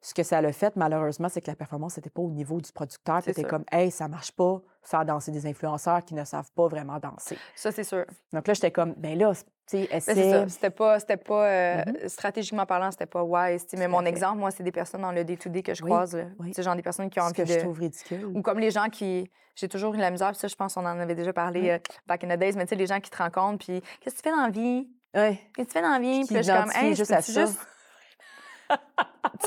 Ce 0.00 0.14
que 0.14 0.22
ça 0.22 0.40
l'a 0.40 0.52
fait, 0.52 0.76
malheureusement, 0.76 1.28
c'est 1.28 1.40
que 1.40 1.50
la 1.50 1.56
performance 1.56 1.96
n'était 1.96 2.10
pas 2.10 2.22
au 2.22 2.30
niveau 2.30 2.60
du 2.60 2.70
producteur. 2.72 3.20
C'était 3.22 3.42
comme, 3.44 3.64
hey, 3.72 3.90
ça 3.90 4.06
marche 4.06 4.30
pas, 4.32 4.60
faire 4.82 5.04
danser 5.04 5.32
des 5.32 5.44
influenceurs 5.46 6.04
qui 6.04 6.14
ne 6.14 6.24
savent 6.24 6.50
pas 6.52 6.68
vraiment 6.68 6.98
danser. 7.00 7.36
Ça, 7.56 7.72
c'est 7.72 7.82
sûr. 7.84 8.04
Donc 8.32 8.46
là, 8.46 8.54
j'étais 8.54 8.70
comme, 8.70 8.94
ben 8.96 9.18
là, 9.18 9.32
Tu 9.34 9.76
sais, 9.82 9.88
Ben, 9.90 9.96
essaie. 9.98 10.48
C'était 10.48 10.70
pas, 10.70 10.98
c'était 11.00 11.16
pas 11.18 11.44
euh, 11.46 11.82
Mhm. 11.86 12.08
stratégiquement 12.08 12.64
parlant, 12.64 12.90
c'était 12.90 13.04
pas 13.06 13.22
wise. 13.22 13.66
Mais 13.76 13.86
mon 13.88 14.00
fait. 14.00 14.08
exemple, 14.08 14.38
moi, 14.38 14.50
c'est 14.50 14.62
des 14.62 14.72
personnes 14.72 15.02
dans 15.02 15.12
le 15.12 15.24
day-to-day 15.24 15.62
que 15.62 15.74
je 15.74 15.82
Oui, 15.82 15.90
croise. 15.90 16.16
oui. 16.38 16.52
Genre 16.56 16.74
des 16.76 16.80
personnes 16.82 17.10
qui 17.10 17.20
ont 17.20 17.24
envie 17.24 17.34
que 17.34 17.42
de. 17.42 17.46
je 17.48 17.58
trouve 17.58 17.78
ridicule. 17.78 18.24
Ou 18.34 18.40
comme 18.40 18.60
les 18.60 18.70
gens 18.70 18.88
qui. 18.88 19.28
J'ai 19.56 19.68
toujours 19.68 19.92
eu 19.94 19.98
la 19.98 20.10
misère, 20.12 20.28
puis 20.30 20.38
ça, 20.38 20.46
je 20.48 20.54
pense 20.54 20.74
qu'on 20.74 20.86
en 20.86 20.98
avait 21.00 21.16
déjà 21.16 21.32
parlé 21.32 21.60
Oui. 21.60 21.70
euh, 21.70 21.78
back 22.06 22.22
in 22.24 22.28
the 22.34 22.38
days, 22.38 22.52
mais 22.56 22.64
tu 22.64 22.70
sais, 22.70 22.76
les 22.76 22.86
gens 22.86 23.00
qui 23.00 23.10
te 23.10 23.18
rencontrent, 23.18 23.58
puis 23.66 23.82
qu'est-ce 24.00 24.14
que 24.16 24.22
tu 24.22 24.28
fais 24.30 24.34
dans 24.36 24.44
la 24.44 24.50
vie? 24.50 24.88
Ouais. 25.14 25.38
Qu'est-ce 25.56 25.66
que 25.66 25.72
tu 25.72 25.78
fais 25.78 25.82
dans 25.82 25.90
la 25.92 25.98
vie? 25.98 26.18
Puis 26.20 26.26
Puis 26.28 26.34
là, 26.36 26.40
je 26.42 26.46
suis 26.46 26.52
comme, 26.52 26.62
identifier 26.70 26.88
hey, 26.88 26.94
juste 26.94 27.10
à 27.12 27.20
ça? 27.22 27.44
juste. 27.44 27.58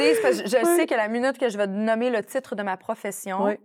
Tu 0.02 0.08
sais, 0.08 0.16
c'est 0.16 0.22
parce 0.22 0.42
que 0.42 0.50
je 0.50 0.58
Oui. 0.66 0.76
sais 0.76 0.86
que 0.88 0.96
la 0.96 1.08
minute 1.08 1.38
que 1.38 1.50
je 1.50 1.58
vais 1.58 1.68
nommer 1.68 2.10
le 2.10 2.24
titre 2.24 2.56
de 2.56 2.64
ma 2.64 2.78
profession. 2.78 3.58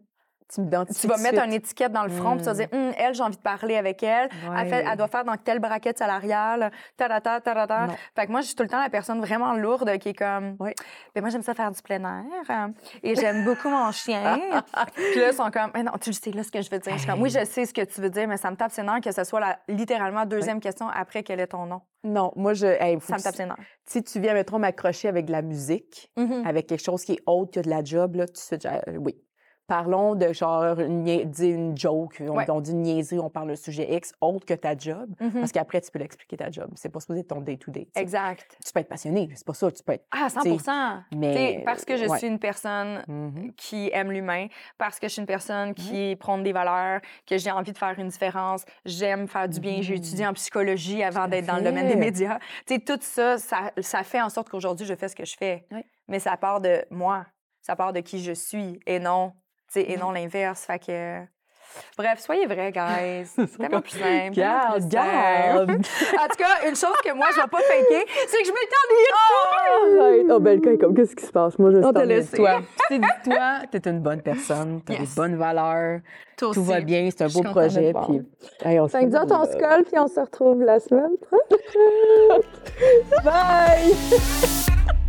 Tu 0.48 0.60
tu 1.00 1.06
vas 1.08 1.16
mettre 1.18 1.42
une 1.44 1.52
étiquette 1.52 1.90
dans 1.90 2.04
le 2.04 2.08
front, 2.10 2.32
puis 2.36 2.40
tu 2.40 2.44
vas 2.44 2.54
dire, 2.54 2.68
Hum, 2.72 2.92
elle, 2.96 3.14
j'ai 3.14 3.22
envie 3.22 3.36
de 3.36 3.42
parler 3.42 3.76
avec 3.76 4.00
elle. 4.04 4.28
Elle, 4.56 4.68
fait- 4.68 4.76
Ouais. 4.76 4.84
elle 4.90 4.96
doit 4.96 5.08
faire 5.08 5.24
dans 5.24 5.36
quelle 5.36 5.58
braquette 5.58 5.98
salariale, 5.98 6.70
tarata, 6.96 7.40
tarata. 7.40 7.86
Non. 7.88 7.94
Fait 8.14 8.26
que 8.26 8.30
moi, 8.30 8.42
je 8.42 8.46
suis 8.46 8.54
tout 8.54 8.62
le 8.62 8.68
temps 8.68 8.80
la 8.80 8.88
personne 8.88 9.20
vraiment 9.20 9.54
lourde 9.54 9.98
qui 9.98 10.10
est 10.10 10.14
comme, 10.14 10.56
Oui. 10.60 10.70
ben 11.14 11.20
moi, 11.20 11.30
j'aime 11.30 11.42
ça 11.42 11.52
faire 11.54 11.70
du 11.72 11.82
plein 11.82 12.00
air 12.00 12.24
euh, 12.50 12.68
et 13.02 13.16
j'aime 13.16 13.44
beaucoup 13.44 13.68
mon 13.68 13.90
chien. 13.90 14.38
Puis 14.94 15.20
là, 15.20 15.30
ils 15.30 15.34
sont 15.34 15.50
comme, 15.50 15.70
Mais 15.74 15.82
non, 15.82 15.92
tu 16.00 16.12
sais, 16.12 16.30
là, 16.30 16.42
ce 16.44 16.50
que 16.52 16.62
je 16.62 16.70
veux 16.70 16.78
dire. 16.78 16.92
Je 16.94 16.98
suis 16.98 17.08
comme, 17.10 17.22
oui, 17.22 17.30
je 17.30 17.44
sais 17.44 17.66
ce 17.66 17.74
que 17.74 17.82
tu 17.84 18.00
veux 18.00 18.10
dire, 18.10 18.28
mais 18.28 18.36
ça 18.36 18.50
me 18.50 18.56
tape 18.56 18.70
ses 18.70 18.82
nerfs 18.84 19.00
que 19.00 19.10
ce 19.12 19.24
soit 19.24 19.40
la, 19.40 19.58
littéralement 19.68 20.20
la 20.20 20.26
deuxième 20.26 20.60
question 20.60 20.88
après 20.88 21.22
quel 21.24 21.40
est 21.40 21.48
ton 21.48 21.66
nom. 21.66 21.80
Non, 22.04 22.32
moi, 22.36 22.54
je. 22.54 22.66
hey, 22.66 22.98
Ça 23.00 23.16
me 23.16 23.20
tape 23.20 23.32
tu- 23.32 23.38
ses 23.38 23.46
nerfs. 23.46 23.56
Si 23.84 24.02
tu 24.04 24.20
viens, 24.20 24.34
mettons, 24.34 24.60
m'accrocher 24.60 25.08
avec 25.08 25.24
de 25.26 25.32
la 25.32 25.42
musique, 25.42 26.10
Mhm. 26.16 26.46
avec 26.46 26.68
quelque 26.68 26.82
chose 26.84 27.04
qui 27.04 27.14
est 27.14 27.22
autre 27.26 27.50
que 27.50 27.60
de 27.60 27.68
la 27.70 27.82
job, 27.82 28.14
là, 28.14 28.26
suite, 28.32 28.62
j'ai- 28.62 28.68
euh, 28.68 28.96
oui. 28.98 29.16
Parlons 29.66 30.14
de 30.14 30.32
genre 30.32 30.78
une, 30.78 31.08
une 31.40 31.76
joke, 31.76 32.18
on, 32.20 32.36
Ouais. 32.36 32.48
on 32.50 32.60
dit 32.60 32.70
une 32.70 32.82
niaiserie, 32.82 33.18
on 33.18 33.30
parle 33.30 33.48
d'un 33.48 33.56
sujet 33.56 33.92
X 33.96 34.12
autre 34.20 34.46
que 34.46 34.54
ta 34.54 34.76
job, 34.76 35.10
Mhm. 35.20 35.32
parce 35.40 35.50
qu'après, 35.50 35.80
tu 35.80 35.90
peux 35.90 35.98
l'expliquer 35.98 36.36
ta 36.36 36.50
job. 36.52 36.70
C'est 36.76 36.88
pas 36.88 37.00
supposé 37.00 37.20
être 37.20 37.28
ton 37.28 37.40
day-to-day. 37.40 37.88
sais. 37.94 38.00
Exact. 38.00 38.58
Tu 38.64 38.72
peux 38.72 38.78
être 38.80 38.88
passionné, 38.88 39.28
c'est 39.34 39.44
pas 39.46 39.54
ça, 39.54 39.70
tu 39.72 39.82
peux 39.82 39.92
être. 39.94 40.06
Ah, 40.12 40.28
100 40.28 40.42
Tu 40.42 41.16
Mais. 41.16 41.62
Parce 41.64 41.84
que 41.84 41.96
je 41.96 42.04
ouais. 42.06 42.18
suis 42.18 42.28
une 42.28 42.38
personne 42.38 43.02
Mhm. 43.08 43.52
qui 43.56 43.90
aime 43.92 44.12
l'humain, 44.12 44.46
parce 44.78 45.00
que 45.00 45.08
je 45.08 45.14
suis 45.14 45.20
une 45.20 45.26
personne 45.26 45.74
qui 45.74 46.14
prône 46.16 46.44
des 46.44 46.52
valeurs, 46.52 47.00
que 47.26 47.36
j'ai 47.36 47.50
envie 47.50 47.72
de 47.72 47.78
faire 47.78 47.98
une 47.98 48.08
différence, 48.08 48.64
j'aime 48.84 49.26
faire 49.26 49.48
du 49.48 49.58
bien. 49.58 49.78
J'ai 49.82 49.96
étudié 49.96 50.26
en 50.28 50.32
psychologie 50.34 51.02
avant 51.02 51.26
d'être 51.26 51.46
dans 51.46 51.56
le 51.56 51.62
domaine 51.62 51.88
des 51.88 51.96
médias. 51.96 52.38
Tu 52.66 52.74
sais, 52.74 52.80
tout 52.80 52.98
ça, 53.00 53.36
ça, 53.38 53.72
ça 53.80 54.04
fait 54.04 54.20
en 54.22 54.28
sorte 54.28 54.48
qu'aujourd'hui, 54.48 54.86
je 54.86 54.94
fais 54.94 55.08
ce 55.08 55.16
que 55.16 55.24
je 55.24 55.36
fais. 55.36 55.66
Oui. 55.72 55.80
Mais 56.06 56.20
ça 56.20 56.36
part 56.36 56.60
de 56.60 56.84
moi, 56.90 57.26
ça 57.62 57.74
part 57.74 57.92
de 57.92 57.98
qui 58.00 58.22
je 58.22 58.30
suis 58.32 58.78
et 58.86 59.00
non, 59.00 59.32
et 59.74 59.96
non 59.96 60.10
l'inverse. 60.12 60.64
Fait 60.64 60.78
que... 60.78 61.20
Bref, 61.98 62.20
soyez 62.20 62.46
vrais, 62.46 62.72
guys. 62.72 63.26
C'est 63.36 63.58
tellement 63.58 63.82
plus 63.82 63.98
simple. 63.98 64.34
Garde, 64.34 64.78
plus 64.80 64.88
garde! 64.88 65.70
En 65.70 66.28
tout 66.28 66.36
cas, 66.38 66.66
une 66.68 66.74
chose 66.76 66.96
que 67.04 67.12
moi, 67.12 67.26
je 67.34 67.40
vais 67.42 67.48
pas 67.48 67.58
faker, 67.58 68.04
c'est 68.28 68.38
que 68.38 68.46
je 68.46 68.52
m'étais 68.52 68.76
ennuyée 68.86 70.00
Arrête! 70.00 70.26
Oh, 70.30 70.40
ben, 70.40 70.58
le 70.62 70.76
comme, 70.78 70.94
qu'est-ce 70.94 71.14
qui 71.14 71.26
se 71.26 71.32
passe? 71.32 71.58
Moi, 71.58 71.70
je 71.72 71.78
On 71.78 71.92
t'a 71.92 72.06
laissé. 72.06 72.34
Toi, 72.36 72.60
tu 72.88 72.94
sais, 72.94 72.98
dis-toi, 72.98 73.58
t'es 73.70 73.90
une 73.90 74.00
bonne 74.00 74.22
personne, 74.22 74.80
t'as 74.86 74.94
Yes. 74.94 75.02
des 75.10 75.14
bonnes 75.20 75.36
valeurs, 75.36 76.00
Toi 76.38 76.54
tout 76.54 76.64
va 76.64 76.80
bien, 76.80 77.10
c'est 77.10 77.24
un 77.24 77.28
suis 77.28 77.42
beau 77.42 77.50
projet. 77.50 77.92
Puis, 78.06 78.22
hey, 78.64 78.80
on 78.80 78.88
se 78.88 78.96
Fait 78.96 79.04
on 79.04 79.10
se 79.10 79.16
retrouve, 79.18 79.56
colle, 79.60 79.84
puis 79.84 79.98
on 79.98 80.08
se 80.08 80.20
retrouve 80.20 80.62
la 80.62 80.80
semaine 80.80 81.16
prochaine. 81.18 81.42
euh, 82.30 83.22
Bye! 83.24 85.05